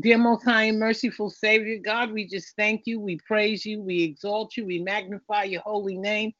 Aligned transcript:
Dear 0.00 0.18
Most 0.18 0.44
High 0.44 0.64
and 0.64 0.78
Merciful 0.78 1.28
Savior, 1.28 1.78
God, 1.84 2.12
we 2.12 2.24
just 2.24 2.54
thank 2.54 2.82
you. 2.84 3.00
We 3.00 3.18
praise 3.26 3.66
you. 3.66 3.82
We 3.82 4.04
exalt 4.04 4.56
you. 4.56 4.64
We 4.64 4.78
magnify 4.78 5.44
your 5.44 5.62
holy 5.62 5.96
name. 5.96 6.32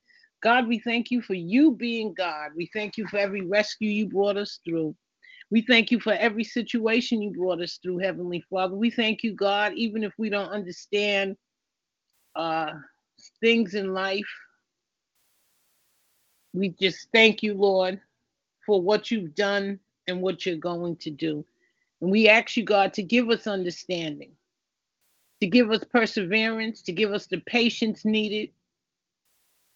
God, 0.45 0.69
we 0.69 0.79
thank 0.79 1.11
you 1.11 1.21
for 1.21 1.35
you 1.35 1.73
being 1.73 2.15
God. 2.15 2.51
We 2.55 2.71
thank 2.73 2.97
you 2.97 3.09
for 3.09 3.16
every 3.16 3.41
rescue 3.41 3.91
you 3.91 4.07
brought 4.07 4.37
us 4.37 4.61
through. 4.65 4.95
We 5.51 5.63
thank 5.63 5.91
you 5.91 5.99
for 5.99 6.13
every 6.13 6.45
situation 6.45 7.21
you 7.21 7.33
brought 7.33 7.61
us 7.61 7.80
through, 7.83 7.99
Heavenly 7.99 8.45
Father. 8.49 8.77
We 8.77 8.91
thank 8.91 9.25
you, 9.25 9.33
God, 9.33 9.73
even 9.75 10.05
if 10.05 10.13
we 10.19 10.30
don't 10.30 10.51
understand 10.51 11.37
uh, 12.37 12.75
things 13.41 13.75
in 13.75 13.93
life. 13.93 14.29
We 16.55 16.69
just 16.80 17.09
thank 17.13 17.43
you, 17.43 17.55
Lord, 17.55 18.01
for 18.66 18.80
what 18.80 19.11
you've 19.11 19.35
done 19.35 19.80
and 20.07 20.23
what 20.23 20.47
you're 20.47 20.57
going 20.57 20.95
to 20.97 21.11
do. 21.11 21.45
And 22.01 22.11
we 22.11 22.29
ask 22.29 22.57
you, 22.57 22.65
God, 22.65 22.95
to 22.95 23.02
give 23.02 23.30
us 23.30 23.47
understanding, 23.47 24.33
to 25.41 25.47
give 25.47 25.70
us 25.70 25.84
perseverance, 25.93 26.82
to 26.82 26.93
give 26.93 27.13
us 27.13 27.27
the 27.27 27.38
patience 27.38 28.04
needed, 28.04 28.51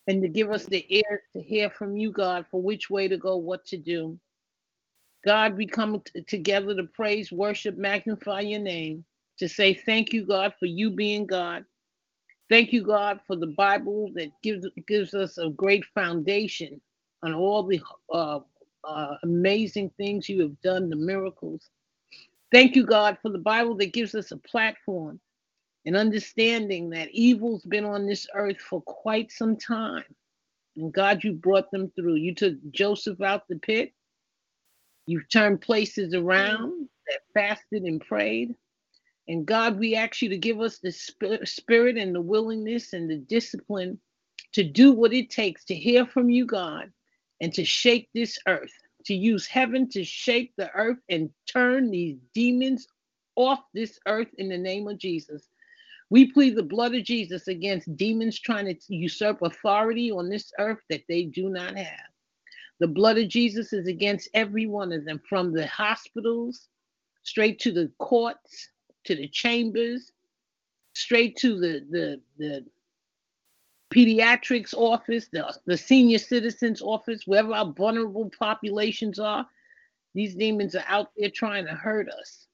and 0.06 0.22
to 0.22 0.28
give 0.28 0.50
us 0.50 0.66
the 0.66 0.84
ear 0.88 1.22
to 1.34 1.42
hear 1.42 1.70
from 1.70 1.96
you, 1.96 2.12
God, 2.12 2.46
for 2.50 2.60
which 2.62 2.90
way 2.90 3.08
to 3.08 3.16
go, 3.16 3.36
what 3.36 3.64
to 3.66 3.76
do. 3.76 4.18
God, 5.24 5.56
we 5.56 5.66
come 5.66 6.00
t- 6.00 6.22
together 6.22 6.74
to 6.74 6.84
praise, 6.84 7.30
worship, 7.30 7.76
magnify 7.76 8.40
your 8.40 8.60
name, 8.60 9.04
to 9.38 9.48
say 9.48 9.74
thank 9.74 10.12
you, 10.12 10.26
God, 10.26 10.54
for 10.58 10.66
you 10.66 10.90
being 10.90 11.26
God. 11.26 11.64
Thank 12.50 12.72
you, 12.72 12.82
God, 12.82 13.20
for 13.26 13.36
the 13.36 13.48
Bible 13.48 14.10
that 14.14 14.30
gives 14.42 14.66
gives 14.86 15.14
us 15.14 15.38
a 15.38 15.50
great 15.50 15.84
foundation 15.94 16.80
on 17.22 17.34
all 17.34 17.62
the 17.62 17.80
uh, 18.12 18.40
uh, 18.84 19.14
amazing 19.22 19.90
things 19.96 20.28
you 20.28 20.42
have 20.42 20.60
done, 20.62 20.90
the 20.90 20.96
miracles. 20.96 21.70
Thank 22.52 22.76
you, 22.76 22.84
God, 22.84 23.18
for 23.22 23.30
the 23.30 23.38
Bible 23.38 23.76
that 23.78 23.94
gives 23.94 24.14
us 24.14 24.30
a 24.30 24.36
platform 24.36 25.18
and 25.86 25.96
understanding 25.96 26.90
that 26.90 27.10
evil's 27.10 27.64
been 27.64 27.84
on 27.84 28.06
this 28.06 28.26
earth 28.34 28.58
for 28.60 28.82
quite 28.82 29.32
some 29.32 29.56
time. 29.56 30.04
And 30.76 30.92
God, 30.92 31.24
you 31.24 31.32
brought 31.32 31.70
them 31.70 31.90
through. 31.96 32.16
You 32.16 32.34
took 32.34 32.54
Joseph 32.70 33.20
out 33.22 33.48
the 33.48 33.56
pit. 33.56 33.92
You've 35.06 35.28
turned 35.30 35.62
places 35.62 36.14
around 36.14 36.88
that 37.08 37.20
fasted 37.34 37.84
and 37.84 38.00
prayed. 38.00 38.54
And 39.28 39.46
God, 39.46 39.78
we 39.78 39.94
ask 39.94 40.20
you 40.20 40.28
to 40.28 40.38
give 40.38 40.60
us 40.60 40.78
the 40.78 40.92
spirit 40.92 41.96
and 41.96 42.14
the 42.14 42.20
willingness 42.20 42.92
and 42.92 43.10
the 43.10 43.16
discipline 43.16 43.98
to 44.52 44.62
do 44.62 44.92
what 44.92 45.14
it 45.14 45.30
takes 45.30 45.64
to 45.66 45.74
hear 45.74 46.06
from 46.06 46.28
you, 46.28 46.44
God, 46.44 46.92
and 47.40 47.52
to 47.54 47.64
shake 47.64 48.08
this 48.14 48.38
earth 48.46 48.72
to 49.06 49.14
use 49.14 49.46
heaven 49.46 49.88
to 49.90 50.04
shake 50.04 50.52
the 50.56 50.70
earth 50.72 50.98
and 51.08 51.30
turn 51.46 51.90
these 51.90 52.18
demons 52.34 52.86
off 53.36 53.60
this 53.74 53.98
earth 54.06 54.28
in 54.38 54.48
the 54.48 54.58
name 54.58 54.88
of 54.88 54.98
Jesus. 54.98 55.48
We 56.10 56.30
plead 56.30 56.56
the 56.56 56.62
blood 56.62 56.94
of 56.94 57.04
Jesus 57.04 57.48
against 57.48 57.96
demons 57.96 58.38
trying 58.38 58.66
to 58.66 58.94
usurp 58.94 59.40
authority 59.42 60.10
on 60.10 60.28
this 60.28 60.52
earth 60.58 60.80
that 60.90 61.04
they 61.08 61.24
do 61.24 61.48
not 61.48 61.76
have. 61.76 62.10
The 62.80 62.88
blood 62.88 63.16
of 63.16 63.28
Jesus 63.28 63.72
is 63.72 63.86
against 63.86 64.28
every 64.34 64.66
one 64.66 64.92
of 64.92 65.04
them, 65.04 65.20
from 65.28 65.52
the 65.52 65.66
hospitals, 65.66 66.68
straight 67.22 67.58
to 67.60 67.72
the 67.72 67.90
courts, 67.98 68.68
to 69.04 69.14
the 69.14 69.28
chambers, 69.28 70.12
straight 70.94 71.36
to 71.36 71.58
the 71.58 71.86
the 71.90 72.20
the 72.38 72.64
pediatrics 73.92 74.74
office, 74.74 75.28
the, 75.32 75.54
the 75.66 75.76
senior 75.76 76.18
citizens 76.18 76.80
office, 76.80 77.26
wherever 77.26 77.52
our 77.52 77.72
vulnerable 77.72 78.30
populations 78.38 79.18
are, 79.18 79.46
these 80.14 80.34
demons 80.34 80.74
are 80.74 80.84
out 80.88 81.10
there 81.16 81.30
trying 81.30 81.66
to 81.66 81.72
hurt 81.72 82.08
us. 82.08 82.46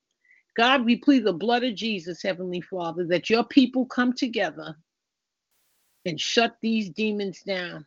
God, 0.57 0.85
we 0.85 0.97
plead 0.97 1.25
the 1.25 1.33
blood 1.33 1.63
of 1.65 1.75
Jesus, 1.75 2.23
Heavenly 2.23 2.61
Father, 2.61 3.05
that 3.07 3.31
your 3.31 3.45
people 3.45 3.87
come 3.87 4.13
together 4.13 4.77
and 6.05 6.21
shut 6.21 6.57
these 6.61 6.91
demons 6.91 7.43
down. 7.43 7.87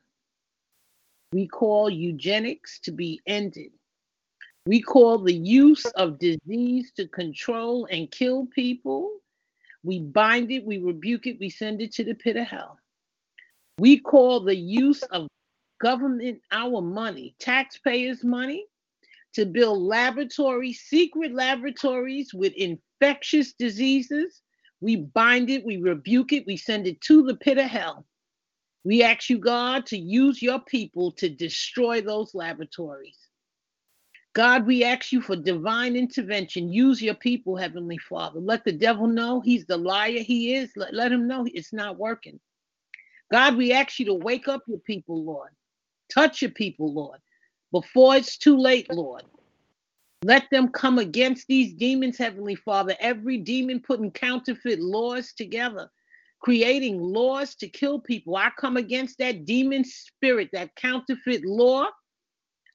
We 1.34 1.48
call 1.48 1.90
eugenics 1.90 2.80
to 2.82 2.92
be 2.92 3.22
ended. 3.26 3.72
We 4.66 4.82
call 4.82 5.18
the 5.18 5.34
use 5.34 5.86
of 5.86 6.20
disease 6.20 6.92
to 6.96 7.08
control 7.08 7.88
and 7.90 8.12
kill 8.12 8.46
people. 8.48 9.12
We 9.84 10.00
bind 10.00 10.52
it, 10.52 10.66
we 10.66 10.78
rebuke 10.78 11.26
it, 11.26 11.40
we 11.40 11.50
send 11.50 11.82
it 11.82 11.92
to 11.94 12.04
the 12.04 12.14
pit 12.14 12.38
of 12.38 12.48
hell. 12.48 12.78
We 13.82 13.98
call 14.00 14.42
the 14.42 14.56
use 14.56 15.02
of 15.02 15.28
government, 15.82 16.40
our 16.52 16.84
money, 16.84 17.34
taxpayers' 17.40 18.24
money, 18.24 18.68
to 19.34 19.48
build 19.48 19.82
laboratories, 19.82 20.82
secret 20.82 21.34
laboratories 21.34 22.32
with 22.32 22.54
infectious 22.54 23.54
diseases. 23.54 24.44
We 24.82 24.98
bind 24.98 25.50
it, 25.50 25.66
we 25.66 25.78
rebuke 25.78 26.32
it, 26.32 26.46
we 26.46 26.58
send 26.58 26.86
it 26.86 27.02
to 27.02 27.24
the 27.24 27.38
pit 27.38 27.58
of 27.58 27.72
hell. 27.72 28.06
We 28.84 29.02
ask 29.02 29.32
you, 29.32 29.40
God, 29.40 29.88
to 29.88 29.98
use 29.98 30.44
your 30.44 30.60
people 30.60 31.12
to 31.14 31.28
destroy 31.28 32.02
those 32.02 32.36
laboratories. 32.36 33.18
God, 34.34 34.68
we 34.68 34.84
ask 34.84 35.12
you 35.12 35.24
for 35.24 35.36
divine 35.36 35.96
intervention. 35.96 36.72
Use 36.72 37.02
your 37.02 37.16
people, 37.16 37.56
Heavenly 37.56 37.98
Father. 37.98 38.42
Let 38.42 38.64
the 38.64 38.74
devil 38.74 39.08
know 39.08 39.42
he's 39.42 39.66
the 39.66 39.78
liar 39.78 40.20
he 40.20 40.54
is. 40.54 40.70
Let, 40.76 40.94
let 40.94 41.12
him 41.12 41.28
know 41.28 41.48
it's 41.52 41.74
not 41.74 41.98
working. 41.98 42.40
God, 43.32 43.56
we 43.56 43.72
ask 43.72 43.98
you 43.98 44.06
to 44.08 44.14
wake 44.14 44.48
up 44.48 44.62
your 44.68 44.80
people, 44.80 45.24
Lord. 45.24 45.52
Touch 46.14 46.42
your 46.42 46.52
people, 46.52 46.94
Lord, 46.94 47.20
before 47.72 48.18
it's 48.18 48.38
too 48.38 48.58
late, 48.58 48.92
Lord. 48.92 49.24
Let 50.24 50.50
them 50.52 50.68
come 50.68 51.00
against 51.00 51.48
these 51.48 51.74
demons, 51.74 52.18
Heavenly 52.18 52.56
Father. 52.56 52.96
Every 53.00 53.38
demon 53.38 53.80
putting 53.80 54.12
counterfeit 54.12 54.80
laws 54.80 55.34
together, 55.34 55.90
creating 56.42 57.00
laws 57.00 57.56
to 57.56 57.68
kill 57.68 58.00
people. 58.00 58.36
I 58.36 58.52
come 58.60 58.76
against 58.78 59.18
that 59.20 59.46
demon 59.46 59.86
spirit, 59.86 60.50
that 60.52 60.76
counterfeit 60.76 61.46
law, 61.46 61.86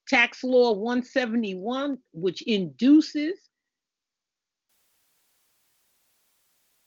tax 0.09 0.43
law 0.43 0.73
171, 0.73 1.99
which 2.13 2.43
induces 2.43 3.46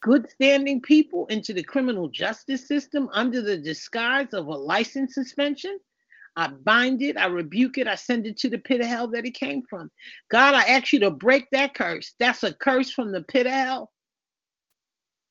good 0.01 0.29
standing 0.29 0.81
people 0.81 1.25
into 1.27 1.53
the 1.53 1.63
criminal 1.63 2.07
justice 2.07 2.67
system 2.67 3.09
under 3.13 3.41
the 3.41 3.57
disguise 3.57 4.33
of 4.33 4.47
a 4.47 4.55
license 4.55 5.15
suspension. 5.15 5.77
I 6.35 6.47
bind 6.47 7.01
it, 7.01 7.17
I 7.17 7.25
rebuke 7.25 7.77
it, 7.77 7.87
I 7.87 7.95
send 7.95 8.25
it 8.25 8.37
to 8.39 8.49
the 8.49 8.59
pit 8.59 8.81
of 8.81 8.87
hell 8.87 9.07
that 9.09 9.25
it 9.25 9.33
came 9.33 9.63
from. 9.69 9.91
God, 10.31 10.53
I 10.53 10.63
ask 10.63 10.93
you 10.93 10.99
to 11.01 11.11
break 11.11 11.47
that 11.51 11.73
curse. 11.73 12.13
That's 12.19 12.43
a 12.43 12.53
curse 12.53 12.91
from 12.91 13.11
the 13.11 13.23
pit 13.23 13.45
of 13.45 13.51
hell. 13.51 13.91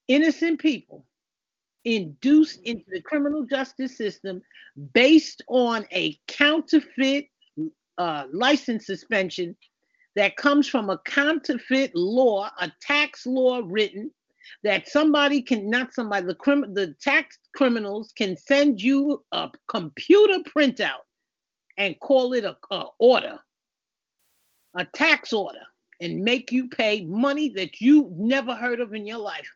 Innocent 0.09 0.61
people 0.61 1.07
induced 1.85 2.61
into 2.63 2.85
the 2.89 3.01
criminal 3.01 3.45
justice 3.45 3.97
system 3.97 4.43
based 4.93 5.43
on 5.49 5.87
a 5.93 6.19
counterfeit 6.27 7.29
uh, 7.97 8.25
license 8.33 8.87
suspension 8.87 9.57
that 10.17 10.37
comes 10.37 10.69
from 10.69 10.91
a 10.91 10.99
counterfeit 11.07 11.95
law, 11.95 12.51
a 12.61 12.71
tax 12.83 13.25
law 13.25 13.63
written 13.65 14.11
that 14.63 14.89
somebody 14.89 15.43
can 15.43 15.69
not 15.71 15.95
somebody 15.95 16.27
the 16.27 16.35
crim 16.35 16.75
the 16.75 16.95
tax 17.01 17.39
criminals 17.55 18.13
can 18.17 18.37
send 18.37 18.81
you 18.81 19.25
a 19.33 19.51
computer 19.69 20.39
printout 20.57 21.05
and 21.77 21.99
call 22.01 22.33
it 22.33 22.45
a, 22.45 22.57
a 22.71 22.85
order 22.99 23.39
a 24.77 24.85
tax 24.87 25.33
order 25.33 25.61
and 26.01 26.23
make 26.23 26.53
you 26.53 26.69
pay 26.69 27.05
money 27.05 27.49
that 27.51 27.81
you 27.81 28.13
never 28.17 28.55
heard 28.55 28.81
of 28.81 28.95
in 28.95 29.07
your 29.07 29.19
life. 29.19 29.49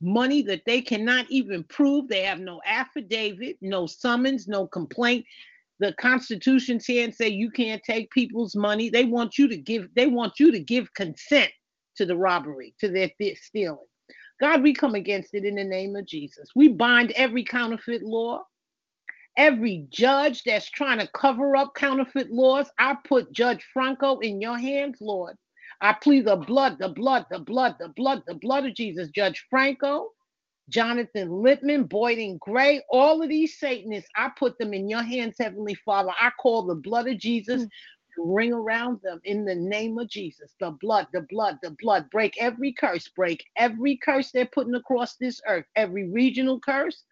Money 0.00 0.42
that 0.42 0.62
they 0.64 0.80
cannot 0.80 1.26
even 1.28 1.64
prove. 1.64 2.08
They 2.08 2.22
have 2.22 2.38
no 2.38 2.60
affidavit 2.64 3.56
no 3.60 3.86
summons 3.86 4.46
no 4.46 4.66
complaint. 4.66 5.26
The 5.80 5.92
constitution's 6.00 6.86
here 6.86 7.04
and 7.04 7.14
say 7.14 7.28
you 7.28 7.50
can't 7.50 7.82
take 7.82 8.10
people's 8.10 8.54
money. 8.54 8.90
They 8.90 9.04
want 9.04 9.38
you 9.38 9.48
to 9.48 9.56
give 9.56 9.88
they 9.94 10.06
want 10.06 10.38
you 10.38 10.52
to 10.52 10.60
give 10.60 10.92
consent 10.94 11.50
to 11.96 12.06
the 12.06 12.16
robbery 12.16 12.74
to 12.78 12.88
their 12.88 13.10
stealing 13.34 13.78
God, 14.40 14.62
we 14.62 14.72
come 14.72 14.94
against 14.94 15.34
it 15.34 15.44
in 15.44 15.56
the 15.56 15.64
name 15.64 15.96
of 15.96 16.06
Jesus. 16.06 16.50
We 16.54 16.68
bind 16.68 17.12
every 17.12 17.44
counterfeit 17.44 18.02
law, 18.02 18.44
every 19.36 19.86
judge 19.90 20.44
that's 20.44 20.70
trying 20.70 20.98
to 21.00 21.08
cover 21.08 21.56
up 21.56 21.74
counterfeit 21.74 22.30
laws. 22.30 22.70
I 22.78 22.96
put 23.04 23.32
Judge 23.32 23.64
Franco 23.72 24.18
in 24.20 24.40
your 24.40 24.58
hands, 24.58 24.98
Lord. 25.00 25.36
I 25.80 25.92
plead 25.92 26.26
the 26.26 26.36
blood, 26.36 26.78
the 26.78 26.88
blood, 26.88 27.26
the 27.30 27.38
blood, 27.40 27.76
the 27.78 27.88
blood, 27.88 28.22
the 28.26 28.34
blood 28.34 28.66
of 28.66 28.74
Jesus. 28.74 29.08
Judge 29.10 29.44
Franco, 29.50 30.10
Jonathan 30.68 31.30
Lippman, 31.30 31.84
Boyden 31.84 32.38
Gray, 32.38 32.82
all 32.90 33.22
of 33.22 33.28
these 33.28 33.58
Satanists, 33.58 34.10
I 34.16 34.30
put 34.38 34.58
them 34.58 34.74
in 34.74 34.88
your 34.88 35.02
hands, 35.02 35.36
Heavenly 35.38 35.74
Father. 35.74 36.10
I 36.20 36.30
call 36.40 36.62
the 36.66 36.74
blood 36.74 37.08
of 37.08 37.18
Jesus 37.18 37.64
mm. 37.64 37.68
Ring 38.18 38.52
around 38.52 39.00
them 39.02 39.20
in 39.24 39.44
the 39.44 39.54
name 39.54 39.98
of 39.98 40.08
Jesus. 40.08 40.54
The 40.60 40.72
blood, 40.72 41.08
the 41.12 41.22
blood, 41.22 41.58
the 41.62 41.76
blood. 41.80 42.10
Break 42.10 42.36
every 42.40 42.72
curse, 42.72 43.08
break 43.08 43.44
every 43.56 43.96
curse 43.96 44.30
they're 44.30 44.46
putting 44.46 44.74
across 44.74 45.16
this 45.16 45.40
earth, 45.46 45.66
every 45.76 46.08
regional 46.10 46.60
curse 46.60 47.04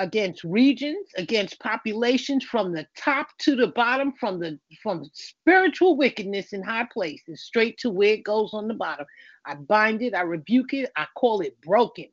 against 0.00 0.42
regions, 0.44 1.08
against 1.16 1.60
populations 1.60 2.44
from 2.44 2.72
the 2.72 2.86
top 2.96 3.28
to 3.38 3.54
the 3.54 3.68
bottom, 3.68 4.12
from 4.18 4.40
the 4.40 4.58
from 4.82 5.08
spiritual 5.12 5.96
wickedness 5.96 6.52
in 6.52 6.62
high 6.62 6.86
places, 6.92 7.42
straight 7.44 7.78
to 7.78 7.90
where 7.90 8.14
it 8.14 8.24
goes 8.24 8.52
on 8.52 8.68
the 8.68 8.74
bottom. 8.74 9.06
I 9.46 9.54
bind 9.54 10.02
it, 10.02 10.14
I 10.14 10.22
rebuke 10.22 10.74
it, 10.74 10.90
I 10.96 11.06
call 11.16 11.40
it 11.40 11.60
broken. 11.60 12.06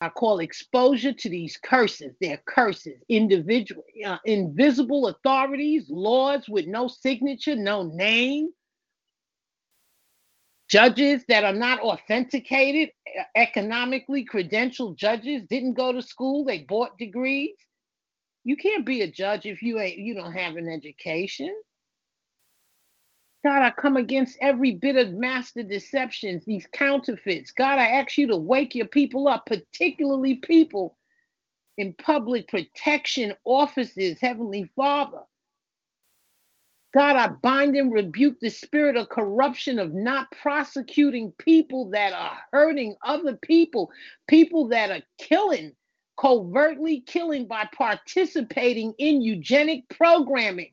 I 0.00 0.08
call 0.08 0.40
exposure 0.40 1.12
to 1.12 1.28
these 1.28 1.58
curses. 1.58 2.14
They're 2.20 2.42
curses, 2.46 3.02
individual, 3.08 3.84
uh, 4.06 4.18
invisible 4.24 5.08
authorities, 5.08 5.86
laws 5.90 6.48
with 6.48 6.66
no 6.66 6.88
signature, 6.88 7.56
no 7.56 7.82
name, 7.82 8.50
judges 10.70 11.24
that 11.28 11.44
are 11.44 11.54
not 11.54 11.80
authenticated, 11.80 12.90
economically 13.36 14.24
credentialed 14.24 14.96
judges, 14.96 15.42
didn't 15.50 15.74
go 15.74 15.92
to 15.92 16.00
school, 16.00 16.44
they 16.44 16.60
bought 16.60 16.96
degrees. 16.96 17.56
You 18.44 18.56
can't 18.56 18.86
be 18.86 19.02
a 19.02 19.10
judge 19.10 19.44
if 19.44 19.62
you 19.62 19.78
ain't 19.80 19.98
you 19.98 20.14
don't 20.14 20.32
have 20.32 20.56
an 20.56 20.68
education. 20.68 21.54
God, 23.42 23.62
I 23.62 23.70
come 23.70 23.96
against 23.96 24.36
every 24.42 24.72
bit 24.72 24.96
of 24.96 25.14
master 25.14 25.62
deceptions, 25.62 26.44
these 26.44 26.66
counterfeits. 26.72 27.52
God, 27.52 27.78
I 27.78 27.86
ask 27.86 28.18
you 28.18 28.26
to 28.26 28.36
wake 28.36 28.74
your 28.74 28.86
people 28.86 29.28
up, 29.28 29.46
particularly 29.46 30.36
people 30.36 30.98
in 31.78 31.94
public 31.94 32.48
protection 32.48 33.34
offices, 33.44 34.18
Heavenly 34.20 34.70
Father. 34.76 35.22
God, 36.92 37.16
I 37.16 37.28
bind 37.28 37.76
and 37.76 37.92
rebuke 37.92 38.40
the 38.40 38.50
spirit 38.50 38.96
of 38.96 39.08
corruption 39.08 39.78
of 39.78 39.94
not 39.94 40.30
prosecuting 40.32 41.32
people 41.38 41.88
that 41.90 42.12
are 42.12 42.36
hurting 42.52 42.96
other 43.02 43.36
people, 43.36 43.90
people 44.28 44.68
that 44.68 44.90
are 44.90 45.02
killing, 45.16 45.72
covertly 46.20 47.00
killing 47.02 47.46
by 47.46 47.68
participating 47.72 48.92
in 48.98 49.22
eugenic 49.22 49.88
programming 49.88 50.72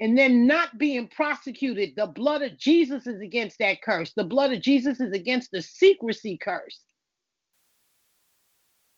and 0.00 0.16
then 0.16 0.46
not 0.46 0.78
being 0.78 1.08
prosecuted. 1.08 1.94
The 1.96 2.06
blood 2.06 2.42
of 2.42 2.58
Jesus 2.58 3.06
is 3.06 3.20
against 3.20 3.58
that 3.60 3.82
curse. 3.82 4.12
The 4.14 4.24
blood 4.24 4.52
of 4.52 4.60
Jesus 4.60 5.00
is 5.00 5.12
against 5.12 5.50
the 5.50 5.62
secrecy 5.62 6.38
curse. 6.38 6.80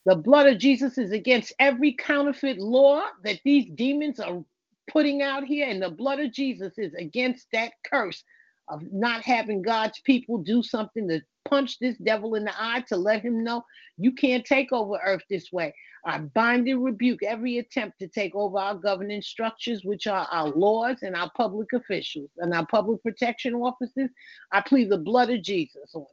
The 0.06 0.16
blood 0.16 0.46
of 0.46 0.58
Jesus 0.58 0.98
is 0.98 1.12
against 1.12 1.52
every 1.58 1.92
counterfeit 1.92 2.58
law 2.58 3.02
that 3.24 3.40
these 3.44 3.66
demons 3.74 4.18
are 4.18 4.42
putting 4.90 5.22
out 5.22 5.44
here, 5.44 5.68
and 5.68 5.82
the 5.82 5.90
blood 5.90 6.18
of 6.18 6.32
Jesus 6.32 6.78
is 6.78 6.94
against 6.94 7.46
that 7.52 7.72
curse 7.88 8.24
of 8.68 8.82
not 8.90 9.22
having 9.22 9.62
God's 9.62 10.00
people 10.00 10.38
do 10.38 10.62
something 10.62 11.08
to 11.08 11.20
punch 11.48 11.78
this 11.78 11.96
devil 11.98 12.34
in 12.34 12.44
the 12.44 12.52
eye 12.56 12.84
to 12.88 12.96
let 12.96 13.22
him 13.22 13.42
know 13.44 13.64
you 13.96 14.12
can't 14.12 14.44
take 14.44 14.72
over 14.72 14.98
earth 15.04 15.22
this 15.28 15.52
way. 15.52 15.74
I 16.04 16.18
bind 16.18 16.68
and 16.68 16.84
rebuke 16.84 17.22
every 17.22 17.58
attempt 17.58 17.98
to 17.98 18.08
take 18.08 18.34
over 18.34 18.58
our 18.58 18.74
governing 18.74 19.22
structures, 19.22 19.84
which 19.84 20.06
are 20.06 20.26
our 20.30 20.48
laws 20.48 20.98
and 21.02 21.16
our 21.16 21.30
public 21.36 21.72
officials 21.72 22.30
and 22.38 22.54
our 22.54 22.66
public 22.66 23.02
protection 23.02 23.54
officers. 23.54 24.10
I 24.52 24.60
plead 24.60 24.90
the 24.90 24.98
blood 24.98 25.30
of 25.30 25.42
Jesus 25.42 25.94
on 25.94 26.06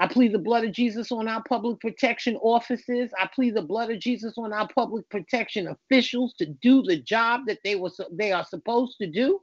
I 0.00 0.06
plead 0.06 0.32
the 0.32 0.38
blood 0.38 0.64
of 0.64 0.72
Jesus 0.72 1.10
on 1.10 1.26
our 1.26 1.42
public 1.42 1.80
protection 1.80 2.36
offices. 2.36 3.10
I 3.20 3.28
plead 3.34 3.56
the 3.56 3.62
blood 3.62 3.90
of 3.90 3.98
Jesus 3.98 4.34
on 4.38 4.52
our 4.52 4.68
public 4.68 5.08
protection 5.08 5.66
officials 5.66 6.34
to 6.34 6.46
do 6.46 6.82
the 6.82 6.98
job 6.98 7.42
that 7.48 7.58
they 7.64 7.74
were 7.74 7.90
they 8.12 8.30
are 8.30 8.44
supposed 8.44 8.98
to 8.98 9.08
do. 9.08 9.40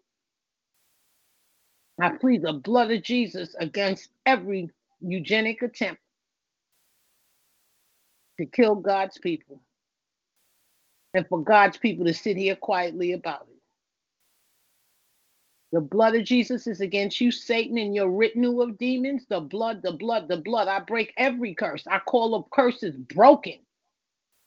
I 1.99 2.09
plead 2.09 2.43
the 2.43 2.53
blood 2.53 2.91
of 2.91 3.03
Jesus 3.03 3.55
against 3.59 4.09
every 4.25 4.69
eugenic 5.05 5.61
attempt 5.61 6.01
to 8.39 8.45
kill 8.45 8.75
God's 8.75 9.17
people 9.17 9.61
and 11.13 11.27
for 11.27 11.43
God's 11.43 11.77
people 11.77 12.05
to 12.05 12.13
sit 12.13 12.37
here 12.37 12.55
quietly 12.55 13.13
about 13.13 13.47
it. 13.49 13.55
The 15.71 15.81
blood 15.81 16.15
of 16.15 16.23
Jesus 16.23 16.67
is 16.67 16.81
against 16.81 17.19
you, 17.21 17.31
Satan, 17.31 17.77
and 17.77 17.95
your 17.95 18.09
retinue 18.09 18.61
of 18.61 18.77
demons. 18.77 19.25
The 19.29 19.41
blood, 19.41 19.81
the 19.83 19.91
blood, 19.91 20.27
the 20.29 20.37
blood. 20.37 20.67
I 20.67 20.79
break 20.79 21.13
every 21.17 21.53
curse. 21.53 21.83
I 21.87 21.99
call 21.99 22.35
up 22.35 22.49
curses 22.51 22.95
broken 22.95 23.59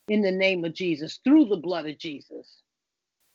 in 0.07 0.21
the 0.21 0.31
name 0.31 0.65
of 0.65 0.73
Jesus 0.73 1.19
through 1.23 1.45
the 1.45 1.57
blood 1.57 1.87
of 1.87 1.97
Jesus. 1.99 2.61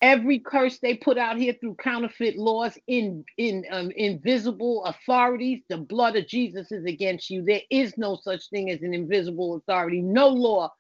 Every 0.02 0.38
curse 0.38 0.79
they 0.79 0.96
put 0.96 1.17
out 1.17 1.38
here 1.38 1.55
through 1.58 1.76
counterfeit 1.76 2.37
laws, 2.37 2.76
in 2.87 3.25
in 3.38 3.64
um, 3.70 3.91
invisible 3.93 4.85
authorities, 4.85 5.62
the 5.69 5.79
blood 5.79 6.17
of 6.17 6.26
Jesus 6.26 6.70
is 6.73 6.85
against 6.85 7.31
you. 7.31 7.43
There 7.43 7.62
is 7.70 7.96
no 7.96 8.17
such 8.23 8.50
thing 8.50 8.70
as 8.70 8.82
an 8.82 8.93
invisible 8.93 9.56
authority. 9.56 10.02
No 10.02 10.29
law 10.29 10.73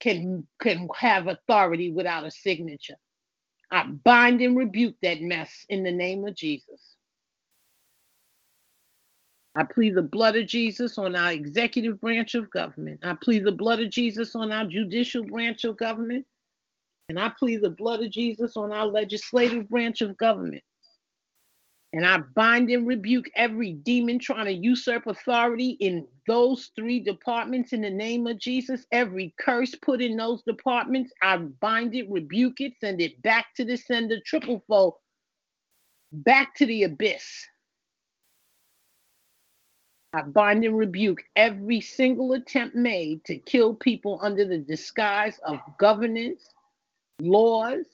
can 0.00 0.46
can 0.60 0.88
have 0.96 1.26
authority 1.26 1.90
without 1.90 2.26
a 2.26 2.30
signature. 2.30 2.96
I 3.70 3.84
bind 3.84 4.40
and 4.40 4.56
rebuke 4.56 4.96
that 5.02 5.20
mess 5.20 5.64
in 5.68 5.82
the 5.82 5.92
name 5.92 6.26
of 6.26 6.34
Jesus. 6.34 6.96
I 9.54 9.64
plead 9.64 9.94
the 9.96 10.02
blood 10.02 10.36
of 10.36 10.46
Jesus 10.46 10.98
on 10.98 11.16
our 11.16 11.32
executive 11.32 12.00
branch 12.00 12.34
of 12.34 12.50
government. 12.50 13.00
I 13.02 13.14
plead 13.14 13.44
the 13.44 13.52
blood 13.52 13.80
of 13.80 13.90
Jesus 13.90 14.34
on 14.36 14.52
our 14.52 14.64
judicial 14.64 15.24
branch 15.24 15.64
of 15.64 15.76
government. 15.76 16.26
And 17.08 17.18
I 17.18 17.30
plead 17.38 17.62
the 17.62 17.70
blood 17.70 18.02
of 18.02 18.10
Jesus 18.10 18.56
on 18.56 18.72
our 18.72 18.86
legislative 18.86 19.68
branch 19.68 20.02
of 20.02 20.16
government. 20.18 20.62
And 21.94 22.06
I 22.06 22.18
bind 22.34 22.68
and 22.68 22.86
rebuke 22.86 23.30
every 23.34 23.72
demon 23.72 24.18
trying 24.18 24.44
to 24.44 24.52
usurp 24.52 25.06
authority 25.06 25.70
in 25.80 26.06
those 26.26 26.70
three 26.76 27.00
departments 27.00 27.72
in 27.72 27.80
the 27.80 27.90
name 27.90 28.26
of 28.26 28.38
Jesus. 28.38 28.84
Every 28.92 29.34
curse 29.40 29.74
put 29.74 30.02
in 30.02 30.18
those 30.18 30.42
departments, 30.42 31.10
I 31.22 31.38
bind 31.38 31.94
it, 31.94 32.10
rebuke 32.10 32.60
it, 32.60 32.74
send 32.78 33.00
it 33.00 33.22
back 33.22 33.54
to 33.56 33.64
the 33.64 33.76
sender, 33.76 34.18
triple 34.26 34.62
fold, 34.68 34.94
back 36.12 36.54
to 36.56 36.66
the 36.66 36.82
abyss. 36.82 37.46
I 40.12 40.22
bind 40.22 40.64
and 40.64 40.76
rebuke 40.76 41.22
every 41.36 41.80
single 41.80 42.34
attempt 42.34 42.74
made 42.74 43.24
to 43.24 43.38
kill 43.38 43.74
people 43.74 44.18
under 44.22 44.44
the 44.44 44.58
disguise 44.58 45.38
of 45.46 45.58
governance, 45.78 46.48
laws, 47.20 47.84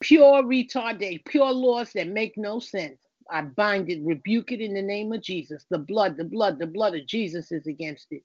pure 0.00 0.42
retardation, 0.42 1.24
pure 1.26 1.52
laws 1.52 1.92
that 1.94 2.08
make 2.08 2.36
no 2.36 2.60
sense. 2.60 2.98
I 3.30 3.42
bind 3.42 3.90
it, 3.90 4.02
rebuke 4.02 4.52
it 4.52 4.60
in 4.60 4.74
the 4.74 4.82
name 4.82 5.12
of 5.12 5.22
Jesus. 5.22 5.64
The 5.70 5.78
blood, 5.78 6.16
the 6.16 6.24
blood, 6.24 6.58
the 6.58 6.66
blood 6.66 6.94
of 6.94 7.06
Jesus 7.06 7.52
is 7.52 7.66
against 7.66 8.08
it. 8.10 8.22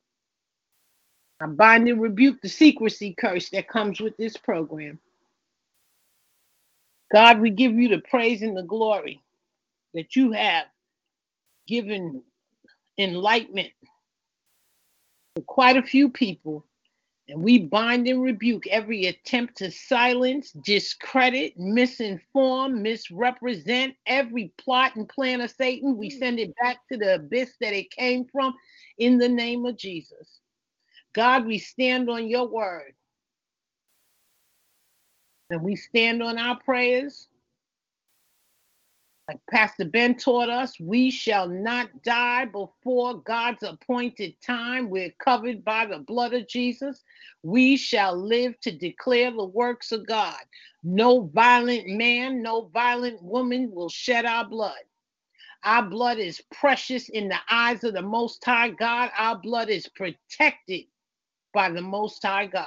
I 1.41 1.47
bind 1.47 1.87
and 1.89 2.01
rebuke 2.01 2.41
the 2.41 2.49
secrecy 2.49 3.15
curse 3.19 3.49
that 3.51 3.69
comes 3.69 4.01
with 4.01 4.17
this 4.17 4.37
program. 4.37 4.99
God, 7.13 7.39
we 7.39 7.49
give 7.51 7.73
you 7.73 7.89
the 7.89 7.99
praise 8.09 8.41
and 8.41 8.57
the 8.57 8.63
glory 8.63 9.21
that 9.93 10.15
you 10.15 10.31
have 10.33 10.65
given 11.67 12.23
enlightenment 12.97 13.71
to 15.35 15.43
quite 15.43 15.77
a 15.77 15.83
few 15.83 16.09
people 16.09 16.65
and 17.29 17.43
we 17.43 17.59
bind 17.59 18.07
and 18.07 18.23
rebuke 18.23 18.65
every 18.67 19.05
attempt 19.05 19.57
to 19.57 19.69
silence, 19.69 20.51
discredit, 20.51 21.57
misinform, 21.59 22.81
misrepresent 22.81 23.95
every 24.07 24.51
plot 24.57 24.95
and 24.95 25.07
plan 25.07 25.41
of 25.41 25.51
Satan. 25.51 25.95
We 25.95 26.09
mm. 26.09 26.19
send 26.19 26.39
it 26.39 26.53
back 26.61 26.77
to 26.91 26.97
the 26.97 27.15
abyss 27.15 27.53
that 27.61 27.73
it 27.73 27.91
came 27.91 28.25
from 28.25 28.55
in 28.97 29.19
the 29.19 29.29
name 29.29 29.65
of 29.65 29.77
Jesus. 29.77 30.39
God, 31.13 31.45
we 31.45 31.59
stand 31.59 32.09
on 32.09 32.27
your 32.27 32.47
word. 32.47 32.93
And 35.51 35.61
we 35.61 35.75
stand 35.75 36.23
on 36.23 36.37
our 36.37 36.59
prayers 36.59 37.27
like 39.29 39.39
Pastor 39.51 39.85
Ben 39.85 40.17
taught 40.17 40.49
us, 40.49 40.73
we 40.79 41.11
shall 41.11 41.47
not 41.47 42.01
die 42.01 42.45
before 42.45 43.21
God's 43.21 43.61
appointed 43.61 44.33
time. 44.41 44.89
We're 44.89 45.13
covered 45.23 45.63
by 45.63 45.85
the 45.85 45.99
blood 45.99 46.33
of 46.33 46.47
Jesus. 46.47 47.03
We 47.43 47.77
shall 47.77 48.17
live 48.17 48.59
to 48.61 48.71
declare 48.71 49.29
the 49.29 49.45
works 49.45 49.91
of 49.91 50.07
God. 50.07 50.39
No 50.83 51.29
violent 51.31 51.85
man, 51.89 52.41
no 52.41 52.71
violent 52.73 53.21
woman 53.21 53.69
will 53.71 53.89
shed 53.89 54.25
our 54.25 54.45
blood. 54.45 54.81
Our 55.63 55.83
blood 55.83 56.17
is 56.17 56.41
precious 56.51 57.07
in 57.09 57.29
the 57.29 57.39
eyes 57.51 57.83
of 57.83 57.93
the 57.93 58.01
Most 58.01 58.43
High 58.43 58.69
God. 58.69 59.11
Our 59.15 59.37
blood 59.37 59.69
is 59.69 59.87
protected 59.89 60.85
by 61.53 61.69
the 61.69 61.83
Most 61.83 62.23
High 62.25 62.47
God. 62.47 62.65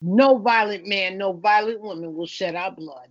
No 0.00 0.38
violent 0.38 0.86
man, 0.86 1.18
no 1.18 1.34
violent 1.34 1.82
woman 1.82 2.14
will 2.14 2.26
shed 2.26 2.54
our 2.54 2.70
blood. 2.70 3.08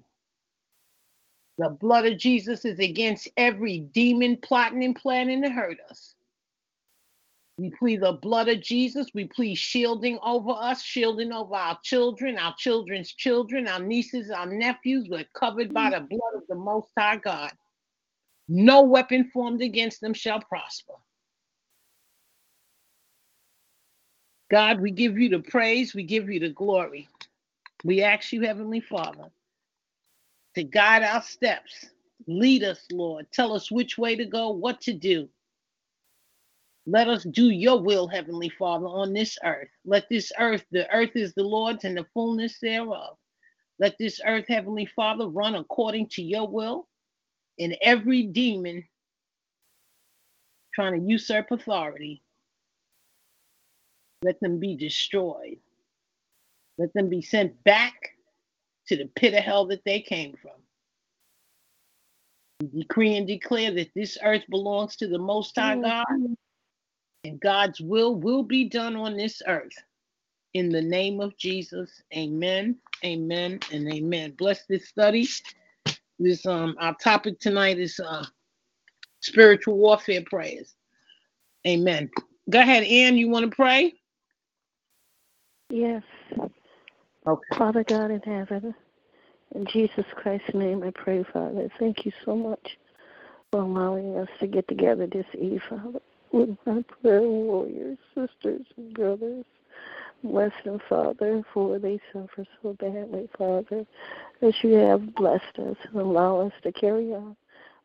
The 1.58 1.70
blood 1.70 2.06
of 2.06 2.18
Jesus 2.18 2.66
is 2.66 2.80
against 2.80 3.28
every 3.36 3.80
demon 3.80 4.38
plotting 4.38 4.84
and 4.84 4.96
planning 4.96 5.42
to 5.42 5.50
hurt 5.50 5.78
us. 5.90 6.14
We 7.58 7.72
plead 7.72 8.02
the 8.02 8.14
blood 8.14 8.50
of 8.50 8.62
Jesus. 8.62 9.08
We 9.16 9.26
plead 9.26 9.56
shielding 9.56 10.20
over 10.22 10.52
us, 10.52 10.84
shielding 10.84 11.32
over 11.32 11.56
our 11.56 11.80
children, 11.84 12.38
our 12.38 12.54
children's 12.56 13.12
children, 13.12 13.68
our 13.68 13.80
nieces, 13.80 14.30
our 14.30 14.46
nephews. 14.46 15.08
We're 15.10 15.26
covered 15.34 15.74
by 15.74 15.90
the 15.90 16.02
blood 16.02 16.36
of 16.36 16.44
the 16.48 16.56
Most 16.56 16.90
High 16.96 17.18
God. 17.18 17.52
No 18.48 18.84
weapon 18.84 19.32
formed 19.34 19.64
against 19.64 20.02
them 20.02 20.14
shall 20.14 20.40
prosper. 20.40 20.94
God, 24.52 24.80
we 24.80 24.92
give 24.92 25.18
you 25.18 25.30
the 25.30 25.40
praise, 25.40 25.96
we 25.96 26.04
give 26.04 26.30
you 26.30 26.40
the 26.40 26.50
glory. 26.50 27.10
We 27.84 28.04
ask 28.04 28.32
you, 28.32 28.42
Heavenly 28.42 28.80
Father, 28.80 29.30
to 30.58 30.64
guide 30.64 31.04
our 31.04 31.22
steps. 31.22 31.86
Lead 32.28 32.64
us, 32.64 32.84
Lord. 32.92 33.28
Tell 33.32 33.54
us 33.54 33.72
which 33.72 33.98
way 33.98 34.16
to 34.16 34.26
go, 34.26 34.50
what 34.50 34.82
to 34.82 34.94
do. 34.94 35.30
Let 36.88 37.08
us 37.08 37.24
do 37.24 37.52
your 37.52 37.80
will, 37.80 38.08
Heavenly 38.08 38.50
Father, 38.50 38.88
on 38.88 39.14
this 39.14 39.38
earth. 39.44 39.70
Let 39.86 40.10
this 40.10 40.32
earth, 40.40 40.66
the 40.72 40.92
earth 40.92 41.12
is 41.16 41.34
the 41.36 41.44
Lord's 41.44 41.84
and 41.84 41.96
the 41.96 42.06
fullness 42.14 42.60
thereof. 42.60 43.18
Let 43.80 43.98
this 44.00 44.20
earth, 44.26 44.46
Heavenly 44.48 44.88
Father, 44.88 45.28
run 45.28 45.54
according 45.54 46.10
to 46.10 46.24
your 46.24 46.48
will. 46.48 46.88
And 47.60 47.78
every 47.82 48.24
demon 48.24 48.84
trying 50.74 51.00
to 51.00 51.08
usurp 51.08 51.52
authority, 51.52 52.24
let 54.24 54.40
them 54.40 54.60
be 54.60 54.76
destroyed. 54.76 55.60
Let 56.80 56.94
them 56.94 57.10
be 57.10 57.22
sent 57.22 57.64
back 57.64 58.17
to 58.88 58.98
the 58.98 59.10
pit 59.16 59.34
of 59.34 59.44
hell 59.44 59.66
that 59.68 59.84
they 59.86 60.02
came 60.02 60.36
from. 60.42 60.52
We 62.62 62.82
decree 62.82 63.18
and 63.18 63.28
declare 63.28 63.72
that 63.72 63.92
this 63.96 64.18
earth 64.24 64.44
belongs 64.50 64.96
to 64.98 65.08
the 65.08 65.20
Most 65.20 65.56
High 65.58 65.76
God, 65.76 66.06
and 67.24 67.40
God's 67.40 67.80
will 67.80 68.16
will 68.16 68.44
be 68.44 68.66
done 68.66 68.96
on 68.96 69.16
this 69.16 69.42
earth. 69.48 69.76
In 70.54 70.70
the 70.70 70.82
name 70.82 71.20
of 71.20 71.38
Jesus, 71.38 72.02
amen, 72.16 72.78
amen, 73.06 73.60
and 73.72 73.94
amen. 73.94 74.34
Bless 74.38 74.66
this 74.66 74.88
study. 74.88 75.28
This 76.20 76.46
um 76.48 76.76
our 76.80 76.96
topic 76.96 77.40
tonight 77.40 77.78
is 77.78 78.00
uh 78.00 78.26
spiritual 79.20 79.78
warfare 79.78 80.24
prayers. 80.26 80.74
Amen. 81.68 82.10
Go 82.50 82.60
ahead, 82.60 82.84
Ann. 82.84 83.18
You 83.18 83.30
want 83.30 83.50
to 83.50 83.56
pray? 83.56 83.94
Yes. 85.70 86.04
Okay. 87.28 87.58
Father 87.58 87.84
God 87.84 88.10
in 88.10 88.22
heaven, 88.22 88.74
in 89.54 89.66
Jesus 89.74 90.06
Christ's 90.16 90.54
name 90.54 90.82
I 90.82 90.92
pray, 90.92 91.26
Father. 91.34 91.68
Thank 91.78 92.06
you 92.06 92.12
so 92.24 92.38
much 92.38 92.78
for 93.52 93.60
allowing 93.60 94.18
us 94.18 94.30
to 94.40 94.48
get 94.48 94.66
together 94.70 95.08
this 95.08 95.26
eve, 95.38 95.62
Father, 95.70 96.00
with 96.32 96.56
my 96.66 96.86
prayer 97.02 97.22
warriors, 97.22 97.98
sisters 98.16 98.66
and 98.78 98.94
brothers. 98.94 99.44
Bless 100.24 100.54
them, 100.64 100.80
Father, 100.88 101.44
for 101.54 101.80
they 101.80 102.00
suffer 102.14 102.46
so 102.62 102.78
badly, 102.80 103.28
Father, 103.38 103.86
as 104.42 104.54
you 104.62 104.76
have 104.76 105.14
blessed 105.14 105.60
us 105.60 105.76
and 105.84 106.00
allow 106.00 106.40
us 106.40 106.54
to 106.64 106.72
carry 106.72 107.14
on 107.14 107.36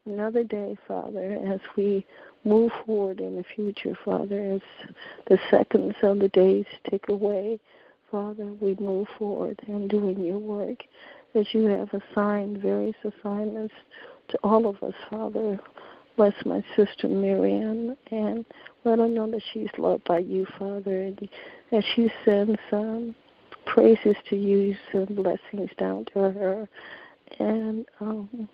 another 0.06 0.44
day, 0.44 0.76
Father, 0.86 1.36
as 1.52 1.60
we 1.76 2.06
move 2.44 2.70
forward 2.86 3.18
in 3.18 3.34
the 3.34 3.44
future, 3.56 3.98
Father, 4.04 4.52
as 4.52 4.94
the 5.26 5.38
seconds 5.50 5.94
of 6.04 6.20
the 6.20 6.28
days 6.28 6.64
take 6.88 7.08
away 7.08 7.58
Father, 8.12 8.52
we 8.60 8.76
move 8.78 9.08
forward 9.18 9.58
in 9.66 9.88
doing 9.88 10.22
your 10.22 10.38
work 10.38 10.84
that 11.32 11.46
you 11.54 11.64
have 11.64 11.88
assigned 11.94 12.58
various 12.58 12.94
assignments 13.02 13.72
to 14.28 14.38
all 14.44 14.66
of 14.68 14.82
us, 14.82 14.92
Father. 15.08 15.58
Bless 16.18 16.34
my 16.44 16.62
sister 16.76 17.08
Miriam 17.08 17.96
and 18.10 18.44
let 18.84 18.98
her 18.98 19.08
know 19.08 19.30
that 19.30 19.40
she's 19.54 19.70
loved 19.78 20.04
by 20.04 20.18
you, 20.18 20.46
Father, 20.58 21.04
and 21.04 21.26
that 21.70 21.82
she 21.96 22.12
sends 22.22 22.58
um, 22.70 23.14
praises 23.64 24.16
to 24.28 24.36
you, 24.36 24.76
send 24.92 25.16
blessings 25.16 25.70
down 25.78 26.04
to 26.12 26.18
her. 26.18 26.68
And 27.38 27.86
um, 27.98 28.46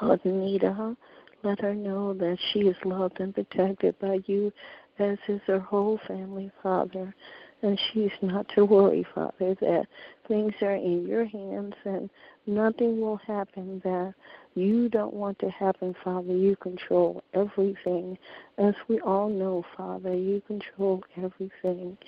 Anita, 0.00 0.96
let 1.42 1.60
her 1.60 1.74
know 1.74 2.14
that 2.14 2.38
she 2.52 2.60
is 2.60 2.76
loved 2.84 3.18
and 3.18 3.34
protected 3.34 3.98
by 3.98 4.20
you, 4.26 4.52
as 5.00 5.18
is 5.26 5.40
her 5.48 5.58
whole 5.58 5.98
family, 6.06 6.52
Father 6.62 7.12
and 7.62 7.78
she's 7.92 8.12
not 8.22 8.48
to 8.54 8.64
worry, 8.64 9.04
Father, 9.14 9.54
that 9.60 9.86
things 10.28 10.54
are 10.62 10.76
in 10.76 11.06
your 11.06 11.24
hands 11.24 11.74
and 11.84 12.08
nothing 12.46 13.00
will 13.00 13.16
happen 13.16 13.80
that 13.84 14.14
you 14.54 14.88
don't 14.88 15.14
want 15.14 15.38
to 15.40 15.50
happen, 15.50 15.94
Father. 16.04 16.36
You 16.36 16.56
control 16.56 17.22
everything. 17.34 18.16
As 18.58 18.74
we 18.88 19.00
all 19.00 19.28
know, 19.28 19.64
Father, 19.76 20.14
you 20.14 20.40
control 20.46 21.02
everything. 21.16 21.98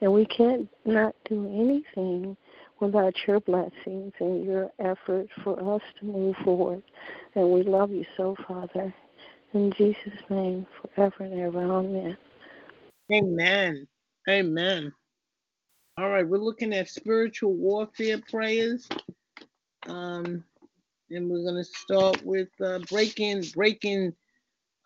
And 0.00 0.12
we 0.12 0.26
can't 0.26 0.68
not 0.84 1.14
do 1.24 1.46
anything 1.46 2.36
without 2.80 3.14
your 3.26 3.40
blessings 3.40 4.12
and 4.20 4.44
your 4.44 4.70
effort 4.78 5.28
for 5.42 5.74
us 5.74 5.82
to 6.00 6.06
move 6.06 6.36
forward. 6.44 6.82
And 7.34 7.50
we 7.50 7.62
love 7.62 7.90
you 7.90 8.04
so, 8.16 8.36
Father. 8.46 8.94
In 9.54 9.72
Jesus' 9.72 10.20
name, 10.28 10.66
forever 10.80 11.24
and 11.24 11.40
ever. 11.40 11.62
Amen. 11.62 12.16
Amen. 13.10 13.86
Amen. 14.28 14.92
All 15.98 16.10
right, 16.10 16.28
we're 16.28 16.38
looking 16.38 16.72
at 16.74 16.88
spiritual 16.88 17.54
warfare 17.54 18.20
prayers. 18.30 18.88
Um, 19.88 20.44
and 21.10 21.28
we're 21.28 21.42
gonna 21.42 21.64
start 21.64 22.24
with 22.24 22.50
uh, 22.60 22.78
breaking 22.88 23.42
breaking 23.52 24.14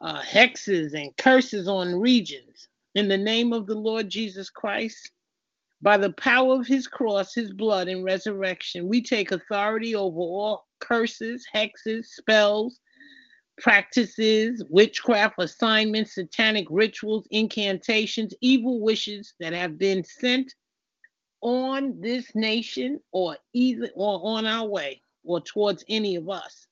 uh, 0.00 0.22
hexes 0.22 0.94
and 0.94 1.14
curses 1.18 1.68
on 1.68 2.00
regions. 2.00 2.68
In 2.94 3.08
the 3.08 3.18
name 3.18 3.52
of 3.52 3.66
the 3.66 3.74
Lord 3.74 4.08
Jesus 4.08 4.48
Christ, 4.48 5.10
by 5.82 5.98
the 5.98 6.14
power 6.14 6.54
of 6.54 6.66
his 6.66 6.86
cross, 6.86 7.34
his 7.34 7.52
blood, 7.52 7.88
and 7.88 8.04
resurrection, 8.04 8.88
we 8.88 9.02
take 9.02 9.32
authority 9.32 9.94
over 9.94 10.18
all 10.18 10.66
curses, 10.80 11.46
hexes, 11.54 12.06
spells, 12.06 12.80
practices, 13.60 14.64
witchcraft, 14.70 15.34
assignments, 15.36 16.14
satanic 16.14 16.68
rituals, 16.70 17.26
incantations, 17.30 18.32
evil 18.40 18.80
wishes 18.80 19.34
that 19.40 19.52
have 19.52 19.76
been 19.76 20.02
sent 20.02 20.54
on 21.42 22.00
this 22.00 22.34
nation 22.34 23.00
or 23.12 23.36
either 23.52 23.90
or 23.94 24.20
on 24.36 24.46
our 24.46 24.66
way 24.66 25.02
or 25.24 25.40
towards 25.40 25.84
any 25.88 26.16
of 26.16 26.28
us 26.28 26.66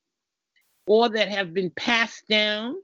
or 0.87 1.09
that 1.09 1.29
have 1.29 1.53
been 1.53 1.71
passed 1.71 2.27
down 2.29 2.77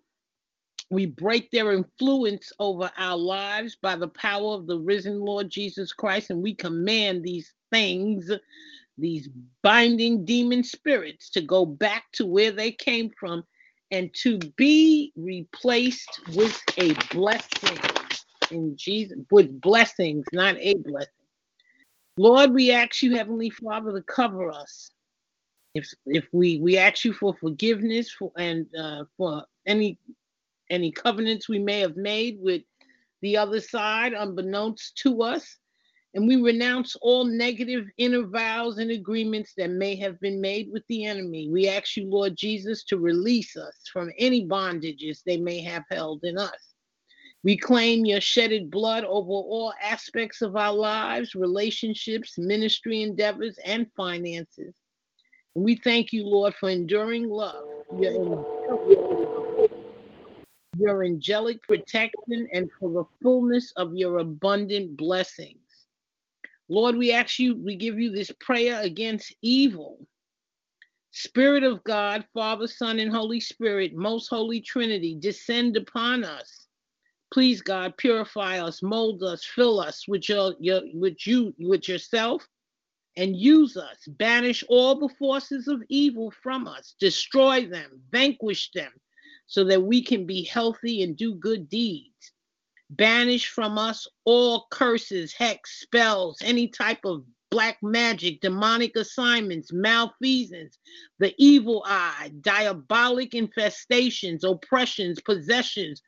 we 0.90 1.06
break 1.06 1.50
their 1.50 1.72
influence 1.72 2.52
over 2.58 2.90
our 2.96 3.16
lives 3.16 3.76
by 3.80 3.96
the 3.96 4.08
power 4.08 4.54
of 4.54 4.66
the 4.66 4.78
risen 4.78 5.20
Lord 5.20 5.50
Jesus 5.50 5.92
Christ, 5.92 6.30
and 6.30 6.42
we 6.42 6.54
command 6.54 7.24
these 7.24 7.52
things, 7.72 8.30
these 8.96 9.28
binding 9.62 10.24
demon 10.24 10.62
spirits, 10.62 11.28
to 11.30 11.40
go 11.40 11.66
back 11.66 12.04
to 12.12 12.26
where 12.26 12.52
they 12.52 12.70
came 12.70 13.10
from 13.18 13.42
and 13.90 14.12
to 14.22 14.38
be 14.56 15.12
replaced 15.16 16.20
with 16.34 16.60
a 16.78 16.94
blessing 17.12 17.78
in 18.52 18.76
Jesus, 18.76 19.18
with 19.30 19.60
blessings, 19.60 20.24
not 20.32 20.56
a 20.58 20.74
blessing. 20.74 21.10
Lord, 22.16 22.54
we 22.54 22.70
ask 22.72 23.02
you, 23.02 23.14
Heavenly 23.16 23.50
Father, 23.50 23.92
to 23.92 24.02
cover 24.02 24.50
us. 24.50 24.90
If 25.74 25.92
if 26.06 26.26
we 26.32 26.58
we 26.60 26.78
ask 26.78 27.04
you 27.04 27.12
for 27.12 27.34
forgiveness 27.34 28.10
for 28.10 28.32
and 28.38 28.66
uh, 28.74 29.04
for 29.16 29.44
any 29.66 29.98
any 30.70 30.90
covenants 30.90 31.48
we 31.48 31.58
may 31.58 31.80
have 31.80 31.96
made 31.96 32.38
with 32.40 32.62
the 33.20 33.36
other 33.36 33.60
side, 33.60 34.14
unbeknownst 34.14 34.96
to 34.98 35.22
us, 35.22 35.58
and 36.14 36.26
we 36.26 36.36
renounce 36.36 36.96
all 37.02 37.24
negative 37.24 37.86
inner 37.98 38.26
vows 38.26 38.78
and 38.78 38.90
agreements 38.90 39.52
that 39.58 39.70
may 39.70 39.96
have 39.96 40.18
been 40.20 40.40
made 40.40 40.70
with 40.72 40.82
the 40.88 41.04
enemy. 41.04 41.50
We 41.50 41.68
ask 41.68 41.96
you, 41.96 42.08
Lord 42.08 42.36
Jesus, 42.36 42.84
to 42.84 42.96
release 42.96 43.54
us 43.56 43.76
from 43.92 44.10
any 44.18 44.46
bondages 44.46 45.22
they 45.22 45.36
may 45.36 45.60
have 45.60 45.84
held 45.90 46.24
in 46.24 46.38
us. 46.38 46.75
We 47.46 47.56
claim 47.56 48.04
your 48.04 48.20
shedded 48.20 48.72
blood 48.72 49.04
over 49.04 49.30
all 49.30 49.72
aspects 49.80 50.42
of 50.42 50.56
our 50.56 50.72
lives, 50.72 51.36
relationships, 51.36 52.36
ministry 52.36 53.02
endeavors, 53.02 53.56
and 53.64 53.86
finances. 53.96 54.74
And 55.54 55.64
we 55.64 55.76
thank 55.76 56.12
you, 56.12 56.26
Lord, 56.26 56.56
for 56.56 56.68
enduring 56.68 57.28
love, 57.28 57.62
your, 58.00 58.44
your 60.76 61.04
angelic 61.04 61.62
protection, 61.62 62.48
and 62.52 62.68
for 62.80 62.90
the 62.90 63.04
fullness 63.22 63.72
of 63.76 63.94
your 63.94 64.18
abundant 64.18 64.96
blessings. 64.96 65.86
Lord, 66.68 66.96
we 66.96 67.12
ask 67.12 67.38
you, 67.38 67.54
we 67.54 67.76
give 67.76 67.96
you 67.96 68.10
this 68.10 68.32
prayer 68.40 68.80
against 68.80 69.32
evil. 69.40 70.04
Spirit 71.12 71.62
of 71.62 71.84
God, 71.84 72.26
Father, 72.34 72.66
Son, 72.66 72.98
and 72.98 73.12
Holy 73.12 73.38
Spirit, 73.38 73.94
most 73.94 74.26
holy 74.26 74.60
Trinity, 74.60 75.14
descend 75.14 75.76
upon 75.76 76.24
us 76.24 76.65
Please, 77.36 77.60
God, 77.60 77.98
purify 77.98 78.60
us, 78.60 78.82
mold 78.82 79.22
us, 79.22 79.44
fill 79.44 79.78
us 79.78 80.08
with 80.08 80.26
your, 80.26 80.54
your 80.58 80.80
with 80.94 81.26
you, 81.26 81.54
with 81.58 81.86
yourself, 81.86 82.48
and 83.14 83.36
use 83.36 83.76
us. 83.76 83.98
Banish 84.08 84.64
all 84.70 84.94
the 84.94 85.14
forces 85.18 85.68
of 85.68 85.82
evil 85.90 86.32
from 86.42 86.66
us. 86.66 86.94
Destroy 86.98 87.66
them, 87.66 88.00
vanquish 88.10 88.70
them, 88.74 88.90
so 89.46 89.64
that 89.64 89.82
we 89.82 90.02
can 90.02 90.24
be 90.24 90.44
healthy 90.44 91.02
and 91.02 91.14
do 91.14 91.34
good 91.34 91.68
deeds. 91.68 92.32
Banish 92.88 93.50
from 93.50 93.76
us 93.76 94.08
all 94.24 94.66
curses, 94.70 95.34
hex, 95.34 95.82
spells, 95.82 96.38
any 96.40 96.68
type 96.68 97.04
of 97.04 97.22
black 97.50 97.76
magic, 97.82 98.40
demonic 98.40 98.96
assignments, 98.96 99.74
malfeasance, 99.74 100.78
the 101.18 101.34
evil 101.36 101.84
eye, 101.86 102.30
diabolic 102.40 103.32
infestations, 103.32 104.42
oppressions, 104.42 105.20
possessions, 105.20 106.00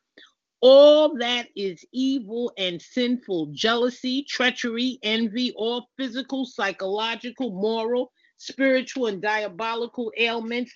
all 0.60 1.16
that 1.18 1.48
is 1.54 1.84
evil 1.92 2.52
and 2.58 2.82
sinful, 2.82 3.46
jealousy, 3.52 4.24
treachery, 4.28 4.98
envy, 5.02 5.52
all 5.52 5.88
physical, 5.96 6.44
psychological, 6.44 7.50
moral, 7.50 8.10
spiritual, 8.38 9.06
and 9.06 9.22
diabolical 9.22 10.12
ailments, 10.16 10.72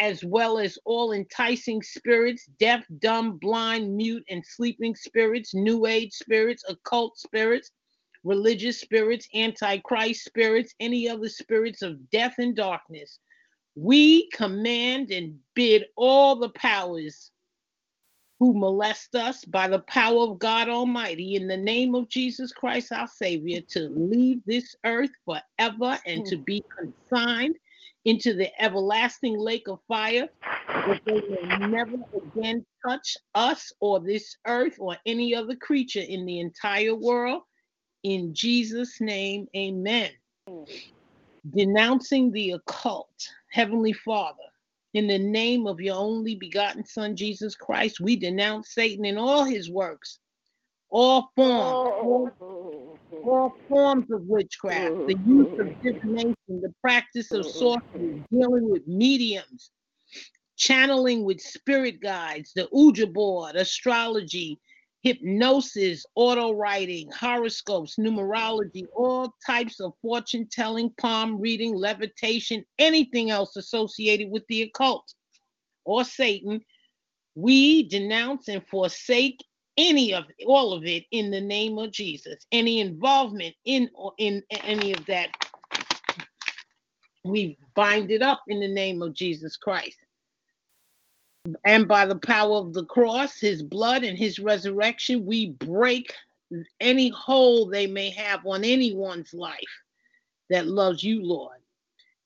as 0.00 0.24
well 0.24 0.58
as 0.58 0.76
all 0.84 1.12
enticing 1.12 1.80
spirits, 1.80 2.46
deaf, 2.58 2.84
dumb, 2.98 3.38
blind, 3.38 3.96
mute, 3.96 4.24
and 4.28 4.44
sleeping 4.44 4.96
spirits, 4.96 5.54
new 5.54 5.86
age 5.86 6.12
spirits, 6.12 6.64
occult 6.68 7.16
spirits, 7.16 7.70
religious 8.24 8.80
spirits, 8.80 9.28
antichrist 9.34 10.24
spirits, 10.24 10.74
any 10.80 11.08
other 11.08 11.28
spirits 11.28 11.82
of 11.82 12.10
death 12.10 12.34
and 12.38 12.56
darkness. 12.56 13.20
We 13.76 14.28
command 14.30 15.12
and 15.12 15.38
bid 15.54 15.84
all 15.96 16.34
the 16.36 16.48
powers 16.50 17.30
who 18.40 18.52
molest 18.52 19.14
us 19.14 19.44
by 19.44 19.68
the 19.68 19.78
power 19.80 20.22
of 20.22 20.38
God 20.38 20.68
Almighty 20.68 21.36
in 21.36 21.46
the 21.46 21.56
name 21.56 21.94
of 21.94 22.08
Jesus 22.08 22.52
Christ, 22.52 22.92
our 22.92 23.06
Savior, 23.06 23.60
to 23.70 23.88
leave 23.94 24.40
this 24.44 24.74
earth 24.84 25.12
forever 25.24 25.98
and 26.06 26.26
to 26.26 26.36
be 26.38 26.62
consigned 26.78 27.56
into 28.04 28.34
the 28.34 28.50
everlasting 28.62 29.38
lake 29.38 29.68
of 29.68 29.78
fire, 29.88 30.28
that 30.68 31.00
they 31.06 31.14
may 31.14 31.68
never 31.68 31.96
again 32.14 32.64
touch 32.86 33.16
us 33.34 33.72
or 33.80 34.00
this 34.00 34.36
earth 34.46 34.76
or 34.78 34.96
any 35.06 35.34
other 35.34 35.56
creature 35.56 36.04
in 36.06 36.26
the 36.26 36.40
entire 36.40 36.94
world. 36.94 37.42
In 38.02 38.34
Jesus' 38.34 39.00
name, 39.00 39.46
amen. 39.56 40.10
Denouncing 41.54 42.32
the 42.32 42.52
occult, 42.52 43.28
Heavenly 43.50 43.92
Father, 43.92 44.36
in 44.94 45.08
the 45.08 45.18
name 45.18 45.66
of 45.66 45.80
your 45.80 45.96
only 45.96 46.36
begotten 46.36 46.86
Son, 46.86 47.16
Jesus 47.16 47.56
Christ, 47.56 48.00
we 48.00 48.16
denounce 48.16 48.72
Satan 48.72 49.04
and 49.04 49.18
all 49.18 49.44
his 49.44 49.68
works, 49.68 50.20
all 50.88 51.30
forms, 51.34 52.32
all, 52.40 52.98
all 53.24 53.54
forms 53.68 54.10
of 54.12 54.22
witchcraft, 54.22 55.08
the 55.08 55.18
use 55.26 55.58
of 55.58 55.66
mm-hmm. 55.66 55.86
divination, 55.86 56.36
the 56.48 56.72
practice 56.80 57.32
of 57.32 57.44
sorcery, 57.44 58.22
dealing 58.30 58.70
with 58.70 58.86
mediums, 58.86 59.72
channeling 60.56 61.24
with 61.24 61.40
spirit 61.40 62.00
guides, 62.00 62.52
the 62.54 62.68
Ouija 62.72 63.08
board, 63.08 63.56
astrology, 63.56 64.60
hypnosis, 65.04 66.06
auto 66.14 66.54
writing, 66.54 67.10
horoscopes, 67.12 67.96
numerology, 67.96 68.86
all 68.96 69.34
types 69.46 69.78
of 69.78 69.92
fortune 70.00 70.48
telling, 70.50 70.90
palm 70.98 71.38
reading, 71.38 71.74
levitation, 71.74 72.64
anything 72.78 73.30
else 73.30 73.54
associated 73.56 74.30
with 74.30 74.42
the 74.48 74.62
occult 74.62 75.12
or 75.84 76.04
Satan, 76.04 76.62
we 77.34 77.86
denounce 77.86 78.48
and 78.48 78.66
forsake 78.66 79.44
any 79.76 80.14
of 80.14 80.24
all 80.46 80.72
of 80.72 80.86
it 80.86 81.04
in 81.10 81.30
the 81.30 81.40
name 81.40 81.76
of 81.76 81.90
Jesus. 81.92 82.46
Any 82.50 82.80
involvement 82.80 83.54
in 83.66 83.90
or 83.94 84.14
in 84.16 84.42
any 84.50 84.94
of 84.94 85.04
that, 85.04 85.28
we 87.24 87.58
bind 87.74 88.10
it 88.10 88.22
up 88.22 88.42
in 88.48 88.58
the 88.58 88.72
name 88.72 89.02
of 89.02 89.12
Jesus 89.12 89.58
Christ 89.58 89.98
and 91.64 91.86
by 91.86 92.06
the 92.06 92.16
power 92.18 92.56
of 92.56 92.72
the 92.72 92.84
cross, 92.86 93.38
his 93.38 93.62
blood, 93.62 94.04
and 94.04 94.16
his 94.16 94.38
resurrection, 94.38 95.26
we 95.26 95.50
break 95.50 96.14
any 96.80 97.08
hold 97.10 97.72
they 97.72 97.86
may 97.86 98.10
have 98.10 98.46
on 98.46 98.64
anyone's 98.64 99.34
life 99.34 99.60
that 100.50 100.66
loves 100.66 101.02
you, 101.02 101.22
Lord. 101.22 101.58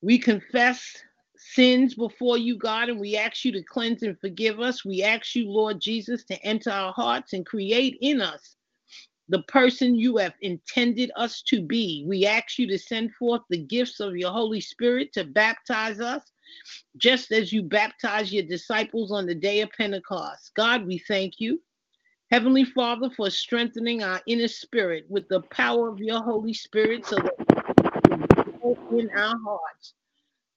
We 0.02 0.18
confess 0.18 0.96
sins 1.36 1.94
before 1.94 2.38
you, 2.38 2.56
God, 2.56 2.88
and 2.88 3.00
we 3.00 3.16
ask 3.16 3.44
you 3.44 3.52
to 3.52 3.62
cleanse 3.62 4.02
and 4.02 4.18
forgive 4.20 4.60
us. 4.60 4.84
We 4.84 5.02
ask 5.02 5.34
you, 5.34 5.50
Lord 5.50 5.80
Jesus, 5.80 6.24
to 6.24 6.40
enter 6.44 6.70
our 6.70 6.92
hearts 6.92 7.32
and 7.32 7.46
create 7.46 7.98
in 8.00 8.20
us 8.20 8.56
the 9.28 9.42
person 9.42 9.94
you 9.94 10.16
have 10.16 10.34
intended 10.40 11.10
us 11.16 11.42
to 11.42 11.60
be. 11.60 12.04
We 12.06 12.26
ask 12.26 12.58
you 12.58 12.66
to 12.68 12.78
send 12.78 13.14
forth 13.14 13.42
the 13.50 13.58
gifts 13.58 14.00
of 14.00 14.16
your 14.16 14.30
Holy 14.30 14.60
Spirit 14.60 15.12
to 15.14 15.24
baptize 15.24 16.00
us 16.00 16.22
just 16.96 17.32
as 17.32 17.52
you 17.52 17.62
baptized 17.62 18.32
your 18.32 18.44
disciples 18.44 19.12
on 19.12 19.26
the 19.26 19.34
day 19.34 19.60
of 19.60 19.70
Pentecost. 19.76 20.52
God, 20.54 20.86
we 20.86 20.98
thank 20.98 21.34
you. 21.38 21.60
Heavenly 22.30 22.64
Father, 22.64 23.08
for 23.16 23.30
strengthening 23.30 24.02
our 24.02 24.20
inner 24.26 24.48
spirit 24.48 25.06
with 25.08 25.28
the 25.28 25.40
power 25.50 25.88
of 25.88 25.98
your 25.98 26.22
Holy 26.22 26.52
Spirit 26.52 27.06
so 27.06 27.16
that 27.16 27.34
in 28.90 29.10
our 29.10 29.36
hearts 29.44 29.94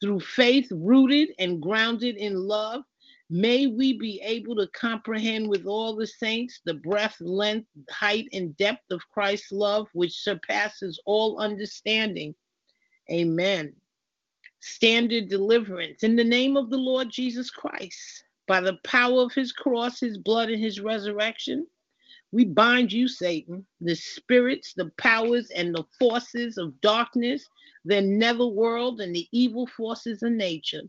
through 0.01 0.19
faith 0.19 0.67
rooted 0.71 1.29
and 1.39 1.61
grounded 1.61 2.17
in 2.17 2.35
love. 2.35 2.83
May 3.29 3.67
we 3.67 3.97
be 3.97 4.19
able 4.21 4.57
to 4.57 4.67
comprehend 4.73 5.47
with 5.47 5.65
all 5.65 5.95
the 5.95 6.07
saints 6.07 6.59
the 6.65 6.73
breadth, 6.73 7.21
length, 7.21 7.69
height, 7.89 8.27
and 8.33 8.57
depth 8.57 8.91
of 8.91 9.07
Christ's 9.09 9.53
love, 9.53 9.87
which 9.93 10.19
surpasses 10.19 10.99
all 11.05 11.39
understanding. 11.39 12.35
Amen 13.09 13.73
standard 14.61 15.27
deliverance 15.27 16.03
in 16.03 16.15
the 16.15 16.23
name 16.23 16.55
of 16.55 16.69
the 16.69 16.77
Lord 16.77 17.09
Jesus 17.09 17.49
Christ. 17.49 18.23
By 18.47 18.61
the 18.61 18.77
power 18.83 19.21
of 19.21 19.33
his 19.33 19.51
cross, 19.51 19.99
his 19.99 20.17
blood, 20.17 20.49
and 20.49 20.61
his 20.61 20.79
resurrection, 20.79 21.67
we 22.31 22.45
bind 22.45 22.93
you, 22.93 23.07
Satan, 23.07 23.65
the 23.81 23.95
spirits, 23.95 24.73
the 24.73 24.91
powers, 24.97 25.49
and 25.51 25.75
the 25.75 25.83
forces 25.99 26.57
of 26.57 26.79
darkness, 26.81 27.47
the 27.83 28.01
netherworld, 28.01 29.01
and 29.01 29.13
the 29.13 29.27
evil 29.31 29.67
forces 29.67 30.23
of 30.23 30.31
nature. 30.31 30.83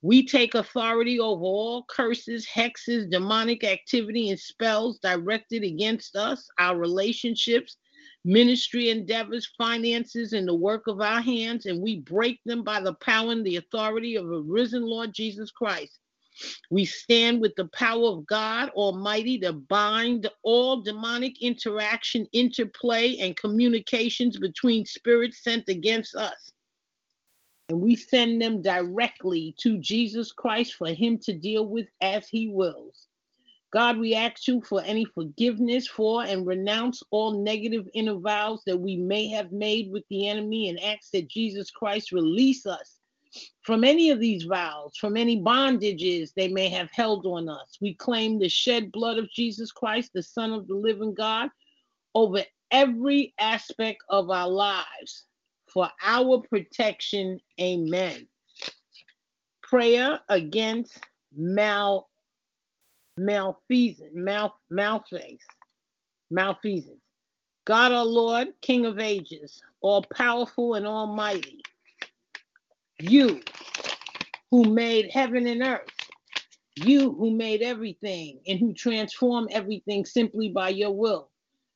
We 0.00 0.26
take 0.26 0.54
authority 0.54 1.20
over 1.20 1.44
all 1.44 1.84
curses, 1.84 2.46
hexes, 2.46 3.10
demonic 3.10 3.64
activity, 3.64 4.30
and 4.30 4.40
spells 4.40 4.98
directed 4.98 5.62
against 5.62 6.16
us, 6.16 6.48
our 6.58 6.76
relationships, 6.76 7.76
ministry 8.28 8.90
endeavors, 8.90 9.50
finances, 9.56 10.34
and 10.34 10.46
the 10.46 10.54
work 10.54 10.86
of 10.86 11.00
our 11.00 11.22
hands, 11.22 11.64
and 11.64 11.80
we 11.80 12.00
break 12.00 12.38
them 12.44 12.62
by 12.62 12.78
the 12.78 12.92
power 12.94 13.32
and 13.32 13.44
the 13.44 13.56
authority 13.56 14.16
of 14.16 14.26
a 14.30 14.40
risen 14.42 14.82
Lord 14.82 15.14
Jesus 15.14 15.50
Christ. 15.50 15.98
We 16.70 16.84
stand 16.84 17.40
with 17.40 17.54
the 17.56 17.68
power 17.68 18.08
of 18.08 18.26
God 18.26 18.68
Almighty 18.70 19.38
to 19.40 19.54
bind 19.54 20.30
all 20.42 20.82
demonic 20.82 21.40
interaction, 21.40 22.26
interplay, 22.32 23.16
and 23.16 23.34
communications 23.34 24.38
between 24.38 24.84
spirits 24.84 25.42
sent 25.42 25.68
against 25.70 26.14
us. 26.14 26.52
And 27.70 27.80
we 27.80 27.96
send 27.96 28.42
them 28.42 28.60
directly 28.60 29.54
to 29.60 29.78
Jesus 29.78 30.32
Christ 30.32 30.74
for 30.74 30.88
him 30.88 31.18
to 31.20 31.32
deal 31.32 31.66
with 31.66 31.86
as 32.02 32.28
he 32.28 32.48
wills. 32.48 33.07
God, 33.70 33.98
we 33.98 34.14
ask 34.14 34.48
you 34.48 34.62
for 34.62 34.82
any 34.82 35.04
forgiveness 35.04 35.86
for 35.86 36.24
and 36.24 36.46
renounce 36.46 37.02
all 37.10 37.42
negative 37.42 37.86
inner 37.92 38.14
vows 38.14 38.62
that 38.66 38.78
we 38.78 38.96
may 38.96 39.28
have 39.28 39.52
made 39.52 39.90
with 39.90 40.04
the 40.08 40.26
enemy 40.28 40.70
and 40.70 40.80
ask 40.80 41.10
that 41.12 41.28
Jesus 41.28 41.70
Christ 41.70 42.12
release 42.12 42.64
us 42.64 42.98
from 43.62 43.84
any 43.84 44.10
of 44.10 44.20
these 44.20 44.44
vows, 44.44 44.96
from 44.96 45.16
any 45.16 45.40
bondages 45.42 46.32
they 46.34 46.48
may 46.48 46.70
have 46.70 46.88
held 46.92 47.26
on 47.26 47.48
us. 47.50 47.76
We 47.80 47.94
claim 47.94 48.38
the 48.38 48.48
shed 48.48 48.90
blood 48.90 49.18
of 49.18 49.30
Jesus 49.30 49.70
Christ, 49.70 50.12
the 50.14 50.22
Son 50.22 50.52
of 50.52 50.66
the 50.66 50.74
living 50.74 51.12
God, 51.12 51.50
over 52.14 52.42
every 52.70 53.34
aspect 53.38 54.02
of 54.08 54.30
our 54.30 54.48
lives 54.48 55.24
for 55.66 55.90
our 56.02 56.40
protection. 56.40 57.38
Amen. 57.60 58.26
Prayer 59.62 60.20
against 60.30 60.98
mal 61.36 62.07
malfeasance, 63.18 64.12
mal, 64.14 64.54
malface, 64.72 65.38
malfeasance. 66.30 67.00
God 67.64 67.92
our 67.92 68.04
Lord, 68.04 68.48
King 68.62 68.86
of 68.86 68.98
ages, 68.98 69.60
all 69.82 70.02
powerful 70.02 70.74
and 70.74 70.86
almighty, 70.86 71.62
you 73.00 73.42
who 74.50 74.64
made 74.64 75.10
heaven 75.12 75.46
and 75.46 75.62
earth, 75.62 75.90
you 76.76 77.12
who 77.12 77.30
made 77.30 77.60
everything 77.60 78.40
and 78.46 78.58
who 78.58 78.72
transformed 78.72 79.50
everything 79.52 80.04
simply 80.04 80.48
by 80.48 80.70
your 80.70 80.92
will. 80.92 81.30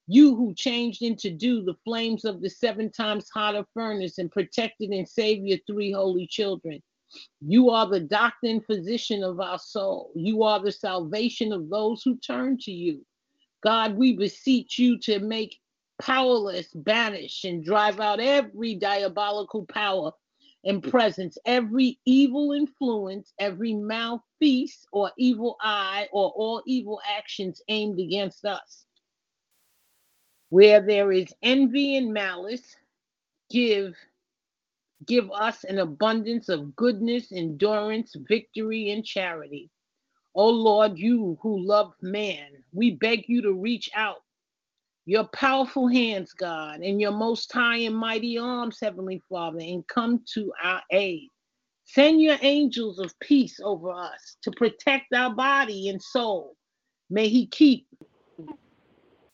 You 0.06 0.34
who 0.34 0.54
changed 0.54 1.02
into 1.02 1.30
dew 1.30 1.62
the 1.62 1.76
flames 1.84 2.24
of 2.24 2.40
the 2.40 2.50
seven 2.50 2.90
times 2.90 3.28
hotter 3.32 3.64
furnace 3.74 4.18
and 4.18 4.30
protected 4.30 4.90
and 4.90 5.08
saved 5.08 5.46
your 5.46 5.58
three 5.66 5.92
holy 5.92 6.26
children. 6.26 6.82
You 7.40 7.70
are 7.70 7.86
the 7.86 8.00
doctor 8.00 8.46
and 8.46 8.64
physician 8.64 9.22
of 9.22 9.40
our 9.40 9.58
soul. 9.58 10.12
You 10.14 10.42
are 10.42 10.60
the 10.60 10.72
salvation 10.72 11.52
of 11.52 11.68
those 11.68 12.02
who 12.02 12.16
turn 12.16 12.58
to 12.62 12.72
you. 12.72 13.04
God, 13.62 13.96
we 13.96 14.14
beseech 14.16 14.78
you 14.78 14.98
to 15.00 15.18
make 15.20 15.58
powerless, 16.00 16.68
banish 16.74 17.44
and 17.44 17.64
drive 17.64 18.00
out 18.00 18.20
every 18.20 18.74
diabolical 18.74 19.64
power 19.66 20.12
and 20.64 20.82
presence, 20.82 21.38
every 21.44 21.98
evil 22.04 22.52
influence, 22.52 23.32
every 23.38 23.74
mouthpiece 23.74 24.84
or 24.92 25.10
evil 25.16 25.56
eye 25.60 26.08
or 26.12 26.32
all 26.36 26.62
evil 26.66 27.00
actions 27.08 27.62
aimed 27.68 28.00
against 28.00 28.44
us. 28.44 28.84
Where 30.50 30.80
there 30.80 31.12
is 31.12 31.32
envy 31.42 31.96
and 31.96 32.12
malice, 32.12 32.76
give 33.50 33.94
give 35.06 35.30
us 35.30 35.64
an 35.64 35.78
abundance 35.78 36.48
of 36.48 36.74
goodness, 36.76 37.32
endurance, 37.32 38.14
victory, 38.28 38.90
and 38.90 39.04
charity. 39.04 39.70
O 40.34 40.48
Lord, 40.48 40.98
you 40.98 41.38
who 41.42 41.60
love 41.60 41.92
man, 42.00 42.48
we 42.72 42.92
beg 42.92 43.24
you 43.28 43.42
to 43.42 43.52
reach 43.52 43.90
out 43.94 44.22
your 45.04 45.24
powerful 45.24 45.88
hands, 45.88 46.32
God, 46.32 46.80
and 46.80 47.00
your 47.00 47.10
most 47.10 47.52
high 47.52 47.78
and 47.78 47.96
mighty 47.96 48.38
arms, 48.38 48.78
Heavenly 48.80 49.20
Father, 49.28 49.58
and 49.58 49.86
come 49.88 50.20
to 50.34 50.52
our 50.62 50.80
aid. 50.92 51.28
Send 51.84 52.22
your 52.22 52.38
angels 52.40 52.98
of 52.98 53.18
peace 53.20 53.58
over 53.62 53.90
us 53.90 54.36
to 54.42 54.50
protect 54.52 55.12
our 55.12 55.34
body 55.34 55.88
and 55.88 56.00
soul. 56.00 56.56
May 57.10 57.28
he 57.28 57.46
keep, 57.46 57.86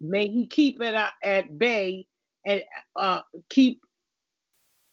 may 0.01 0.27
he 0.29 0.47
keep 0.47 0.81
it 0.81 0.95
at 1.23 1.59
bay 1.59 2.07
and 2.47 2.63
uh, 2.97 3.21
keep 3.51 3.81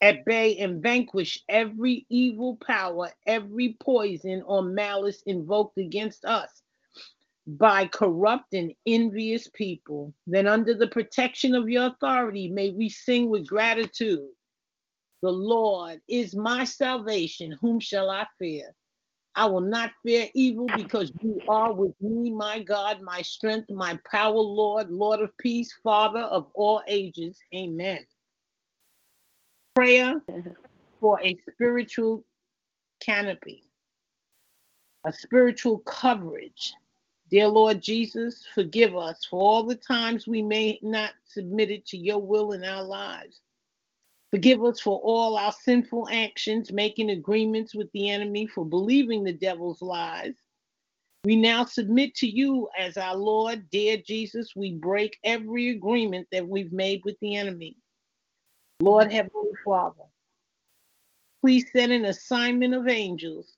at 0.01 0.25
bay 0.25 0.57
and 0.57 0.83
vanquish 0.83 1.43
every 1.49 2.05
evil 2.09 2.57
power, 2.65 3.11
every 3.27 3.77
poison 3.81 4.43
or 4.45 4.63
malice 4.63 5.23
invoked 5.27 5.77
against 5.79 6.25
us 6.25 6.49
by 7.47 7.87
corrupt 7.87 8.53
and 8.53 8.73
envious 8.85 9.49
people. 9.53 10.13
Then, 10.27 10.47
under 10.47 10.73
the 10.75 10.87
protection 10.87 11.55
of 11.55 11.69
your 11.69 11.87
authority, 11.87 12.49
may 12.49 12.71
we 12.71 12.89
sing 12.89 13.29
with 13.29 13.47
gratitude. 13.47 14.29
The 15.23 15.31
Lord 15.31 16.01
is 16.09 16.35
my 16.35 16.65
salvation. 16.65 17.57
Whom 17.61 17.79
shall 17.79 18.09
I 18.11 18.27
fear? 18.39 18.73
I 19.35 19.47
will 19.47 19.61
not 19.61 19.91
fear 20.05 20.27
evil 20.35 20.67
because 20.77 21.11
you 21.21 21.41
are 21.49 21.73
with 21.73 21.93
me, 22.01 22.31
my 22.31 22.61
God, 22.63 23.01
my 23.01 23.23
strength, 23.23 23.71
my 23.71 23.99
power, 24.11 24.35
Lord, 24.35 24.91
Lord 24.91 25.21
of 25.21 25.37
peace, 25.39 25.73
Father 25.83 26.21
of 26.21 26.47
all 26.55 26.83
ages. 26.87 27.39
Amen. 27.55 27.99
Prayer 29.75 30.21
for 30.99 31.21
a 31.21 31.37
spiritual 31.51 32.23
canopy, 33.01 33.63
a 35.03 35.13
spiritual 35.13 35.79
coverage 35.79 36.73
Dear 37.31 37.47
Lord 37.47 37.81
Jesus, 37.81 38.45
forgive 38.53 38.95
us 38.95 39.25
for 39.25 39.39
all 39.39 39.63
the 39.63 39.75
times 39.75 40.27
we 40.27 40.43
may 40.43 40.77
not 40.83 41.11
submitted 41.25 41.85
to 41.87 41.97
your 41.97 42.21
will 42.21 42.51
in 42.51 42.63
our 42.63 42.83
lives. 42.83 43.41
Forgive 44.29 44.63
us 44.63 44.79
for 44.79 44.99
all 44.99 45.35
our 45.35 45.51
sinful 45.51 46.07
actions, 46.11 46.71
making 46.71 47.09
agreements 47.09 47.73
with 47.73 47.91
the 47.93 48.09
enemy, 48.09 48.45
for 48.45 48.63
believing 48.63 49.23
the 49.23 49.33
devil's 49.33 49.81
lies. 49.81 50.35
We 51.23 51.35
now 51.35 51.65
submit 51.65 52.13
to 52.15 52.27
you 52.27 52.69
as 52.77 52.95
our 52.95 53.15
Lord, 53.15 53.71
dear 53.71 53.97
Jesus. 53.97 54.55
We 54.55 54.73
break 54.73 55.17
every 55.23 55.71
agreement 55.71 56.27
that 56.31 56.47
we've 56.47 56.71
made 56.71 57.01
with 57.05 57.19
the 57.21 57.35
enemy. 57.35 57.75
Lord 58.81 59.09
Heavenly 59.09 59.51
Father, 59.63 60.03
please 61.41 61.65
send 61.71 61.93
an 61.93 62.05
assignment 62.05 62.73
of 62.73 62.89
angels 62.89 63.55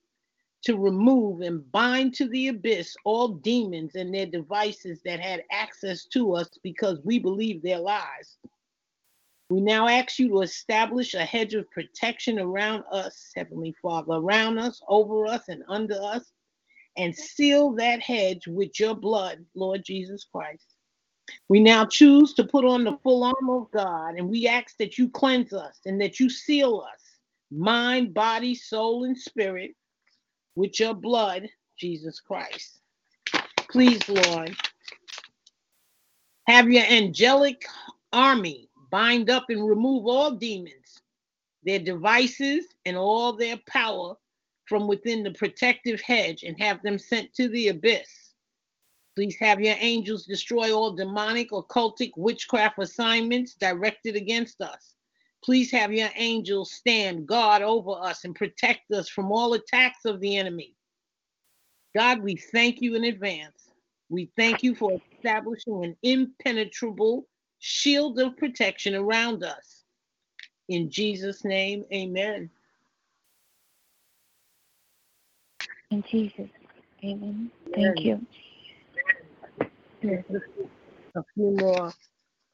to 0.63 0.77
remove 0.77 1.41
and 1.41 1.71
bind 1.71 2.13
to 2.15 2.27
the 2.27 2.49
abyss 2.49 2.95
all 3.03 3.29
demons 3.29 3.95
and 3.95 4.13
their 4.13 4.27
devices 4.27 5.01
that 5.05 5.19
had 5.19 5.43
access 5.51 6.05
to 6.05 6.33
us 6.33 6.49
because 6.61 6.99
we 7.03 7.17
believe 7.17 7.61
their 7.63 7.79
lies. 7.79 8.37
We 9.49 9.61
now 9.61 9.87
ask 9.87 10.19
you 10.19 10.27
to 10.29 10.41
establish 10.41 11.13
a 11.15 11.25
hedge 11.25 11.55
of 11.55 11.71
protection 11.71 12.37
around 12.37 12.83
us, 12.91 13.31
Heavenly 13.35 13.73
Father, 13.81 14.13
around 14.13 14.59
us, 14.59 14.81
over 14.87 15.25
us, 15.25 15.47
and 15.47 15.63
under 15.67 15.99
us, 15.99 16.31
and 16.95 17.15
seal 17.15 17.71
that 17.75 18.01
hedge 18.01 18.45
with 18.45 18.79
your 18.79 18.93
blood, 18.93 19.43
Lord 19.55 19.83
Jesus 19.83 20.27
Christ. 20.31 20.76
We 21.49 21.59
now 21.59 21.85
choose 21.85 22.33
to 22.35 22.43
put 22.43 22.65
on 22.65 22.83
the 22.83 22.97
full 23.03 23.23
armor 23.23 23.57
of 23.61 23.71
God, 23.71 24.15
and 24.15 24.29
we 24.29 24.47
ask 24.47 24.77
that 24.77 24.97
you 24.97 25.09
cleanse 25.09 25.53
us 25.53 25.79
and 25.85 25.99
that 26.01 26.19
you 26.19 26.29
seal 26.29 26.81
us, 26.81 27.01
mind, 27.51 28.13
body, 28.13 28.55
soul, 28.55 29.03
and 29.03 29.17
spirit 29.17 29.75
with 30.55 30.79
your 30.79 30.93
blood, 30.93 31.49
Jesus 31.77 32.19
Christ. 32.19 32.81
Please, 33.69 34.07
Lord, 34.09 34.55
have 36.47 36.69
your 36.69 36.85
angelic 36.85 37.65
army 38.13 38.69
bind 38.89 39.29
up 39.29 39.45
and 39.49 39.67
remove 39.67 40.07
all 40.07 40.31
demons, 40.31 41.01
their 41.63 41.79
devices, 41.79 42.65
and 42.85 42.95
all 42.97 43.33
their 43.33 43.57
power 43.67 44.15
from 44.65 44.87
within 44.87 45.23
the 45.23 45.31
protective 45.31 46.01
hedge 46.01 46.43
and 46.43 46.59
have 46.59 46.81
them 46.83 46.97
sent 46.97 47.33
to 47.33 47.47
the 47.49 47.69
abyss. 47.69 48.26
Please 49.17 49.37
have 49.39 49.59
your 49.59 49.73
angels 49.79 50.27
destroy 50.27 50.71
all 50.71 50.91
demonic, 50.91 51.49
occultic, 51.49 52.11
witchcraft 52.17 52.77
assignments 52.77 53.55
directed 53.55 54.15
against 54.15 54.61
us. 54.61 54.93
Please 55.43 55.71
have 55.71 55.91
your 55.91 56.09
angels 56.17 56.71
stand 56.71 57.25
guard 57.25 57.63
over 57.63 57.93
us 57.93 58.25
and 58.25 58.35
protect 58.35 58.91
us 58.91 59.09
from 59.09 59.31
all 59.31 59.55
attacks 59.55 60.05
of 60.05 60.19
the 60.19 60.37
enemy. 60.37 60.75
God, 61.95 62.21
we 62.21 62.35
thank 62.35 62.79
you 62.79 62.93
in 62.93 63.05
advance. 63.05 63.71
We 64.09 64.29
thank 64.35 64.61
you 64.61 64.75
for 64.75 65.01
establishing 65.15 65.83
an 65.83 65.97
impenetrable 66.03 67.27
shield 67.57 68.19
of 68.19 68.37
protection 68.37 68.93
around 68.93 69.43
us. 69.43 69.83
In 70.69 70.91
Jesus' 70.91 71.43
name, 71.43 71.85
amen. 71.91 72.51
In 75.89 76.03
Jesus, 76.03 76.49
amen. 77.03 77.49
Thank 77.73 78.05
you. 78.05 78.23
A 80.09 81.23
few 81.33 81.51
more 81.51 81.91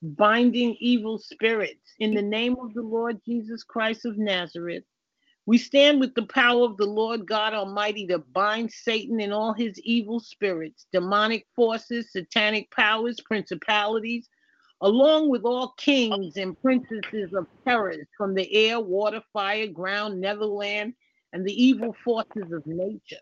binding 0.02 0.76
evil 0.80 1.18
spirits 1.18 1.94
in 2.00 2.14
the 2.14 2.22
name 2.22 2.56
of 2.60 2.74
the 2.74 2.82
Lord 2.82 3.22
Jesus 3.26 3.64
Christ 3.64 4.06
of 4.06 4.18
Nazareth. 4.18 4.84
We 5.46 5.58
stand 5.58 6.00
with 6.00 6.16
the 6.16 6.26
power 6.26 6.64
of 6.64 6.78
the 6.78 6.86
Lord 6.86 7.28
God 7.28 7.54
Almighty 7.54 8.08
to 8.08 8.20
bind 8.20 8.72
Satan 8.72 9.20
and 9.20 9.34
all 9.34 9.54
his 9.54 9.80
evil 9.82 10.20
spirits, 10.20 10.88
demonic 10.92 11.46
forces, 11.56 12.12
satanic 12.12 12.72
powers, 12.72 13.20
principalities, 13.20 14.30
along 14.82 15.30
with 15.30 15.44
all 15.44 15.74
kings 15.78 16.38
and 16.38 16.60
princesses 16.62 17.34
of 17.34 17.48
terrors 17.66 18.08
from 18.18 18.34
the 18.34 18.52
air, 18.54 18.80
water, 18.80 19.22
fire, 19.32 19.68
ground, 19.68 20.20
netherland, 20.20 20.94
and 21.34 21.46
the 21.46 21.64
evil 21.64 21.96
forces 22.04 22.52
of 22.52 22.66
nature. 22.66 23.18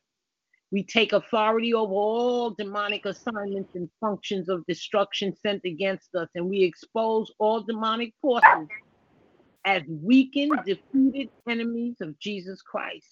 We 0.72 0.84
take 0.84 1.12
authority 1.12 1.74
over 1.74 1.94
all 1.94 2.52
demonic 2.52 3.06
assignments 3.06 3.76
and 3.76 3.90
functions 4.00 4.48
of 4.48 4.66
destruction 4.68 5.36
sent 5.36 5.62
against 5.66 6.16
us, 6.16 6.30
and 6.34 6.50
we 6.50 6.64
expose 6.64 7.32
all 7.40 7.62
demonic 7.62 8.14
forces 8.22 8.70
as 9.66 9.84
weakened, 9.88 10.58
defeated 10.66 11.30
enemies 11.48 11.98
of 12.02 12.18
Jesus 12.20 12.62
Christ. 12.62 13.06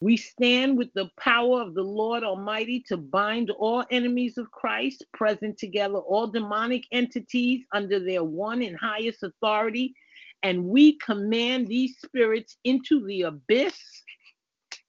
We 0.00 0.16
stand 0.16 0.78
with 0.78 0.88
the 0.94 1.10
power 1.18 1.60
of 1.60 1.74
the 1.74 1.82
Lord 1.82 2.24
Almighty 2.24 2.82
to 2.88 2.96
bind 2.96 3.50
all 3.50 3.84
enemies 3.90 4.38
of 4.38 4.50
Christ 4.50 5.04
present 5.12 5.58
together, 5.58 5.98
all 5.98 6.26
demonic 6.26 6.84
entities 6.90 7.64
under 7.72 8.02
their 8.02 8.24
one 8.24 8.62
and 8.62 8.76
highest 8.78 9.22
authority. 9.22 9.94
And 10.42 10.64
we 10.64 10.98
command 10.98 11.68
these 11.68 11.98
spirits 12.02 12.56
into 12.64 13.06
the 13.06 13.22
abyss 13.22 13.78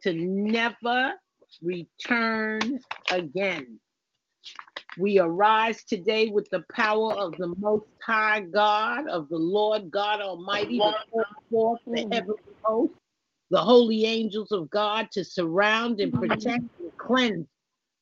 to 0.04 0.14
never 0.14 1.14
return 1.62 2.80
again. 3.12 3.80
We 4.98 5.20
arise 5.20 5.84
today 5.84 6.28
with 6.28 6.50
the 6.50 6.64
power 6.74 7.14
of 7.14 7.34
the 7.38 7.54
Most 7.58 7.86
High 8.06 8.42
God, 8.42 9.08
of 9.08 9.30
the 9.30 9.38
Lord 9.38 9.90
God 9.90 10.22
Almighty, 10.22 10.80
to 10.80 10.94
call 11.12 11.26
forth 11.50 11.80
the 11.88 12.08
heavenly 12.12 12.36
host, 12.64 12.94
the 13.52 13.62
holy 13.62 14.06
angels 14.06 14.52
of 14.52 14.70
God 14.70 15.08
to 15.14 15.24
surround 15.24 16.02
and 16.02 16.12
protect 16.14 16.64
and 16.80 16.92
cleanse 16.98 17.48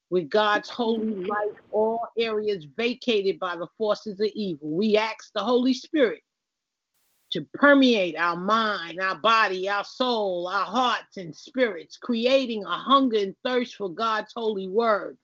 with 0.09 0.29
God's 0.29 0.69
holy 0.69 1.13
light 1.15 1.53
all 1.71 2.01
areas 2.17 2.65
vacated 2.75 3.39
by 3.39 3.55
the 3.55 3.67
forces 3.77 4.19
of 4.19 4.29
evil. 4.33 4.71
We 4.71 4.97
ask 4.97 5.31
the 5.33 5.43
Holy 5.43 5.73
Spirit 5.73 6.21
to 7.31 7.45
permeate 7.53 8.15
our 8.17 8.35
mind, 8.35 8.99
our 8.99 9.15
body, 9.15 9.69
our 9.69 9.83
soul, 9.83 10.47
our 10.47 10.65
hearts, 10.65 11.17
and 11.17 11.35
spirits, 11.35 11.97
creating 11.97 12.63
a 12.63 12.77
hunger 12.77 13.17
and 13.19 13.35
thirst 13.45 13.75
for 13.75 13.89
God's 13.89 14.31
holy 14.35 14.67
word. 14.67 15.17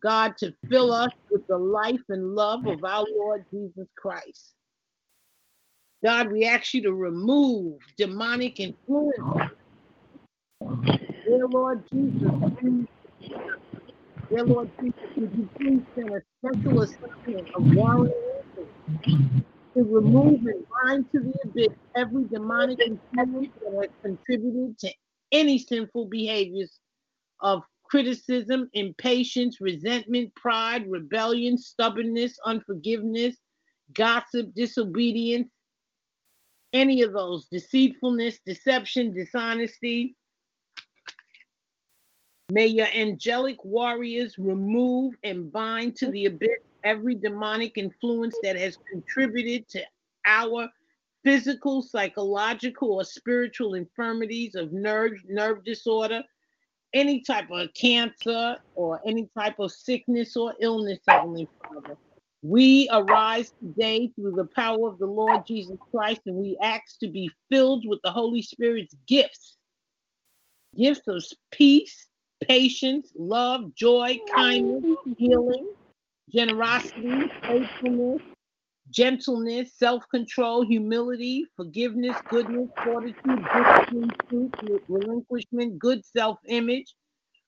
God 0.00 0.36
to 0.38 0.54
fill 0.70 0.92
us 0.92 1.10
with 1.30 1.46
the 1.48 1.58
life 1.58 2.00
and 2.08 2.34
love 2.34 2.66
of 2.66 2.82
our 2.82 3.04
Lord 3.14 3.44
Jesus 3.50 3.88
Christ. 3.96 4.54
God, 6.02 6.32
we 6.32 6.46
ask 6.46 6.72
you 6.72 6.82
to 6.82 6.94
remove 6.94 7.78
demonic 7.96 8.58
influence. 8.58 9.52
Dear 11.24 11.46
Lord 11.46 11.84
Jesus, 11.92 12.30
dear 14.30 14.44
Lord 14.44 14.70
Jesus, 14.80 15.00
would 15.16 15.32
you 15.36 15.48
please 15.56 15.82
send 15.94 16.10
a 16.10 16.22
special 16.38 16.82
assignment 16.82 17.48
of 17.54 17.66
angels 17.66 18.12
to 19.74 19.82
remove 19.82 20.40
mm-hmm. 20.40 20.48
and 20.48 20.66
bind 20.84 21.12
to 21.12 21.20
the 21.20 21.34
abyss 21.44 21.78
every 21.96 22.24
demonic 22.24 22.78
influence 22.80 23.48
that 23.60 23.74
has 23.80 23.90
contributed 24.02 24.78
to 24.78 24.92
any 25.32 25.58
sinful 25.58 26.06
behaviors 26.06 26.78
of 27.40 27.62
criticism, 27.84 28.70
impatience, 28.72 29.60
resentment, 29.60 30.34
pride, 30.34 30.90
rebellion, 30.90 31.58
stubbornness, 31.58 32.38
unforgiveness, 32.44 33.36
gossip, 33.94 34.54
disobedience, 34.54 35.48
any 36.72 37.02
of 37.02 37.12
those, 37.12 37.46
deceitfulness, 37.46 38.38
deception, 38.46 39.12
dishonesty. 39.12 40.16
May 42.50 42.66
your 42.66 42.88
angelic 42.94 43.64
warriors 43.64 44.38
remove 44.38 45.14
and 45.22 45.52
bind 45.52 45.96
to 45.96 46.10
the 46.10 46.26
abyss 46.26 46.60
every 46.84 47.14
demonic 47.14 47.76
influence 47.76 48.36
that 48.42 48.56
has 48.56 48.78
contributed 48.90 49.68
to 49.70 49.82
our 50.26 50.68
physical, 51.24 51.82
psychological, 51.82 52.92
or 52.92 53.04
spiritual 53.04 53.74
infirmities 53.74 54.54
of 54.54 54.72
nerve, 54.72 55.12
nerve 55.28 55.64
disorder, 55.64 56.22
any 56.92 57.22
type 57.22 57.50
of 57.50 57.72
cancer, 57.74 58.56
or 58.74 59.00
any 59.06 59.28
type 59.38 59.58
of 59.58 59.72
sickness 59.72 60.36
or 60.36 60.54
illness, 60.60 60.98
Heavenly 61.08 61.48
Father. 61.62 61.96
We 62.42 62.88
arise 62.92 63.52
today 63.60 64.10
through 64.16 64.32
the 64.32 64.48
power 64.56 64.88
of 64.88 64.98
the 64.98 65.06
Lord 65.06 65.46
Jesus 65.46 65.78
Christ, 65.94 66.22
and 66.26 66.36
we 66.36 66.58
ask 66.60 66.98
to 66.98 67.08
be 67.08 67.30
filled 67.50 67.84
with 67.86 68.00
the 68.02 68.10
Holy 68.10 68.42
Spirit's 68.42 68.94
gifts 69.06 69.56
gifts 70.76 71.06
of 71.08 71.24
peace, 71.50 72.06
patience, 72.42 73.12
love, 73.16 73.74
joy, 73.74 74.18
kindness, 74.34 74.84
healing, 75.16 75.68
generosity, 76.34 77.30
faithfulness, 77.42 78.22
gentleness, 78.90 79.72
self 79.76 80.04
control, 80.10 80.64
humility, 80.64 81.46
forgiveness, 81.56 82.16
goodness, 82.28 82.68
fortitude, 82.84 83.44
discipline, 83.54 84.10
truth, 84.28 84.82
relinquishment, 84.88 85.78
good 85.78 86.04
self 86.04 86.38
image, 86.48 86.94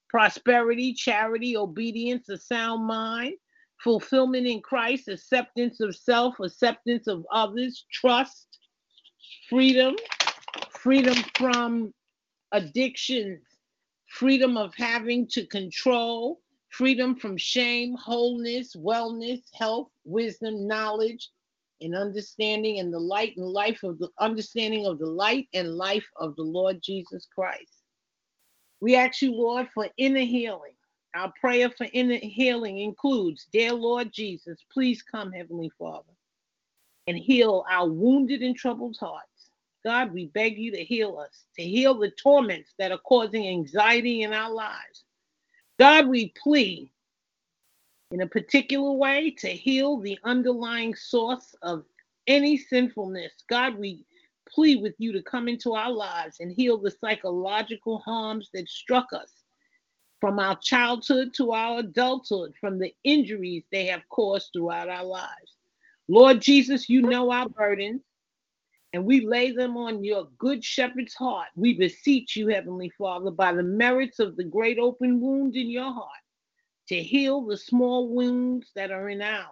prosperity, 0.09 0.94
charity, 0.94 1.57
obedience, 1.57 2.29
a 2.29 2.38
sound 2.38 2.87
mind, 2.87 3.35
fulfillment 3.83 4.47
in 4.47 4.61
Christ, 4.61 5.09
acceptance 5.09 5.81
of 5.81 5.94
self, 5.97 6.38
acceptance 6.40 7.07
of 7.07 7.25
others, 7.33 7.85
trust, 7.92 8.59
freedom, 9.49 9.97
freedom 10.70 11.16
from 11.37 11.92
addictions, 12.53 13.42
freedom 14.09 14.57
of 14.57 14.73
having 14.77 15.27
to 15.29 15.47
control, 15.47 16.40
freedom 16.77 17.15
from 17.15 17.37
shame, 17.37 17.95
wholeness, 17.95 18.75
wellness, 18.75 19.43
health, 19.55 19.91
wisdom, 20.05 20.67
knowledge, 20.67 21.31
and 21.81 21.95
understanding 21.95 22.81
and 22.81 22.93
the 22.93 22.99
light 22.99 23.37
and 23.37 23.47
life 23.47 23.83
of 23.85 23.99
the 23.99 24.09
understanding 24.19 24.87
of 24.87 24.99
the 24.99 25.07
light 25.07 25.47
and 25.55 25.77
life 25.77 26.07
of 26.17 26.35
the 26.37 26.43
Lord 26.43 26.81
Jesus 26.83 27.29
Christ. 27.33 27.83
We 28.81 28.97
ask 28.97 29.23
you, 29.23 29.33
Lord, 29.33 29.69
for 29.73 29.89
inner 29.97 30.25
healing. 30.25 30.75
Our 31.15 31.33
prayer 31.41 31.71
for 31.71 31.87
inner 31.93 32.19
healing 32.21 32.79
includes, 32.79 33.47
Dear 33.53 33.73
Lord 33.73 34.13
Jesus, 34.13 34.59
please 34.73 35.01
come, 35.01 35.31
Heavenly 35.31 35.71
Father, 35.79 36.13
and 37.07 37.17
heal 37.17 37.65
our 37.71 37.89
wounded 37.89 38.43
and 38.43 38.57
troubled 38.57 38.97
hearts. 38.99 39.51
God, 39.85 40.13
we 40.13 40.27
beg 40.27 40.59
you 40.59 40.73
to 40.73 40.83
heal 40.83 41.19
us, 41.19 41.45
to 41.57 41.63
heal 41.63 41.95
the 41.95 42.11
torments 42.11 42.75
that 42.79 42.91
are 42.91 42.99
causing 42.99 43.47
anxiety 43.47 44.23
in 44.23 44.33
our 44.33 44.51
lives. 44.51 45.04
God, 45.79 46.07
we 46.07 46.33
plead 46.41 46.91
in 48.13 48.21
a 48.21 48.27
particular 48.27 48.93
way 48.93 49.31
to 49.39 49.49
heal 49.49 49.99
the 49.99 50.19
underlying 50.23 50.95
source 50.95 51.55
of 51.63 51.85
any 52.27 52.57
sinfulness. 52.57 53.33
God, 53.49 53.77
we 53.77 54.05
plead 54.49 54.83
with 54.83 54.95
you 54.99 55.13
to 55.13 55.23
come 55.23 55.49
into 55.49 55.73
our 55.73 55.91
lives 55.91 56.37
and 56.41 56.53
heal 56.53 56.79
the 56.79 56.93
psychological 56.93 57.99
harms 57.99 58.51
that 58.55 58.69
struck 58.69 59.13
us 59.13 59.33
from 60.21 60.39
our 60.39 60.57
childhood 60.63 61.35
to 61.35 61.53
our 61.53 61.81
adulthood, 61.81 62.55
from 62.61 62.79
the 62.79 62.95
injuries 63.03 63.65
they 63.73 63.87
have 63.87 64.09
caused 64.09 64.51
throughout 64.53 64.89
our 64.89 65.05
lives. 65.05 65.57
Lord 66.09 66.41
Jesus, 66.41 66.89
you 66.89 67.03
know 67.03 67.31
our 67.33 67.49
burdens 67.49 68.03
and 68.94 69.04
we 69.04 69.26
lay 69.26 69.50
them 69.50 69.76
on 69.76 70.04
your 70.04 70.28
good 70.38 70.64
shepherd's 70.64 71.14
heart. 71.14 71.48
We 71.57 71.74
beseech 71.74 72.37
you, 72.37 72.46
Heavenly 72.46 72.90
Father, 72.96 73.33
by 73.33 73.52
the 73.52 73.64
merits 73.64 74.20
of 74.20 74.37
the 74.37 74.44
great 74.44 74.78
open 74.78 75.20
wound 75.20 75.57
in 75.57 75.68
your 75.68 75.92
heart, 75.92 76.22
to 76.90 77.02
heal 77.02 77.44
the 77.44 77.57
small 77.57 78.09
wounds 78.09 78.70
that 78.76 78.92
are 78.92 79.09
in 79.09 79.20
ours. 79.20 79.48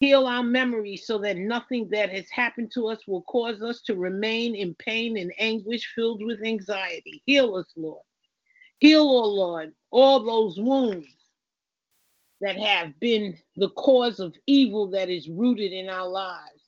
Heal 0.00 0.26
our 0.26 0.42
memories 0.42 1.06
so 1.06 1.18
that 1.18 1.36
nothing 1.36 1.90
that 1.90 2.10
has 2.10 2.28
happened 2.28 2.72
to 2.74 2.88
us 2.88 2.98
will 3.06 3.22
cause 3.22 3.62
us 3.62 3.82
to 3.82 3.94
remain 3.94 4.56
in 4.56 4.74
pain 4.74 5.16
and 5.16 5.32
anguish 5.38 5.92
filled 5.94 6.24
with 6.24 6.42
anxiety. 6.42 7.22
Heal 7.26 7.54
us, 7.54 7.72
Lord. 7.76 8.02
Heal, 8.80 9.02
O 9.02 9.22
oh 9.22 9.28
Lord, 9.28 9.72
all 9.92 10.24
those 10.24 10.58
wounds 10.58 11.06
that 12.40 12.56
have 12.56 12.98
been 12.98 13.38
the 13.54 13.70
cause 13.70 14.18
of 14.18 14.34
evil 14.48 14.90
that 14.90 15.08
is 15.08 15.28
rooted 15.28 15.72
in 15.72 15.88
our 15.88 16.08
lives. 16.08 16.59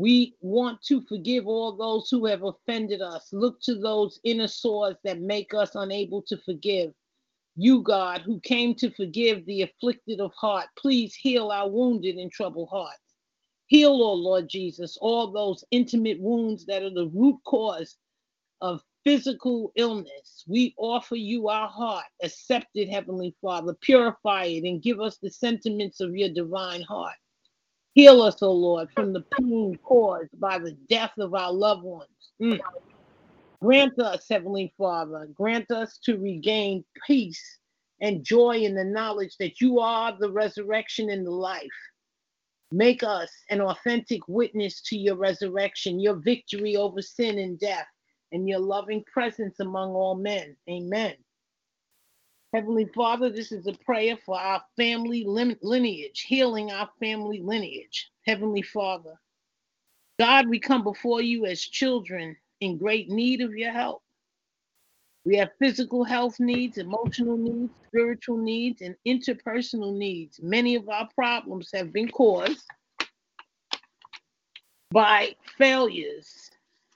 We 0.00 0.34
want 0.40 0.80
to 0.84 1.02
forgive 1.02 1.46
all 1.46 1.76
those 1.76 2.08
who 2.08 2.24
have 2.24 2.42
offended 2.42 3.02
us. 3.02 3.28
Look 3.34 3.60
to 3.64 3.74
those 3.74 4.18
inner 4.24 4.48
sores 4.48 4.96
that 5.04 5.20
make 5.20 5.52
us 5.52 5.74
unable 5.74 6.22
to 6.22 6.38
forgive. 6.38 6.94
You, 7.54 7.82
God, 7.82 8.22
who 8.22 8.40
came 8.40 8.74
to 8.76 8.90
forgive 8.92 9.44
the 9.44 9.60
afflicted 9.60 10.18
of 10.18 10.32
heart, 10.32 10.68
please 10.78 11.14
heal 11.14 11.50
our 11.50 11.68
wounded 11.68 12.16
and 12.16 12.32
troubled 12.32 12.70
hearts. 12.70 13.12
Heal, 13.66 13.90
O 13.90 14.14
Lord 14.14 14.48
Jesus, 14.48 14.96
all 15.02 15.32
those 15.32 15.64
intimate 15.70 16.18
wounds 16.18 16.64
that 16.64 16.82
are 16.82 16.94
the 16.94 17.10
root 17.12 17.38
cause 17.44 17.98
of 18.62 18.80
physical 19.04 19.70
illness. 19.76 20.44
We 20.48 20.74
offer 20.78 21.16
you 21.16 21.48
our 21.48 21.68
heart. 21.68 22.06
Accept 22.22 22.68
it, 22.74 22.88
Heavenly 22.88 23.34
Father. 23.42 23.74
Purify 23.82 24.44
it 24.44 24.64
and 24.64 24.82
give 24.82 24.98
us 24.98 25.18
the 25.18 25.30
sentiments 25.30 26.00
of 26.00 26.16
your 26.16 26.30
divine 26.30 26.80
heart. 26.80 27.16
Heal 28.00 28.22
us, 28.22 28.42
O 28.42 28.46
oh 28.46 28.52
Lord, 28.52 28.88
from 28.94 29.12
the 29.12 29.26
pain 29.38 29.78
caused 29.82 30.40
by 30.40 30.58
the 30.58 30.72
death 30.88 31.12
of 31.18 31.34
our 31.34 31.52
loved 31.52 31.82
ones. 31.82 32.32
Mm. 32.40 32.58
Grant 33.60 33.98
us, 33.98 34.24
Heavenly 34.26 34.72
Father, 34.78 35.28
grant 35.34 35.70
us 35.70 35.98
to 36.04 36.16
regain 36.16 36.82
peace 37.06 37.58
and 38.00 38.24
joy 38.24 38.60
in 38.60 38.74
the 38.74 38.84
knowledge 38.84 39.36
that 39.38 39.60
you 39.60 39.80
are 39.80 40.16
the 40.18 40.32
resurrection 40.32 41.10
and 41.10 41.26
the 41.26 41.30
life. 41.30 41.68
Make 42.72 43.02
us 43.02 43.30
an 43.50 43.60
authentic 43.60 44.26
witness 44.28 44.80
to 44.86 44.96
your 44.96 45.16
resurrection, 45.16 46.00
your 46.00 46.14
victory 46.14 46.76
over 46.76 47.02
sin 47.02 47.38
and 47.38 47.60
death, 47.60 47.88
and 48.32 48.48
your 48.48 48.60
loving 48.60 49.04
presence 49.12 49.60
among 49.60 49.90
all 49.90 50.14
men. 50.14 50.56
Amen. 50.70 51.16
Heavenly 52.52 52.86
Father, 52.86 53.30
this 53.30 53.52
is 53.52 53.68
a 53.68 53.72
prayer 53.84 54.16
for 54.16 54.36
our 54.36 54.60
family 54.76 55.24
lineage, 55.24 56.22
healing 56.22 56.72
our 56.72 56.90
family 56.98 57.40
lineage. 57.40 58.10
Heavenly 58.26 58.62
Father, 58.62 59.20
God, 60.18 60.48
we 60.48 60.58
come 60.58 60.82
before 60.82 61.22
you 61.22 61.46
as 61.46 61.60
children 61.60 62.36
in 62.60 62.76
great 62.76 63.08
need 63.08 63.40
of 63.40 63.54
your 63.54 63.70
help. 63.70 64.02
We 65.24 65.36
have 65.36 65.50
physical 65.60 66.02
health 66.02 66.40
needs, 66.40 66.78
emotional 66.78 67.36
needs, 67.36 67.72
spiritual 67.86 68.38
needs, 68.38 68.82
and 68.82 68.96
interpersonal 69.06 69.96
needs. 69.96 70.40
Many 70.42 70.74
of 70.74 70.88
our 70.88 71.08
problems 71.14 71.70
have 71.72 71.92
been 71.92 72.08
caused 72.08 72.66
by 74.90 75.36
failures 75.56 76.50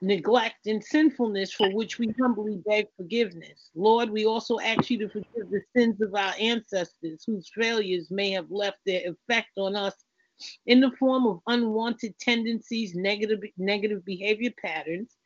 neglect, 0.05 0.67
and 0.67 0.85
sinfulness 0.85 1.53
for 1.53 1.71
which 1.73 1.99
we 1.99 2.15
humbly 2.21 2.59
beg 2.67 2.87
forgiveness. 2.97 3.71
Lord, 3.75 4.11
we 4.11 4.27
also 4.27 4.59
ask 4.59 4.91
you 4.91 4.99
to 4.99 5.09
forgive 5.09 5.51
the 5.51 5.63
sins 5.75 6.01
of 6.01 6.15
our 6.15 6.35
ancestors 6.39 7.25
whose 7.27 7.51
failures 7.55 8.11
may 8.11 8.31
have 8.33 8.51
left 8.51 8.79
their 8.85 9.03
effect 9.09 9.57
on 9.57 9.75
us 9.75 9.95
in 10.67 10.81
the 10.81 10.91
form 10.99 11.27
of 11.27 11.41
unwanted 11.47 12.19
tendencies, 12.19 12.95
negative, 12.95 13.41
negative 13.57 14.05
behavior 14.05 14.51
patterns, 14.63 15.17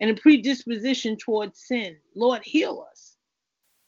and 0.00 0.10
a 0.10 0.20
predisposition 0.20 1.16
towards 1.16 1.66
sin. 1.66 1.96
Lord, 2.14 2.42
heal 2.44 2.86
us, 2.90 3.16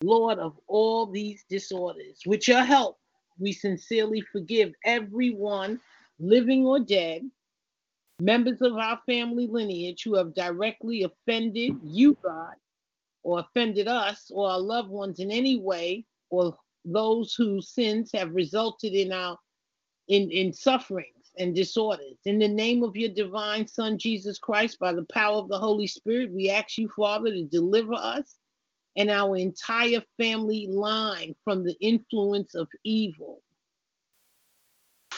Lord, 0.03 0.39
of 0.39 0.59
all 0.67 1.07
these 1.07 1.45
disorders. 1.51 2.21
With 2.25 2.49
your 2.49 2.65
help, 2.65 2.99
we 3.39 3.53
sincerely 3.53 4.23
forgive 4.33 4.73
everyone, 4.85 5.81
living 6.19 6.65
or 6.67 6.81
dead, 6.81 7.29
members 8.21 8.61
of 8.63 8.77
our 8.77 9.01
family 9.07 9.47
lineage 9.47 10.03
who 10.03 10.17
have 10.17 10.35
directly 10.35 11.05
offended 11.05 11.75
you, 11.83 12.17
God, 12.23 12.55
or 13.23 13.41
offended 13.41 13.89
us 13.89 14.31
or 14.35 14.51
our 14.51 14.61
loved 14.61 14.91
ones 14.91 15.21
in 15.21 15.31
any 15.31 15.59
way, 15.59 16.05
or 16.31 16.57
those 16.85 17.35
whose 17.35 17.69
sins 17.69 18.11
have 18.13 18.35
resulted 18.35 18.93
in 18.93 19.13
our 19.13 19.39
in, 20.09 20.31
in 20.31 20.53
sufferings 20.53 21.33
and 21.39 21.55
disorders. 21.55 22.17
In 22.25 22.39
the 22.39 22.49
name 22.49 22.83
of 22.83 22.97
your 22.97 23.11
divine 23.11 23.67
Son, 23.67 23.99
Jesus 23.99 24.39
Christ, 24.39 24.79
by 24.79 24.93
the 24.93 25.07
power 25.13 25.37
of 25.37 25.49
the 25.49 25.59
Holy 25.59 25.87
Spirit, 25.87 26.33
we 26.33 26.51
ask 26.51 26.79
you, 26.79 26.89
Father, 26.97 27.31
to 27.31 27.45
deliver 27.45 27.95
us 27.95 28.37
and 28.97 29.11
our 29.11 29.37
entire 29.37 30.03
family 30.17 30.67
line 30.67 31.35
from 31.45 31.63
the 31.63 31.77
influence 31.81 32.55
of 32.55 32.69
evil 32.85 33.43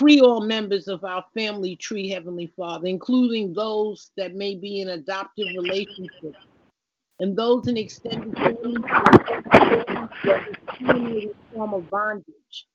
Free 0.01 0.23
all 0.23 0.41
members 0.41 0.89
of 0.89 1.05
our 1.05 1.23
family 1.35 1.77
tree, 1.77 2.09
Heavenly 2.09 2.47
Father, 2.57 2.87
including 2.87 3.53
those 3.53 4.13
that 4.17 4.35
may 4.35 4.55
be 4.55 4.81
in 4.81 4.89
adoptive 4.89 5.49
relationships 5.55 6.39
and 7.19 7.37
those 7.37 7.69
in 7.69 7.77
extended 7.77 8.35
family 8.35 8.81
form 11.53 11.75
of 11.75 11.91
bondage. 11.91 12.67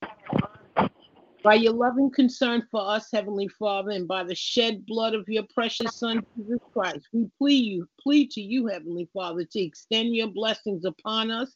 By 1.43 1.55
your 1.55 1.73
loving 1.73 2.11
concern 2.11 2.61
for 2.69 2.87
us, 2.87 3.09
Heavenly 3.11 3.47
Father, 3.47 3.89
and 3.89 4.07
by 4.07 4.23
the 4.23 4.35
shed 4.35 4.85
blood 4.85 5.15
of 5.15 5.27
your 5.27 5.45
precious 5.51 5.97
Son, 5.97 6.23
Jesus 6.37 6.59
Christ, 6.73 7.07
we 7.11 7.25
plead 7.39 7.65
you, 7.65 7.89
plead 7.99 8.29
to 8.33 8.41
you, 8.41 8.67
Heavenly 8.67 9.09
Father, 9.11 9.43
to 9.45 9.59
extend 9.59 10.15
your 10.15 10.27
blessings 10.27 10.85
upon 10.85 11.31
us 11.31 11.55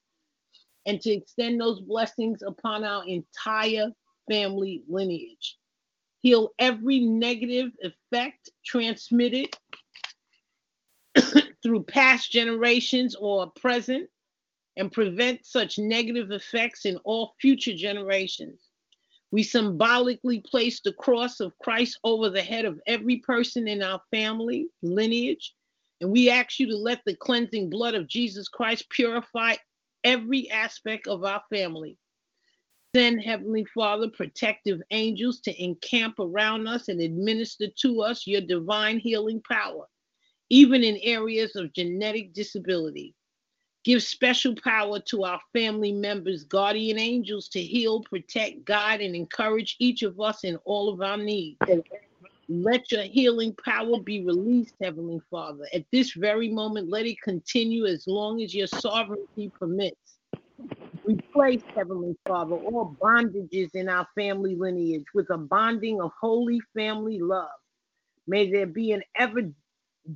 and 0.88 1.00
to 1.02 1.12
extend 1.12 1.62
those 1.62 1.80
blessings 1.82 2.42
upon 2.42 2.84
our 2.84 3.08
entire 3.08 3.92
family 4.28 4.82
lineage. 4.88 5.59
Heal 6.22 6.50
every 6.60 7.00
negative 7.00 7.72
effect 7.82 8.50
transmitted 8.66 9.56
through 11.64 11.84
past 11.84 12.32
generations 12.32 13.16
or 13.16 13.52
present 13.52 14.10
and 14.76 14.92
prevent 14.92 15.46
such 15.46 15.78
negative 15.78 16.32
effects 16.32 16.86
in 16.86 16.98
all 16.98 17.36
future 17.40 17.74
generations. 17.74 18.70
We 19.32 19.44
symbolically 19.44 20.40
place 20.40 20.82
the 20.82 20.94
cross 20.94 21.40
of 21.40 21.58
Christ 21.60 22.00
over 22.04 22.30
the 22.30 22.42
head 22.42 22.66
of 22.66 22.82
every 22.88 23.18
person 23.18 23.68
in 23.68 23.84
our 23.84 24.02
family 24.10 24.68
lineage. 24.82 25.54
And 26.02 26.12
we 26.12 26.30
ask 26.30 26.60
you 26.60 26.68
to 26.68 26.78
let 26.78 27.02
the 27.06 27.16
cleansing 27.16 27.70
blood 27.70 27.94
of 27.94 28.08
Jesus 28.08 28.48
Christ 28.48 28.90
purify 28.90 29.56
every 30.04 30.50
aspect 30.50 31.08
of 31.08 31.24
our 31.24 31.44
family. 31.54 31.98
Send, 32.96 33.22
Heavenly 33.22 33.66
Father, 33.66 34.10
protective 34.10 34.82
angels 34.90 35.42
to 35.42 35.64
encamp 35.64 36.18
around 36.18 36.68
us 36.68 36.88
and 36.88 37.00
administer 37.00 37.68
to 37.82 38.02
us 38.02 38.26
your 38.26 38.42
divine 38.42 38.98
healing 38.98 39.44
power, 39.48 39.86
even 40.50 40.84
in 40.84 40.98
areas 41.04 41.56
of 41.56 41.72
genetic 41.74 42.34
disability. 42.34 43.14
Give 43.84 44.02
special 44.02 44.56
power 44.64 45.00
to 45.02 45.24
our 45.24 45.40
family 45.54 45.92
members, 45.92 46.44
guardian 46.46 46.98
angels 46.98 47.48
to 47.50 47.62
heal, 47.62 48.02
protect, 48.02 48.66
guide, 48.66 49.02
and 49.02 49.16
encourage 49.16 49.76
each 49.78 50.02
of 50.02 50.20
us 50.20 50.44
in 50.44 50.56
all 50.66 50.92
of 50.92 51.00
our 51.02 51.18
needs. 51.18 51.60
Let 52.48 52.92
your 52.92 53.04
healing 53.04 53.56
power 53.64 54.02
be 54.02 54.26
released, 54.26 54.74
Heavenly 54.82 55.22
Father. 55.30 55.66
At 55.76 55.86
this 55.92 56.14
very 56.14 56.50
moment, 56.50 56.90
let 56.90 57.06
it 57.06 57.22
continue 57.22 57.86
as 57.86 58.08
long 58.08 58.42
as 58.42 58.56
your 58.56 58.66
sovereignty 58.66 59.52
permits. 59.60 60.19
We 61.10 61.16
place, 61.34 61.64
Heavenly 61.74 62.16
Father, 62.28 62.54
all 62.54 62.96
bondages 63.02 63.74
in 63.74 63.90
our 63.90 64.08
family 64.14 64.56
lineage 64.56 65.06
with 65.16 65.32
a 65.32 65.40
bonding 65.40 66.00
of 66.00 66.12
holy 66.22 66.62
family 66.76 67.18
love. 67.18 67.50
May 68.28 68.52
there 68.52 68.68
be 68.68 68.92
an 68.92 69.02
ever 69.16 69.42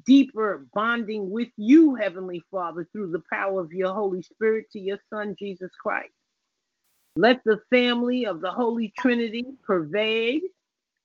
deeper 0.06 0.68
bonding 0.72 1.32
with 1.32 1.48
you, 1.58 1.96
Heavenly 1.96 2.44
Father, 2.52 2.88
through 2.92 3.10
the 3.10 3.24
power 3.34 3.60
of 3.60 3.74
your 3.74 3.92
Holy 3.92 4.22
Spirit 4.22 4.70
to 4.74 4.80
your 4.80 5.00
Son, 5.10 5.36
Jesus 5.40 5.72
Christ. 5.82 6.14
Let 7.16 7.44
the 7.44 7.60
family 7.72 8.28
of 8.28 8.40
the 8.40 8.52
Holy 8.52 8.94
Trinity 8.96 9.48
pervade 9.66 10.44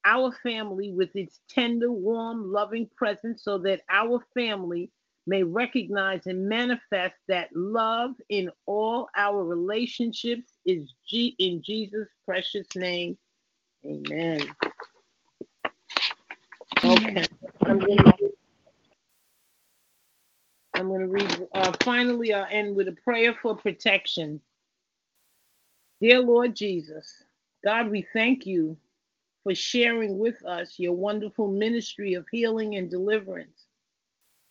our 0.05 0.33
family 0.43 0.93
with 0.93 1.17
its 1.17 1.41
tender, 1.49 1.91
warm, 1.91 2.53
loving 2.53 2.91
presence 2.95 3.43
so 3.43 3.57
that 3.61 3.81
our 3.89 4.23
family 4.35 4.91
may 5.29 5.45
recognize 5.45 6.27
and 6.27 6.49
manifest 6.49 7.17
that 7.29 7.51
love 7.57 8.13
in 8.31 8.51
all 8.67 9.09
our 9.17 9.45
relationships 9.45 10.55
is 10.67 10.95
G- 11.09 11.37
in 11.41 11.63
Jesus' 11.65 12.09
precious 12.27 12.69
name. 12.77 13.19
Amen. 13.87 14.43
Okay. 16.85 17.25
I'm 17.67 17.79
going 17.81 17.99
to 17.99 18.15
I'm 20.75 20.89
going 20.89 21.01
to 21.03 21.09
read. 21.09 21.49
Uh, 21.55 21.73
finally, 21.83 22.35
I'll 22.35 22.47
end 22.51 22.77
with 22.77 22.89
a 22.89 22.97
prayer 23.05 23.35
for 23.43 23.57
protection. 23.57 24.41
Dear 26.01 26.21
Lord 26.21 26.57
Jesus, 26.57 27.25
God, 27.65 27.91
we 27.91 28.07
thank 28.15 28.47
you 28.47 28.77
for 29.45 29.55
sharing 29.55 30.19
with 30.19 30.45
us 30.47 30.79
your 30.79 30.95
wonderful 30.95 31.49
ministry 31.49 32.15
of 32.15 32.27
healing 32.33 32.77
and 32.77 32.91
deliverance. 32.91 33.68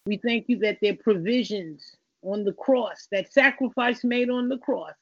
We 0.08 0.18
thank 0.18 0.46
you 0.48 0.58
that 0.60 0.78
their 0.82 0.96
provisions 0.96 1.98
on 2.24 2.46
the 2.46 2.54
cross, 2.54 3.08
that 3.12 3.32
sacrifice 3.32 4.06
made 4.06 4.30
on 4.30 4.48
the 4.48 4.58
cross, 4.58 4.94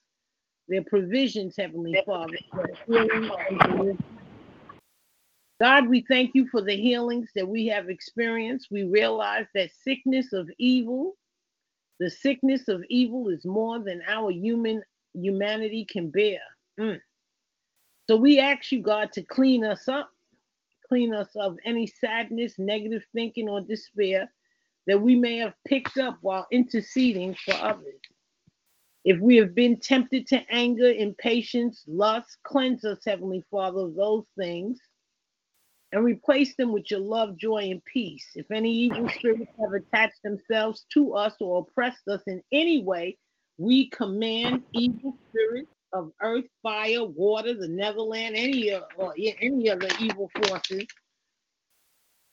their 0.67 0.83
provisions, 0.83 1.55
Heavenly 1.55 2.01
Father, 2.07 2.37
for 2.51 2.67
healing 2.87 3.29
and. 3.61 4.03
God, 5.61 5.87
we 5.87 6.03
thank 6.09 6.31
you 6.33 6.47
for 6.47 6.61
the 6.61 6.75
healings 6.75 7.29
that 7.35 7.47
we 7.47 7.67
have 7.67 7.87
experienced. 7.87 8.67
We 8.71 8.83
realize 8.83 9.45
that 9.53 9.69
sickness 9.83 10.33
of 10.33 10.49
evil, 10.57 11.13
the 11.99 12.09
sickness 12.09 12.67
of 12.67 12.83
evil 12.89 13.29
is 13.29 13.45
more 13.45 13.79
than 13.79 14.01
our 14.07 14.31
human 14.31 14.81
humanity 15.13 15.85
can 15.85 16.09
bear. 16.09 16.39
Mm. 16.79 16.99
So 18.09 18.17
we 18.17 18.39
ask 18.39 18.71
you, 18.71 18.81
God, 18.81 19.11
to 19.13 19.21
clean 19.21 19.63
us 19.63 19.87
up, 19.87 20.09
clean 20.89 21.13
us 21.13 21.29
of 21.35 21.57
any 21.63 21.85
sadness, 21.87 22.55
negative 22.57 23.03
thinking, 23.13 23.47
or 23.47 23.61
despair 23.61 24.29
that 24.87 25.01
we 25.01 25.15
may 25.15 25.37
have 25.37 25.53
picked 25.67 25.97
up 25.97 26.17
while 26.21 26.47
interceding 26.51 27.35
for 27.45 27.55
others. 27.55 27.99
If 29.03 29.19
we 29.19 29.35
have 29.37 29.53
been 29.53 29.79
tempted 29.79 30.27
to 30.27 30.41
anger, 30.49 30.89
impatience, 30.89 31.83
lust, 31.87 32.37
cleanse 32.43 32.83
us, 32.85 32.99
Heavenly 33.05 33.43
Father, 33.51 33.81
of 33.81 33.95
those 33.95 34.25
things 34.37 34.79
and 35.91 36.03
replace 36.03 36.55
them 36.55 36.73
with 36.73 36.89
your 36.89 36.99
love, 36.99 37.37
joy, 37.37 37.69
and 37.69 37.83
peace. 37.85 38.25
If 38.35 38.49
any 38.51 38.71
evil 38.71 39.07
spirits 39.09 39.51
have 39.59 39.73
attached 39.73 40.21
themselves 40.23 40.85
to 40.93 41.13
us 41.13 41.33
or 41.39 41.59
oppressed 41.59 42.07
us 42.07 42.21
in 42.27 42.41
any 42.51 42.83
way, 42.83 43.17
we 43.57 43.89
command 43.91 44.63
evil 44.73 45.15
spirits 45.29 45.71
of 45.93 46.11
earth, 46.21 46.45
fire, 46.61 47.05
water, 47.05 47.53
the 47.53 47.67
Netherland, 47.67 48.35
any 48.35 48.73
uh, 48.73 48.81
or 48.97 49.13
any 49.17 49.69
other 49.69 49.87
evil 49.99 50.29
forces 50.43 50.85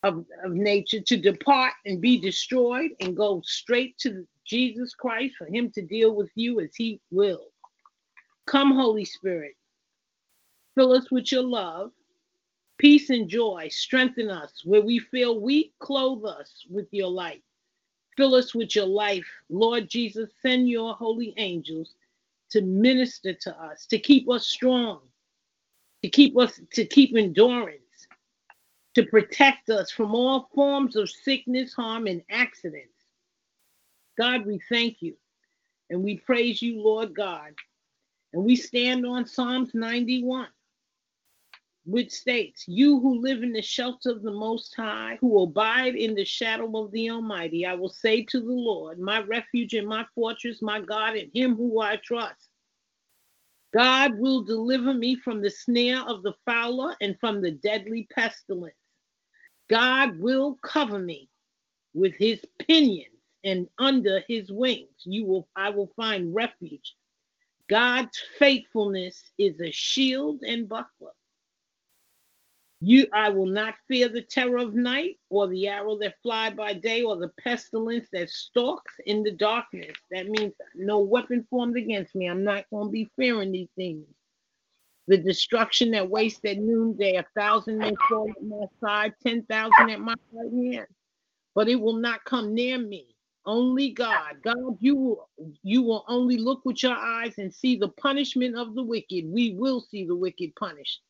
of, 0.02 0.24
of 0.44 0.52
nature 0.52 1.00
to 1.00 1.16
depart 1.16 1.72
and 1.86 2.00
be 2.00 2.18
destroyed 2.18 2.90
and 3.00 3.16
go 3.16 3.42
straight 3.44 3.96
to 3.98 4.26
Jesus 4.44 4.94
Christ 4.94 5.34
for 5.36 5.46
him 5.46 5.70
to 5.72 5.82
deal 5.82 6.14
with 6.14 6.30
you 6.34 6.60
as 6.60 6.74
he 6.74 7.00
will. 7.10 7.46
Come, 8.46 8.72
Holy 8.74 9.04
Spirit, 9.04 9.54
fill 10.74 10.92
us 10.92 11.10
with 11.10 11.30
your 11.30 11.44
love 11.44 11.92
Peace 12.82 13.10
and 13.10 13.28
joy 13.28 13.68
strengthen 13.70 14.28
us. 14.28 14.62
Where 14.64 14.80
we 14.80 14.98
feel 14.98 15.38
weak, 15.38 15.72
clothe 15.78 16.24
us 16.24 16.66
with 16.68 16.88
your 16.90 17.10
light. 17.10 17.44
Fill 18.16 18.34
us 18.34 18.56
with 18.56 18.74
your 18.74 18.86
life. 18.86 19.24
Lord 19.48 19.88
Jesus, 19.88 20.30
send 20.42 20.68
your 20.68 20.94
holy 20.94 21.32
angels 21.36 21.94
to 22.50 22.60
minister 22.60 23.34
to 23.34 23.56
us, 23.62 23.86
to 23.86 24.00
keep 24.00 24.28
us 24.28 24.48
strong, 24.48 25.00
to 26.02 26.10
keep 26.10 26.36
us, 26.36 26.60
to 26.72 26.84
keep 26.84 27.16
endurance, 27.16 27.81
to 28.94 29.04
protect 29.04 29.70
us 29.70 29.90
from 29.90 30.14
all 30.14 30.48
forms 30.54 30.96
of 30.96 31.10
sickness, 31.10 31.72
harm, 31.74 32.06
and 32.06 32.22
accidents. 32.30 32.88
God, 34.18 34.46
we 34.46 34.60
thank 34.68 35.00
you 35.00 35.14
and 35.90 36.02
we 36.02 36.18
praise 36.18 36.60
you, 36.62 36.80
Lord 36.80 37.14
God. 37.14 37.52
And 38.32 38.44
we 38.44 38.56
stand 38.56 39.06
on 39.06 39.26
Psalms 39.26 39.70
91 39.74 40.48
which 41.84 42.12
states, 42.12 42.64
You 42.68 43.00
who 43.00 43.20
live 43.20 43.42
in 43.42 43.52
the 43.52 43.62
shelter 43.62 44.10
of 44.10 44.22
the 44.22 44.30
Most 44.30 44.74
High, 44.76 45.18
who 45.20 45.42
abide 45.42 45.96
in 45.96 46.14
the 46.14 46.24
shadow 46.24 46.70
of 46.78 46.92
the 46.92 47.10
Almighty, 47.10 47.66
I 47.66 47.74
will 47.74 47.90
say 47.90 48.22
to 48.24 48.40
the 48.40 48.52
Lord, 48.52 48.98
My 48.98 49.20
refuge 49.22 49.74
and 49.74 49.88
my 49.88 50.06
fortress, 50.14 50.62
my 50.62 50.80
God, 50.80 51.16
in 51.16 51.30
him 51.34 51.56
who 51.56 51.80
I 51.80 51.96
trust. 51.96 52.50
God 53.74 54.18
will 54.18 54.42
deliver 54.42 54.92
me 54.92 55.16
from 55.16 55.40
the 55.40 55.50
snare 55.50 56.02
of 56.02 56.22
the 56.22 56.34
fowler 56.44 56.94
and 57.00 57.18
from 57.18 57.40
the 57.40 57.52
deadly 57.52 58.06
pestilence. 58.14 58.74
God 59.68 60.18
will 60.18 60.58
cover 60.62 60.98
me 60.98 61.28
with 61.94 62.14
his 62.16 62.40
pinions 62.58 63.08
and 63.44 63.68
under 63.78 64.22
his 64.28 64.50
wings 64.50 64.88
you 65.04 65.24
will 65.24 65.48
I 65.56 65.70
will 65.70 65.92
find 65.96 66.34
refuge. 66.34 66.94
God's 67.68 68.18
faithfulness 68.38 69.22
is 69.38 69.60
a 69.60 69.70
shield 69.70 70.42
and 70.42 70.68
buckler. 70.68 71.12
You, 72.84 73.06
I 73.12 73.28
will 73.28 73.46
not 73.46 73.76
fear 73.86 74.08
the 74.08 74.22
terror 74.22 74.58
of 74.58 74.74
night, 74.74 75.18
or 75.30 75.46
the 75.46 75.68
arrow 75.68 75.96
that 75.98 76.20
fly 76.20 76.50
by 76.50 76.74
day, 76.74 77.02
or 77.02 77.16
the 77.16 77.30
pestilence 77.40 78.08
that 78.12 78.28
stalks 78.28 78.92
in 79.06 79.22
the 79.22 79.30
darkness. 79.30 79.96
That 80.10 80.26
means 80.26 80.52
no 80.74 80.98
weapon 80.98 81.46
formed 81.48 81.76
against 81.76 82.16
me. 82.16 82.26
I'm 82.26 82.42
not 82.42 82.68
going 82.70 82.88
to 82.88 82.92
be 82.92 83.08
fearing 83.16 83.52
these 83.52 83.70
things. 83.76 84.04
The 85.08 85.18
destruction 85.18 85.90
that 85.92 86.08
wastes 86.10 86.40
at 86.46 86.58
noonday, 86.58 87.16
a 87.16 87.26
thousand 87.38 87.78
may 87.78 87.92
fall 88.08 88.30
at 88.30 88.44
my 88.44 88.66
side, 88.80 89.14
ten 89.22 89.44
thousand 89.44 89.90
at 89.90 90.00
my 90.00 90.14
right 90.32 90.74
hand, 90.74 90.86
but 91.54 91.68
it 91.68 91.76
will 91.76 91.96
not 91.96 92.24
come 92.24 92.54
near 92.54 92.78
me. 92.78 93.08
Only 93.46 93.90
God, 93.90 94.36
God, 94.44 94.76
you 94.80 94.96
will 94.96 95.28
you 95.62 95.82
will 95.82 96.04
only 96.08 96.38
look 96.38 96.64
with 96.64 96.82
your 96.82 96.96
eyes 96.96 97.34
and 97.38 97.54
see 97.54 97.76
the 97.76 97.88
punishment 97.88 98.56
of 98.56 98.74
the 98.74 98.82
wicked. 98.84 99.26
We 99.26 99.54
will 99.54 99.80
see 99.80 100.06
the 100.06 100.16
wicked 100.16 100.54
punished 100.56 101.00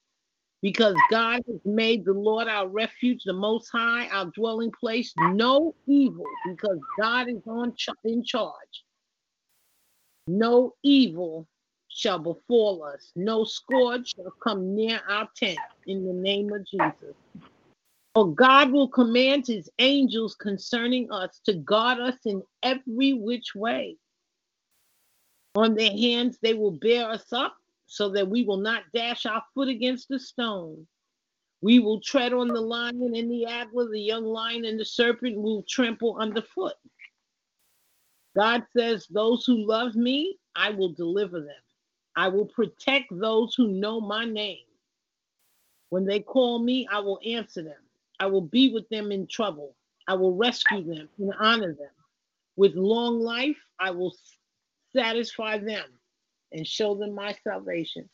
because 0.62 0.96
God 1.10 1.42
has 1.46 1.60
made 1.64 2.04
the 2.04 2.12
Lord 2.12 2.48
our 2.48 2.68
refuge, 2.68 3.22
the 3.24 3.32
Most 3.32 3.68
High, 3.70 4.08
our 4.08 4.26
dwelling 4.26 4.72
place. 4.72 5.12
No 5.18 5.74
evil, 5.86 6.24
because 6.48 6.78
God 7.00 7.28
is 7.28 7.42
on 7.46 7.74
ch- 7.76 7.88
in 8.04 8.24
charge. 8.24 8.84
No 10.28 10.74
evil 10.82 11.48
shall 11.94 12.18
befall 12.18 12.82
us. 12.84 13.12
No 13.16 13.44
scourge 13.44 14.14
shall 14.14 14.32
come 14.42 14.74
near 14.74 15.00
our 15.08 15.28
tent 15.36 15.58
in 15.86 16.06
the 16.06 16.12
name 16.12 16.52
of 16.52 16.66
Jesus. 16.66 17.14
For 18.14 18.34
God 18.34 18.72
will 18.72 18.88
command 18.88 19.46
his 19.46 19.70
angels 19.78 20.34
concerning 20.34 21.10
us 21.10 21.40
to 21.46 21.54
guard 21.54 21.98
us 21.98 22.16
in 22.26 22.42
every 22.62 23.14
which 23.14 23.54
way. 23.54 23.96
On 25.54 25.74
their 25.74 25.92
hands 25.92 26.38
they 26.42 26.54
will 26.54 26.72
bear 26.72 27.08
us 27.08 27.32
up 27.32 27.56
so 27.86 28.08
that 28.10 28.28
we 28.28 28.44
will 28.44 28.58
not 28.58 28.84
dash 28.94 29.26
our 29.26 29.42
foot 29.54 29.68
against 29.68 30.10
a 30.10 30.18
stone. 30.18 30.86
We 31.60 31.78
will 31.78 32.00
tread 32.00 32.32
on 32.32 32.48
the 32.48 32.60
lion 32.60 33.12
and 33.14 33.30
the 33.30 33.46
adder, 33.46 33.88
the 33.90 34.00
young 34.00 34.24
lion 34.24 34.64
and 34.64 34.80
the 34.80 34.84
serpent 34.84 35.36
will 35.40 35.62
trample 35.68 36.16
underfoot. 36.18 36.74
God 38.36 38.64
says, 38.76 39.06
Those 39.08 39.44
who 39.44 39.66
love 39.66 39.94
me, 39.94 40.38
I 40.56 40.70
will 40.70 40.92
deliver 40.92 41.40
them. 41.40 41.61
I 42.16 42.28
will 42.28 42.46
protect 42.46 43.06
those 43.10 43.54
who 43.54 43.68
know 43.68 44.00
my 44.00 44.24
name. 44.24 44.64
When 45.90 46.04
they 46.04 46.20
call 46.20 46.58
me, 46.58 46.86
I 46.90 47.00
will 47.00 47.20
answer 47.24 47.62
them. 47.62 47.80
I 48.20 48.26
will 48.26 48.42
be 48.42 48.72
with 48.72 48.88
them 48.88 49.12
in 49.12 49.26
trouble. 49.26 49.74
I 50.08 50.14
will 50.14 50.34
rescue 50.34 50.82
them 50.82 51.08
and 51.18 51.34
honor 51.38 51.74
them. 51.74 51.90
With 52.56 52.74
long 52.74 53.20
life, 53.20 53.56
I 53.78 53.90
will 53.90 54.14
satisfy 54.94 55.58
them 55.58 55.84
and 56.52 56.66
show 56.66 56.94
them 56.94 57.14
my 57.14 57.34
salvation. 57.44 58.08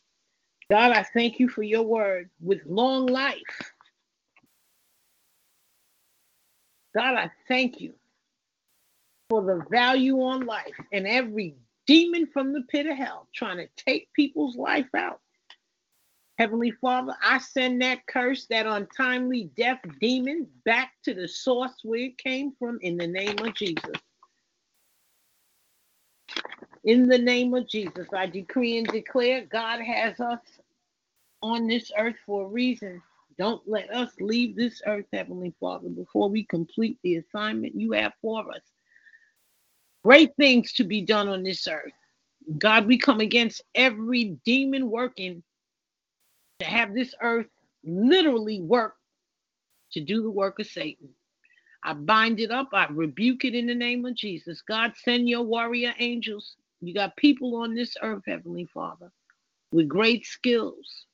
God, 0.69 0.91
I 0.91 1.03
thank 1.03 1.39
you 1.39 1.49
for 1.49 1.63
your 1.63 1.83
word 1.83 2.29
with 2.41 2.59
long 2.65 3.07
life. 3.07 3.41
God, 6.95 7.15
I 7.15 7.31
thank 7.47 7.81
you 7.81 7.93
for 9.29 9.43
the 9.43 9.63
value 9.69 10.21
on 10.21 10.45
life 10.45 10.79
and 10.91 11.07
every 11.07 11.55
demon 11.89 12.27
from 12.27 12.53
the 12.53 12.61
pit 12.69 12.85
of 12.85 12.95
hell 12.95 13.27
trying 13.33 13.57
to 13.57 13.67
take 13.75 14.13
people's 14.13 14.55
life 14.55 14.93
out. 14.95 15.19
Heavenly 16.37 16.69
Father, 16.69 17.15
I 17.19 17.39
send 17.39 17.81
that 17.81 18.05
curse, 18.05 18.45
that 18.51 18.67
untimely 18.67 19.49
death 19.57 19.79
demon, 19.99 20.45
back 20.65 20.91
to 21.05 21.15
the 21.15 21.27
source 21.27 21.73
where 21.81 22.01
it 22.01 22.19
came 22.19 22.53
from 22.59 22.77
in 22.83 22.95
the 22.95 23.07
name 23.07 23.39
of 23.39 23.55
Jesus. 23.55 23.95
In 26.83 27.07
the 27.07 27.17
name 27.17 27.55
of 27.55 27.67
Jesus, 27.67 28.07
I 28.15 28.27
decree 28.27 28.77
and 28.77 28.87
declare 28.87 29.47
God 29.51 29.81
has 29.81 30.19
us 30.19 30.41
on 31.41 31.65
this 31.65 31.91
earth 31.97 32.17
for 32.23 32.43
a 32.43 32.49
reason. 32.49 33.01
Don't 33.39 33.67
let 33.67 33.91
us 33.91 34.11
leave 34.19 34.55
this 34.55 34.83
earth, 34.85 35.07
Heavenly 35.11 35.55
Father, 35.59 35.89
before 35.89 36.29
we 36.29 36.43
complete 36.43 36.99
the 37.01 37.15
assignment 37.15 37.73
you 37.73 37.93
have 37.93 38.13
for 38.21 38.47
us. 38.51 38.61
Great 40.03 40.35
things 40.37 40.73
to 40.73 40.83
be 40.83 41.01
done 41.01 41.27
on 41.27 41.43
this 41.43 41.67
earth. 41.67 41.91
God, 42.57 42.87
we 42.87 42.97
come 42.97 43.19
against 43.19 43.61
every 43.75 44.37
demon 44.45 44.89
working 44.89 45.43
to 46.59 46.65
have 46.65 46.93
this 46.93 47.13
earth 47.21 47.47
literally 47.83 48.61
work 48.61 48.95
to 49.91 50.01
do 50.01 50.23
the 50.23 50.31
work 50.31 50.59
of 50.59 50.67
Satan. 50.67 51.09
I 51.83 51.93
bind 51.93 52.39
it 52.39 52.51
up. 52.51 52.69
I 52.73 52.87
rebuke 52.89 53.45
it 53.45 53.55
in 53.55 53.67
the 53.67 53.75
name 53.75 54.05
of 54.05 54.15
Jesus. 54.15 54.61
God, 54.61 54.93
send 54.95 55.29
your 55.29 55.43
warrior 55.43 55.93
angels 55.99 56.55
you 56.81 56.93
got 56.93 57.15
people 57.17 57.55
on 57.55 57.75
this 57.75 57.95
earth, 58.01 58.23
Heavenly 58.25 58.65
Father, 58.65 59.11
with 59.71 59.89
great 59.89 60.25
skills, 60.25 61.05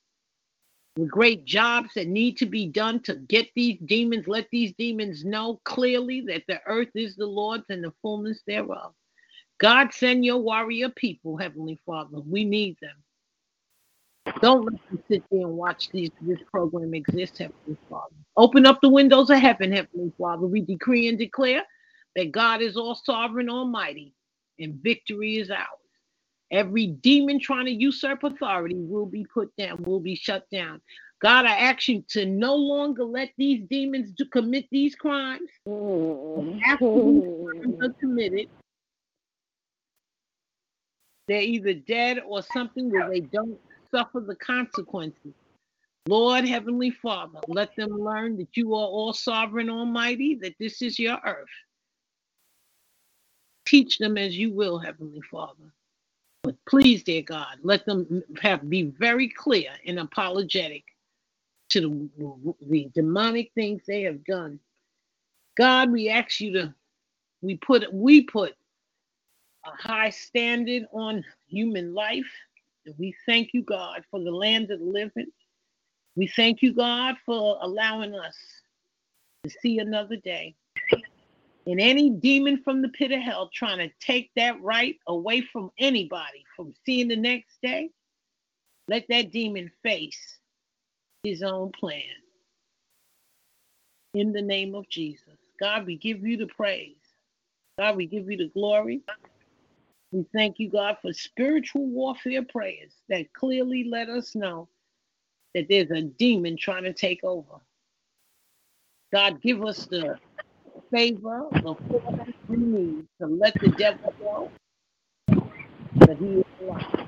great 1.03 1.43
jobs 1.43 1.89
that 1.95 2.07
need 2.07 2.37
to 2.37 2.45
be 2.45 2.67
done 2.67 3.01
to 3.01 3.15
get 3.15 3.47
these 3.55 3.77
demons, 3.85 4.27
let 4.27 4.47
these 4.51 4.73
demons 4.77 5.25
know 5.25 5.59
clearly 5.65 6.21
that 6.21 6.43
the 6.47 6.61
earth 6.65 6.91
is 6.95 7.15
the 7.15 7.25
Lord's 7.25 7.65
and 7.69 7.83
the 7.83 7.91
fullness 8.01 8.41
thereof. 8.47 8.93
God, 9.57 9.93
send 9.93 10.23
your 10.23 10.37
warrior 10.37 10.89
people, 10.89 11.37
Heavenly 11.37 11.79
Father. 11.85 12.19
We 12.19 12.45
need 12.45 12.77
them. 12.81 12.95
Don't 14.41 14.65
let 14.65 14.89
them 14.89 15.03
sit 15.09 15.23
there 15.31 15.41
and 15.41 15.57
watch 15.57 15.89
these, 15.91 16.11
this 16.21 16.39
program 16.49 16.93
exist, 16.93 17.37
Heavenly 17.37 17.77
Father. 17.89 18.15
Open 18.37 18.65
up 18.65 18.79
the 18.81 18.89
windows 18.89 19.29
of 19.29 19.37
heaven, 19.37 19.71
Heavenly 19.71 20.11
Father. 20.17 20.47
We 20.47 20.61
decree 20.61 21.07
and 21.07 21.17
declare 21.17 21.63
that 22.15 22.31
God 22.31 22.61
is 22.61 22.75
all 22.75 22.95
sovereign, 22.95 23.49
almighty, 23.49 24.13
and 24.59 24.75
victory 24.75 25.37
is 25.37 25.51
ours. 25.51 25.84
Every 26.51 26.87
demon 26.87 27.39
trying 27.39 27.65
to 27.65 27.71
usurp 27.71 28.23
authority 28.23 28.75
will 28.75 29.05
be 29.07 29.25
put 29.25 29.55
down, 29.57 29.83
will 29.83 29.99
be 29.99 30.15
shut 30.15 30.45
down. 30.51 30.81
God, 31.21 31.45
I 31.45 31.57
ask 31.57 31.87
you 31.87 32.03
to 32.09 32.25
no 32.25 32.55
longer 32.55 33.03
let 33.03 33.31
these 33.37 33.63
demons 33.69 34.11
do, 34.11 34.25
commit 34.25 34.67
these 34.71 34.95
crimes. 34.95 35.49
After 35.67 36.85
these 36.93 37.23
crimes 37.43 37.75
are 37.81 37.93
committed, 37.99 38.47
they're 41.27 41.41
either 41.41 41.73
dead 41.73 42.19
or 42.25 42.43
something 42.43 42.91
where 42.91 43.09
they 43.09 43.21
don't 43.21 43.59
suffer 43.89 44.19
the 44.19 44.35
consequences. 44.35 45.33
Lord, 46.07 46.47
Heavenly 46.47 46.91
Father, 46.91 47.39
let 47.47 47.75
them 47.75 47.89
learn 47.89 48.37
that 48.37 48.55
you 48.55 48.75
are 48.75 48.87
all 48.87 49.11
sovereign, 49.11 49.71
almighty, 49.71 50.35
that 50.35 50.53
this 50.59 50.83
is 50.83 50.99
your 50.99 51.17
earth. 51.25 51.47
Teach 53.65 53.97
them 53.97 54.15
as 54.15 54.37
you 54.37 54.53
will, 54.53 54.77
Heavenly 54.77 55.21
Father. 55.31 55.71
But 56.45 56.63
please, 56.69 57.01
dear 57.01 57.23
God, 57.23 57.57
let 57.63 57.87
them 57.87 58.21
have 58.39 58.69
be 58.69 58.83
very 58.83 59.27
clear 59.29 59.71
and 59.87 59.97
apologetic 59.97 60.83
to 61.69 61.81
the, 62.19 62.55
the 62.67 62.87
demonic 62.93 63.51
things 63.55 63.81
they 63.87 64.03
have 64.03 64.23
done. 64.25 64.59
God, 65.57 65.91
we 65.91 66.07
ask 66.09 66.39
you 66.39 66.53
to 66.53 66.75
we 67.41 67.57
put 67.57 67.91
we 67.91 68.21
put 68.21 68.53
a 69.65 69.71
high 69.71 70.11
standard 70.11 70.85
on 70.93 71.25
human 71.47 71.95
life. 71.95 72.31
And 72.85 72.93
we 72.99 73.15
thank 73.25 73.49
you, 73.55 73.63
God, 73.63 74.03
for 74.11 74.19
the 74.19 74.29
land 74.29 74.69
of 74.69 74.79
the 74.79 74.85
living. 74.85 75.31
We 76.15 76.27
thank 76.27 76.61
you, 76.61 76.73
God, 76.73 77.15
for 77.25 77.57
allowing 77.59 78.13
us 78.13 78.35
to 79.45 79.49
see 79.49 79.79
another 79.79 80.17
day. 80.17 80.55
And 81.67 81.81
any 81.81 82.11
demon 82.11 82.61
from 82.63 82.81
the 82.81 82.89
pit 82.89 83.11
of 83.11 83.21
hell 83.21 83.49
trying 83.53 83.79
to 83.79 83.89
take 83.99 84.29
that 84.35 84.61
right 84.61 84.97
away 85.07 85.41
from 85.41 85.71
anybody 85.79 86.43
from 86.55 86.73
seeing 86.85 87.07
the 87.07 87.15
next 87.15 87.57
day, 87.61 87.89
let 88.87 89.05
that 89.09 89.31
demon 89.31 89.71
face 89.81 90.37
his 91.23 91.41
own 91.41 91.71
plan. 91.71 92.01
In 94.13 94.31
the 94.31 94.41
name 94.41 94.75
of 94.75 94.87
Jesus. 94.89 95.37
God, 95.59 95.87
we 95.87 95.97
give 95.97 96.25
you 96.25 96.37
the 96.37 96.45
praise. 96.45 96.95
God, 97.79 97.95
we 97.95 98.05
give 98.05 98.29
you 98.29 98.37
the 98.37 98.49
glory. 98.49 99.01
We 100.11 100.25
thank 100.33 100.59
you, 100.59 100.69
God, 100.69 100.97
for 101.01 101.11
spiritual 101.13 101.87
warfare 101.87 102.43
prayers 102.43 102.93
that 103.09 103.33
clearly 103.33 103.85
let 103.85 104.07
us 104.07 104.35
know 104.35 104.69
that 105.55 105.67
there's 105.67 105.91
a 105.91 106.03
demon 106.03 106.57
trying 106.57 106.83
to 106.83 106.93
take 106.93 107.23
over. 107.23 107.59
God, 109.11 109.41
give 109.41 109.63
us 109.65 109.87
the 109.87 110.17
favor, 110.91 111.47
the 111.53 111.75
force 111.89 112.29
we 112.47 112.57
need 112.57 113.07
to 113.21 113.27
let 113.27 113.53
the 113.55 113.69
devil 113.69 114.13
go 114.19 114.51
that 115.95 116.17
he 116.17 116.25
is 116.25 116.45
alive. 116.61 117.07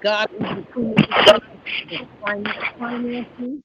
God, 0.00 0.28
decree 0.30 0.94
the 0.94 2.08
financing 2.24 3.62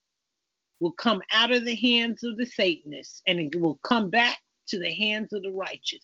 will 0.80 0.92
come 0.92 1.22
out 1.34 1.52
of 1.52 1.66
the 1.66 1.76
hands 1.76 2.24
of 2.24 2.38
the 2.38 2.46
Satanists 2.46 3.22
and 3.28 3.40
it 3.40 3.60
will 3.60 3.80
come 3.84 4.10
back 4.10 4.38
to 4.68 4.80
the 4.80 4.94
hands 4.94 5.34
of 5.34 5.44
the 5.44 5.52
righteous. 5.52 6.04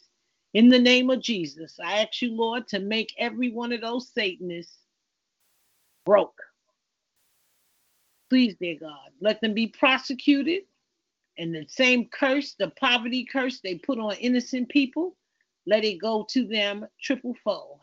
In 0.53 0.69
the 0.69 0.79
name 0.79 1.09
of 1.09 1.21
Jesus, 1.21 1.77
I 1.83 2.01
ask 2.01 2.21
you, 2.21 2.33
Lord, 2.35 2.67
to 2.69 2.79
make 2.79 3.13
every 3.17 3.51
one 3.51 3.73
of 3.73 3.81
those 3.81 4.09
Satanists 4.13 4.77
broke. 6.05 6.39
Please, 8.29 8.55
dear 8.59 8.77
God, 8.79 9.09
let 9.21 9.41
them 9.41 9.53
be 9.53 9.67
prosecuted 9.67 10.63
and 11.37 11.53
the 11.53 11.65
same 11.67 12.07
curse, 12.09 12.55
the 12.57 12.71
poverty 12.79 13.25
curse 13.25 13.59
they 13.61 13.75
put 13.75 13.99
on 13.99 14.15
innocent 14.15 14.69
people, 14.69 15.15
let 15.65 15.83
it 15.83 15.99
go 15.99 16.25
to 16.29 16.45
them 16.45 16.85
triple 17.01 17.35
fold. 17.43 17.79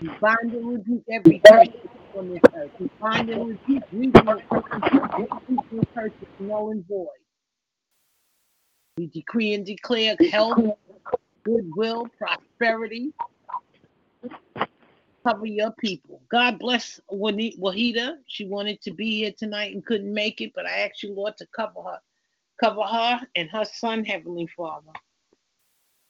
We 0.00 0.08
bind 0.20 0.52
and 0.52 0.68
rebuke 0.68 1.04
every 1.10 1.40
curse 1.46 1.68
on 2.16 2.30
this 2.30 2.42
earth. 2.54 2.70
We 2.78 2.90
bind 3.00 3.30
and 3.30 3.48
rebuke 3.48 3.84
regional 3.92 4.40
curses 5.94 6.12
null 6.38 6.70
and 6.70 6.86
void. 6.86 7.08
We 8.96 9.06
decree 9.08 9.54
and 9.54 9.66
declare 9.66 10.16
health, 10.30 10.60
goodwill, 11.42 12.08
prosperity, 12.16 13.12
cover 15.26 15.46
your 15.46 15.72
people. 15.72 16.22
God 16.30 16.58
bless 16.58 17.00
Wahida. 17.12 18.16
She 18.26 18.46
wanted 18.46 18.80
to 18.82 18.92
be 18.92 19.18
here 19.18 19.32
tonight 19.36 19.74
and 19.74 19.84
couldn't 19.84 20.12
make 20.12 20.40
it, 20.40 20.52
but 20.54 20.66
I 20.66 20.80
ask 20.80 21.02
you, 21.02 21.14
Lord, 21.14 21.36
to 21.38 21.46
cover 21.56 21.82
her. 21.82 21.98
Cover 22.60 22.82
her 22.82 23.20
and 23.36 23.50
her 23.50 23.64
son, 23.64 24.04
Heavenly 24.04 24.48
Father. 24.56 24.92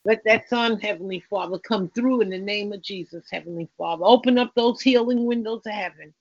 Let 0.04 0.24
that 0.24 0.48
son, 0.50 0.80
Heavenly 0.80 1.24
Father, 1.30 1.58
come 1.58 1.88
through 1.90 2.22
in 2.22 2.30
the 2.30 2.38
name 2.38 2.72
of 2.72 2.82
Jesus, 2.82 3.24
Heavenly 3.32 3.70
Father. 3.78 4.04
Open 4.04 4.38
up 4.38 4.52
those 4.54 4.82
healing 4.82 5.26
windows 5.26 5.62
of 5.66 5.72
heaven. 5.72 6.14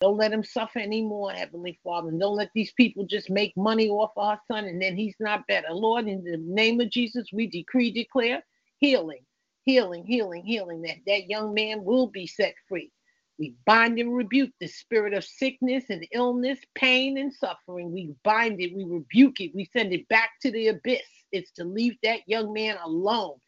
Don't 0.00 0.18
let 0.18 0.32
him 0.32 0.44
suffer 0.44 0.80
anymore, 0.80 1.32
Heavenly 1.32 1.78
Father. 1.84 2.10
And 2.10 2.20
don't 2.20 2.36
let 2.36 2.50
these 2.54 2.72
people 2.72 3.06
just 3.06 3.30
make 3.30 3.56
money 3.56 3.88
off 3.88 4.12
of 4.16 4.24
our 4.24 4.40
son 4.50 4.66
and 4.66 4.82
then 4.82 4.96
he's 4.96 5.16
not 5.20 5.46
better. 5.46 5.68
Lord, 5.72 6.08
in 6.08 6.24
the 6.24 6.36
name 6.38 6.80
of 6.80 6.90
Jesus, 6.90 7.28
we 7.32 7.46
decree, 7.46 7.90
declare 7.92 8.44
healing, 8.78 9.24
healing, 9.64 10.04
healing, 10.04 10.44
healing. 10.44 10.82
That 10.82 10.98
that 11.06 11.28
young 11.30 11.54
man 11.54 11.84
will 11.84 12.08
be 12.08 12.26
set 12.26 12.54
free. 12.68 12.92
We 13.38 13.54
bind 13.66 13.98
and 13.98 14.14
rebuke 14.14 14.52
the 14.60 14.68
spirit 14.68 15.14
of 15.14 15.24
sickness 15.24 15.86
and 15.90 16.06
illness, 16.12 16.60
pain 16.74 17.18
and 17.18 17.32
suffering. 17.34 17.92
We 17.92 18.14
bind 18.24 18.60
it, 18.60 18.76
we 18.76 18.84
rebuke 18.84 19.40
it, 19.40 19.54
we 19.54 19.68
send 19.72 19.92
it 19.92 20.08
back 20.08 20.30
to 20.42 20.52
the 20.52 20.68
abyss. 20.68 21.02
It's 21.32 21.52
to 21.52 21.64
leave 21.64 21.96
that 22.04 22.20
young 22.28 22.52
man 22.52 22.76
alone 22.84 23.38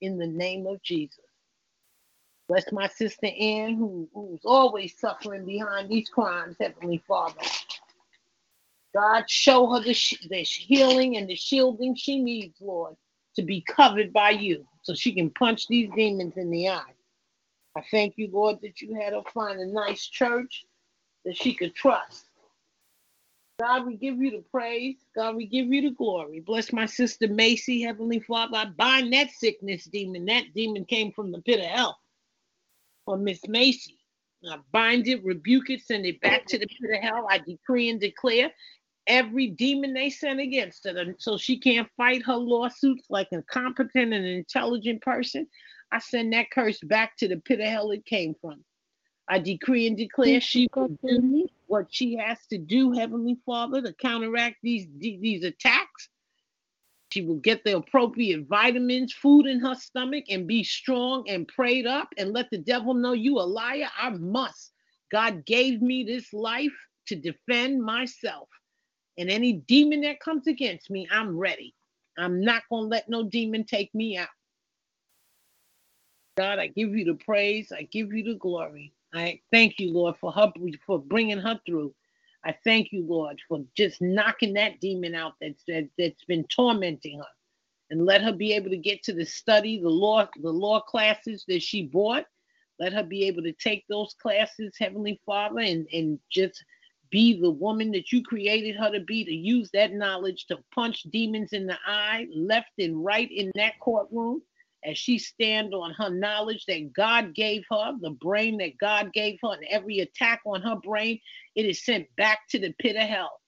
in 0.00 0.18
the 0.18 0.26
name 0.26 0.66
of 0.66 0.82
Jesus. 0.82 1.24
Bless 2.48 2.70
my 2.72 2.88
sister 2.88 3.28
Ann, 3.28 3.76
who, 3.76 4.08
who's 4.14 4.42
always 4.44 4.98
suffering 5.00 5.46
behind 5.46 5.90
these 5.90 6.10
crimes, 6.10 6.56
Heavenly 6.60 7.02
Father. 7.08 7.40
God, 8.94 9.30
show 9.30 9.68
her 9.74 9.80
the, 9.82 9.94
sh- 9.94 10.28
the 10.30 10.42
healing 10.42 11.16
and 11.18 11.28
the 11.28 11.36
shielding 11.36 11.96
she 11.96 12.20
needs, 12.22 12.56
Lord, 12.60 12.96
to 13.36 13.42
be 13.42 13.62
covered 13.62 14.12
by 14.12 14.32
you 14.32 14.67
so 14.88 14.94
she 14.94 15.12
can 15.12 15.28
punch 15.28 15.66
these 15.68 15.90
demons 15.94 16.38
in 16.38 16.50
the 16.50 16.66
eye. 16.70 16.94
I 17.76 17.82
thank 17.90 18.14
you, 18.16 18.30
Lord, 18.32 18.58
that 18.62 18.80
you 18.80 18.94
had 18.94 19.12
her 19.12 19.20
find 19.34 19.60
a 19.60 19.66
nice 19.66 20.06
church 20.06 20.64
that 21.26 21.36
she 21.36 21.52
could 21.52 21.74
trust. 21.74 22.24
God, 23.60 23.84
we 23.84 23.96
give 23.96 24.16
you 24.16 24.30
the 24.30 24.44
praise. 24.50 24.96
God, 25.14 25.36
we 25.36 25.44
give 25.44 25.66
you 25.66 25.82
the 25.82 25.90
glory. 25.90 26.40
Bless 26.40 26.72
my 26.72 26.86
sister 26.86 27.28
Macy, 27.28 27.82
Heavenly 27.82 28.20
Father. 28.20 28.56
I 28.56 28.64
bind 28.64 29.12
that 29.12 29.30
sickness 29.30 29.84
demon. 29.84 30.24
That 30.24 30.54
demon 30.54 30.86
came 30.86 31.12
from 31.12 31.32
the 31.32 31.42
pit 31.42 31.60
of 31.60 31.66
hell 31.66 31.98
for 33.04 33.18
Miss 33.18 33.46
Macy. 33.46 33.98
I 34.50 34.56
bind 34.72 35.06
it, 35.06 35.22
rebuke 35.22 35.68
it, 35.68 35.82
send 35.82 36.06
it 36.06 36.18
back 36.22 36.46
to 36.46 36.58
the 36.58 36.66
pit 36.66 36.96
of 36.96 37.02
hell. 37.02 37.26
I 37.28 37.38
decree 37.38 37.90
and 37.90 38.00
declare 38.00 38.50
every 39.08 39.48
demon 39.48 39.94
they 39.94 40.10
sent 40.10 40.38
against 40.38 40.84
her 40.84 41.14
so 41.18 41.36
she 41.36 41.58
can't 41.58 41.88
fight 41.96 42.22
her 42.24 42.36
lawsuits 42.36 43.06
like 43.08 43.28
a 43.32 43.42
competent 43.42 44.12
and 44.12 44.26
intelligent 44.26 45.02
person. 45.02 45.46
I 45.90 45.98
send 45.98 46.32
that 46.34 46.50
curse 46.50 46.78
back 46.80 47.16
to 47.16 47.28
the 47.28 47.38
pit 47.38 47.60
of 47.60 47.66
hell 47.66 47.90
it 47.90 48.04
came 48.04 48.34
from. 48.40 48.62
I 49.28 49.38
decree 49.38 49.86
and 49.86 49.96
declare 49.96 50.40
she 50.40 50.68
will 50.74 50.88
do 51.02 51.48
what 51.66 51.86
she 51.90 52.16
has 52.16 52.38
to 52.46 52.58
do, 52.58 52.92
Heavenly 52.92 53.38
Father, 53.44 53.82
to 53.82 53.92
counteract 53.94 54.56
these 54.62 54.86
these 54.98 55.44
attacks. 55.44 56.08
She 57.10 57.22
will 57.22 57.36
get 57.36 57.64
the 57.64 57.76
appropriate 57.76 58.46
vitamins, 58.48 59.14
food 59.14 59.46
in 59.46 59.60
her 59.60 59.74
stomach, 59.74 60.24
and 60.28 60.46
be 60.46 60.62
strong 60.62 61.28
and 61.28 61.48
prayed 61.48 61.86
up 61.86 62.08
and 62.18 62.32
let 62.32 62.50
the 62.50 62.58
devil 62.58 62.92
know 62.92 63.12
you 63.12 63.38
a 63.38 63.40
liar. 63.40 63.88
I 63.98 64.10
must. 64.10 64.72
God 65.10 65.44
gave 65.46 65.80
me 65.80 66.04
this 66.04 66.32
life 66.34 66.76
to 67.06 67.16
defend 67.16 67.82
myself. 67.82 68.48
And 69.18 69.30
any 69.30 69.54
demon 69.54 70.02
that 70.02 70.20
comes 70.20 70.46
against 70.46 70.90
me, 70.90 71.08
I'm 71.10 71.36
ready. 71.36 71.74
I'm 72.16 72.40
not 72.40 72.62
going 72.70 72.84
to 72.84 72.88
let 72.88 73.08
no 73.08 73.24
demon 73.24 73.64
take 73.64 73.94
me 73.94 74.16
out. 74.16 74.28
God, 76.36 76.60
I 76.60 76.68
give 76.68 76.94
you 76.94 77.04
the 77.04 77.14
praise. 77.14 77.72
I 77.72 77.82
give 77.90 78.12
you 78.12 78.22
the 78.22 78.34
glory. 78.38 78.92
I 79.12 79.40
thank 79.50 79.80
you, 79.80 79.92
Lord, 79.92 80.16
for 80.20 80.30
her 80.32 80.52
for 80.86 81.00
bringing 81.00 81.38
her 81.38 81.60
through. 81.66 81.92
I 82.44 82.54
thank 82.64 82.92
you, 82.92 83.04
Lord, 83.04 83.40
for 83.48 83.64
just 83.76 84.00
knocking 84.00 84.54
that 84.54 84.80
demon 84.80 85.14
out 85.16 85.34
that's 85.40 85.64
that, 85.66 85.88
that's 85.98 86.24
been 86.24 86.44
tormenting 86.44 87.18
her, 87.18 87.26
and 87.90 88.06
let 88.06 88.22
her 88.22 88.32
be 88.32 88.52
able 88.52 88.70
to 88.70 88.76
get 88.76 89.02
to 89.04 89.12
the 89.12 89.26
study, 89.26 89.80
the 89.80 89.88
law, 89.88 90.28
the 90.40 90.50
law 90.50 90.80
classes 90.80 91.44
that 91.48 91.62
she 91.62 91.86
bought. 91.86 92.26
Let 92.78 92.92
her 92.92 93.02
be 93.02 93.24
able 93.24 93.42
to 93.42 93.52
take 93.52 93.84
those 93.88 94.14
classes, 94.22 94.74
Heavenly 94.78 95.20
Father, 95.26 95.60
and 95.60 95.88
and 95.92 96.20
just 96.30 96.62
be 97.10 97.40
the 97.40 97.50
woman 97.50 97.90
that 97.92 98.12
you 98.12 98.22
created 98.22 98.76
her 98.76 98.90
to 98.90 99.00
be. 99.00 99.24
To 99.24 99.32
use 99.32 99.70
that 99.72 99.92
knowledge 99.92 100.46
to 100.46 100.58
punch 100.74 101.04
demons 101.04 101.52
in 101.52 101.66
the 101.66 101.78
eye, 101.86 102.26
left 102.34 102.72
and 102.78 103.04
right 103.04 103.30
in 103.30 103.50
that 103.54 103.78
courtroom 103.80 104.42
as 104.84 104.96
she 104.96 105.18
stand 105.18 105.74
on 105.74 105.92
her 105.94 106.10
knowledge 106.10 106.64
that 106.66 106.92
God 106.92 107.34
gave 107.34 107.64
her, 107.70 107.94
the 108.00 108.10
brain 108.10 108.58
that 108.58 108.78
God 108.78 109.12
gave 109.12 109.38
her, 109.42 109.52
and 109.52 109.64
every 109.68 110.00
attack 110.00 110.40
on 110.46 110.62
her 110.62 110.76
brain, 110.76 111.20
it 111.56 111.66
is 111.66 111.84
sent 111.84 112.06
back 112.16 112.48
to 112.50 112.58
the 112.58 112.72
pit 112.78 112.96
of 112.96 113.02
hell. 113.02 113.40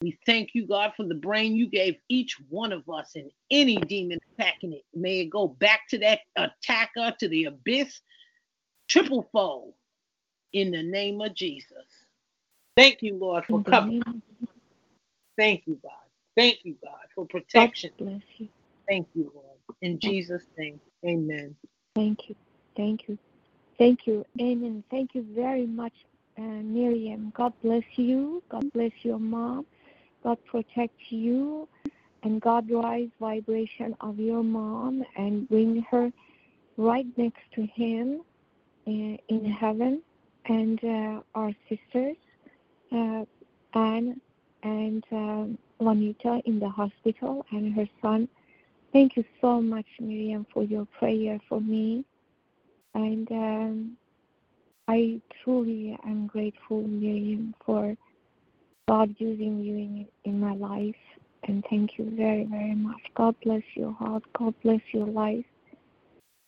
We 0.00 0.16
thank 0.26 0.50
you, 0.54 0.66
God, 0.66 0.92
for 0.96 1.04
the 1.04 1.14
brain 1.14 1.56
you 1.56 1.66
gave 1.68 1.96
each 2.08 2.36
one 2.48 2.72
of 2.72 2.88
us 2.88 3.12
and 3.16 3.30
any 3.50 3.76
demon 3.76 4.18
attacking 4.32 4.72
it. 4.72 4.84
May 4.94 5.20
it 5.20 5.30
go 5.30 5.48
back 5.48 5.88
to 5.90 5.98
that 5.98 6.20
attacker, 6.36 7.14
to 7.18 7.28
the 7.28 7.46
abyss, 7.46 8.00
triple 8.88 9.28
fold, 9.32 9.74
in 10.52 10.70
the 10.70 10.82
name 10.82 11.20
of 11.20 11.34
Jesus. 11.34 11.87
Thank 12.78 13.02
you, 13.02 13.16
Lord, 13.16 13.44
for 13.44 13.60
covering. 13.64 14.22
Thank 15.36 15.64
you, 15.66 15.80
God. 15.82 15.92
Thank 16.36 16.58
you, 16.62 16.76
God, 16.80 17.06
for 17.12 17.26
protection. 17.26 17.90
Thank 18.88 19.08
you, 19.14 19.32
Lord. 19.34 19.58
In 19.82 19.98
Jesus' 19.98 20.44
name, 20.56 20.80
amen. 21.04 21.56
Thank 21.96 22.28
you. 22.28 22.36
Thank 22.76 23.08
you. 23.08 23.18
Thank 23.78 24.06
you. 24.06 24.24
Amen. 24.40 24.84
Thank 24.92 25.16
you 25.16 25.26
very 25.34 25.66
much, 25.66 25.92
uh, 26.38 26.42
Miriam. 26.42 27.32
God 27.36 27.52
bless 27.64 27.82
you. 27.96 28.44
God 28.48 28.72
bless 28.72 28.92
your 29.02 29.18
mom. 29.18 29.66
God 30.22 30.38
protect 30.46 30.94
you. 31.10 31.68
And 32.22 32.40
God 32.40 32.70
rise 32.70 33.08
vibration 33.18 33.96
of 34.00 34.20
your 34.20 34.44
mom 34.44 35.04
and 35.16 35.48
bring 35.48 35.84
her 35.90 36.12
right 36.76 37.06
next 37.16 37.42
to 37.56 37.66
him 37.66 38.20
uh, 38.86 38.90
in 38.90 39.56
heaven. 39.60 40.00
And 40.46 40.78
uh, 40.84 41.22
our 41.34 41.52
sisters, 41.68 42.16
Anne 42.92 44.20
and 44.62 45.04
um, 45.12 45.58
Juanita 45.78 46.40
in 46.44 46.58
the 46.58 46.68
hospital, 46.68 47.46
and 47.52 47.74
her 47.74 47.88
son 48.02 48.28
Thank 48.92 49.16
you 49.16 49.24
so 49.40 49.60
much, 49.60 49.86
Miriam, 50.00 50.46
for 50.52 50.62
your 50.62 50.86
prayer 50.98 51.38
for 51.48 51.60
me. 51.60 52.04
And 52.94 53.30
um, 53.30 53.96
I 54.88 55.20
truly 55.42 55.98
am 56.06 56.26
grateful, 56.26 56.82
Miriam, 56.82 57.54
for 57.64 57.94
God 58.88 59.14
using 59.18 59.62
you 59.62 59.74
in, 59.74 60.08
in 60.24 60.40
my 60.40 60.54
life. 60.54 60.96
And 61.44 61.64
thank 61.68 61.98
you 61.98 62.10
very, 62.16 62.44
very 62.44 62.74
much. 62.74 63.00
God 63.14 63.36
bless 63.44 63.62
your 63.74 63.92
heart. 63.92 64.22
God 64.32 64.54
bless 64.62 64.80
your 64.92 65.06
life. 65.06 65.44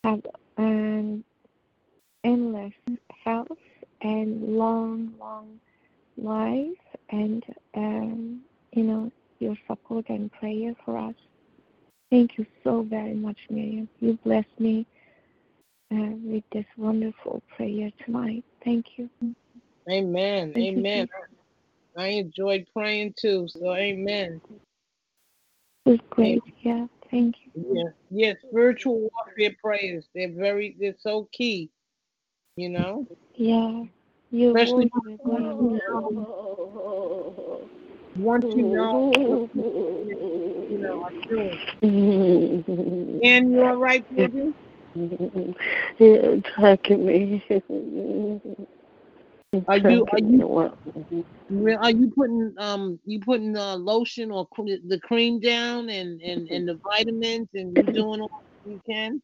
Have 0.02 0.22
um, 0.56 1.22
endless 2.24 2.72
health 3.22 3.48
and 4.00 4.56
long, 4.56 5.12
long 5.20 5.60
life. 6.22 6.78
And, 7.10 7.44
um, 7.74 8.42
you 8.72 8.84
know, 8.84 9.10
your 9.38 9.56
support 9.66 10.08
and 10.08 10.30
prayer 10.32 10.74
for 10.84 10.96
us. 10.96 11.14
Thank 12.10 12.38
you 12.38 12.46
so 12.64 12.82
very 12.82 13.14
much, 13.14 13.38
Miriam. 13.48 13.88
You 14.00 14.18
blessed 14.24 14.58
me 14.58 14.86
uh, 15.92 16.12
with 16.22 16.44
this 16.52 16.66
wonderful 16.76 17.42
prayer 17.56 17.90
tonight. 18.04 18.44
Thank 18.64 18.86
you. 18.96 19.08
Amen. 19.90 20.52
Thank 20.52 20.78
amen. 20.78 21.08
You. 21.12 22.02
I 22.02 22.06
enjoyed 22.06 22.66
praying 22.74 23.14
too, 23.20 23.48
so 23.48 23.74
amen. 23.74 24.40
It 25.86 25.90
was 25.90 26.00
great. 26.10 26.42
Amen. 26.42 26.52
Yeah. 26.62 26.86
Thank 27.10 27.36
you. 27.44 27.66
Yeah. 27.72 27.90
Yes, 28.10 28.36
spiritual 28.48 29.10
warfare 29.12 29.56
prayers. 29.62 30.04
They're 30.14 30.32
very 30.32 30.76
they're 30.78 30.94
so 31.00 31.28
key. 31.32 31.70
You 32.56 32.68
know? 32.68 33.06
Yeah. 33.34 33.84
You 34.30 34.56
Especially 34.56 34.90
once 38.16 38.44
you 38.54 38.62
know, 38.62 39.48
you 40.70 40.78
know, 40.78 41.02
are 41.02 41.12
doing. 41.28 41.58
And 43.24 43.52
you 43.52 43.64
all 43.64 43.76
right, 43.76 44.04
baby? 44.16 44.54
Yeah, 45.98 46.08
attacking 46.08 47.06
me. 47.06 47.42
Are 49.68 49.78
you 49.78 50.06
are 50.12 50.20
you 50.20 50.70
are 51.80 51.90
you 51.90 52.12
putting 52.16 52.54
um 52.58 52.98
you 53.04 53.20
putting 53.20 53.56
uh, 53.56 53.76
lotion 53.76 54.30
or 54.30 54.46
the 54.56 54.98
cream 55.02 55.40
down 55.40 55.88
and 55.88 56.20
and 56.20 56.48
and 56.48 56.68
the 56.68 56.78
vitamins 56.82 57.48
and 57.54 57.76
you 57.76 57.82
doing 57.82 58.20
all 58.20 58.42
you 58.64 58.80
can? 58.88 59.20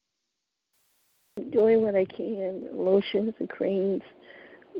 Doing 1.50 1.82
what 1.82 1.94
I 1.94 2.04
can. 2.04 2.68
Lotions 2.72 3.34
and 3.38 3.48
creams 3.48 4.02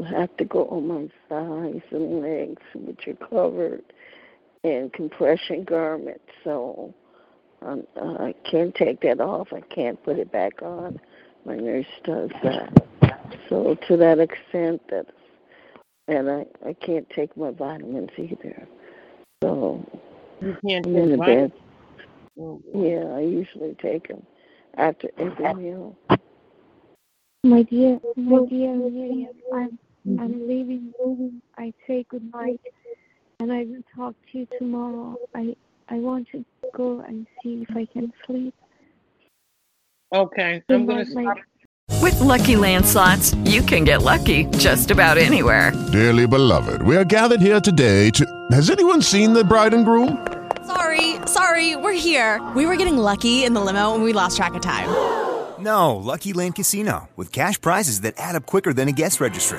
have 0.04 0.36
to 0.36 0.44
go 0.44 0.66
on 0.68 0.86
my 0.86 1.08
thighs 1.28 1.82
and 1.90 2.22
legs, 2.22 2.62
which 2.74 3.08
are 3.08 3.26
covered 3.28 3.82
in 4.62 4.90
compression 4.94 5.64
garments. 5.64 6.24
So 6.44 6.94
um, 7.62 7.86
uh, 8.00 8.24
I 8.24 8.34
can't 8.50 8.74
take 8.74 9.00
that 9.02 9.20
off. 9.20 9.48
I 9.52 9.60
can't 9.60 10.02
put 10.04 10.18
it 10.18 10.30
back 10.32 10.62
on. 10.62 11.00
My 11.44 11.56
nurse 11.56 11.86
does 12.04 12.30
that. 12.42 12.86
So 13.48 13.76
to 13.88 13.96
that 13.96 14.18
extent, 14.18 14.82
that 14.90 15.06
and 16.08 16.30
I 16.30 16.46
I 16.66 16.72
can't 16.74 17.08
take 17.10 17.36
my 17.36 17.50
vitamins 17.50 18.10
either. 18.18 18.66
So 19.42 19.84
you 20.40 20.56
can't 20.66 20.86
I'm 20.86 20.96
in 20.96 21.10
the 21.12 21.18
bed. 21.18 21.52
Yeah, 22.36 23.14
I 23.14 23.20
usually 23.20 23.74
take 23.80 24.08
them 24.08 24.24
after 24.76 25.08
every 25.18 25.54
meal. 25.54 25.96
My 27.44 27.62
dear, 27.62 28.00
my 28.16 28.44
dear 28.46 28.74
Miriam, 28.74 29.28
I'm 29.54 29.78
Mm-hmm. 30.06 30.20
I'm 30.20 30.48
leaving 30.48 30.92
home. 31.00 31.42
I 31.58 31.72
say 31.86 32.04
good 32.08 32.32
night, 32.32 32.60
and 33.40 33.52
I 33.52 33.64
will 33.64 33.82
talk 33.94 34.14
to 34.32 34.38
you 34.38 34.46
tomorrow. 34.58 35.16
I 35.34 35.56
I 35.88 35.96
want 35.96 36.28
to 36.32 36.44
go 36.74 37.00
and 37.00 37.26
see 37.42 37.66
if 37.68 37.76
I 37.76 37.86
can 37.86 38.12
sleep. 38.24 38.54
Okay, 40.14 40.62
I'm 40.68 40.86
gonna 40.86 41.04
stop. 41.04 41.38
With 42.02 42.20
Lucky 42.20 42.56
Land 42.56 42.86
slots, 42.86 43.34
you 43.44 43.62
can 43.62 43.84
get 43.84 44.02
lucky 44.02 44.44
just 44.58 44.90
about 44.90 45.18
anywhere. 45.18 45.72
Dearly 45.90 46.26
beloved, 46.26 46.82
we 46.82 46.96
are 46.96 47.04
gathered 47.04 47.40
here 47.40 47.60
today 47.60 48.10
to. 48.10 48.24
Has 48.52 48.70
anyone 48.70 49.02
seen 49.02 49.32
the 49.32 49.42
bride 49.42 49.74
and 49.74 49.84
groom? 49.84 50.24
Sorry, 50.66 51.16
sorry, 51.26 51.74
we're 51.74 51.92
here. 51.92 52.40
We 52.54 52.66
were 52.66 52.76
getting 52.76 52.96
lucky 52.96 53.44
in 53.44 53.54
the 53.54 53.60
limo 53.60 53.94
and 53.94 54.04
we 54.04 54.12
lost 54.12 54.36
track 54.36 54.54
of 54.54 54.62
time. 54.62 54.88
No, 55.58 55.96
Lucky 55.96 56.32
Land 56.32 56.54
Casino 56.54 57.08
with 57.16 57.32
cash 57.32 57.60
prizes 57.60 58.02
that 58.02 58.14
add 58.18 58.36
up 58.36 58.46
quicker 58.46 58.72
than 58.72 58.88
a 58.88 58.92
guest 58.92 59.20
registry. 59.20 59.58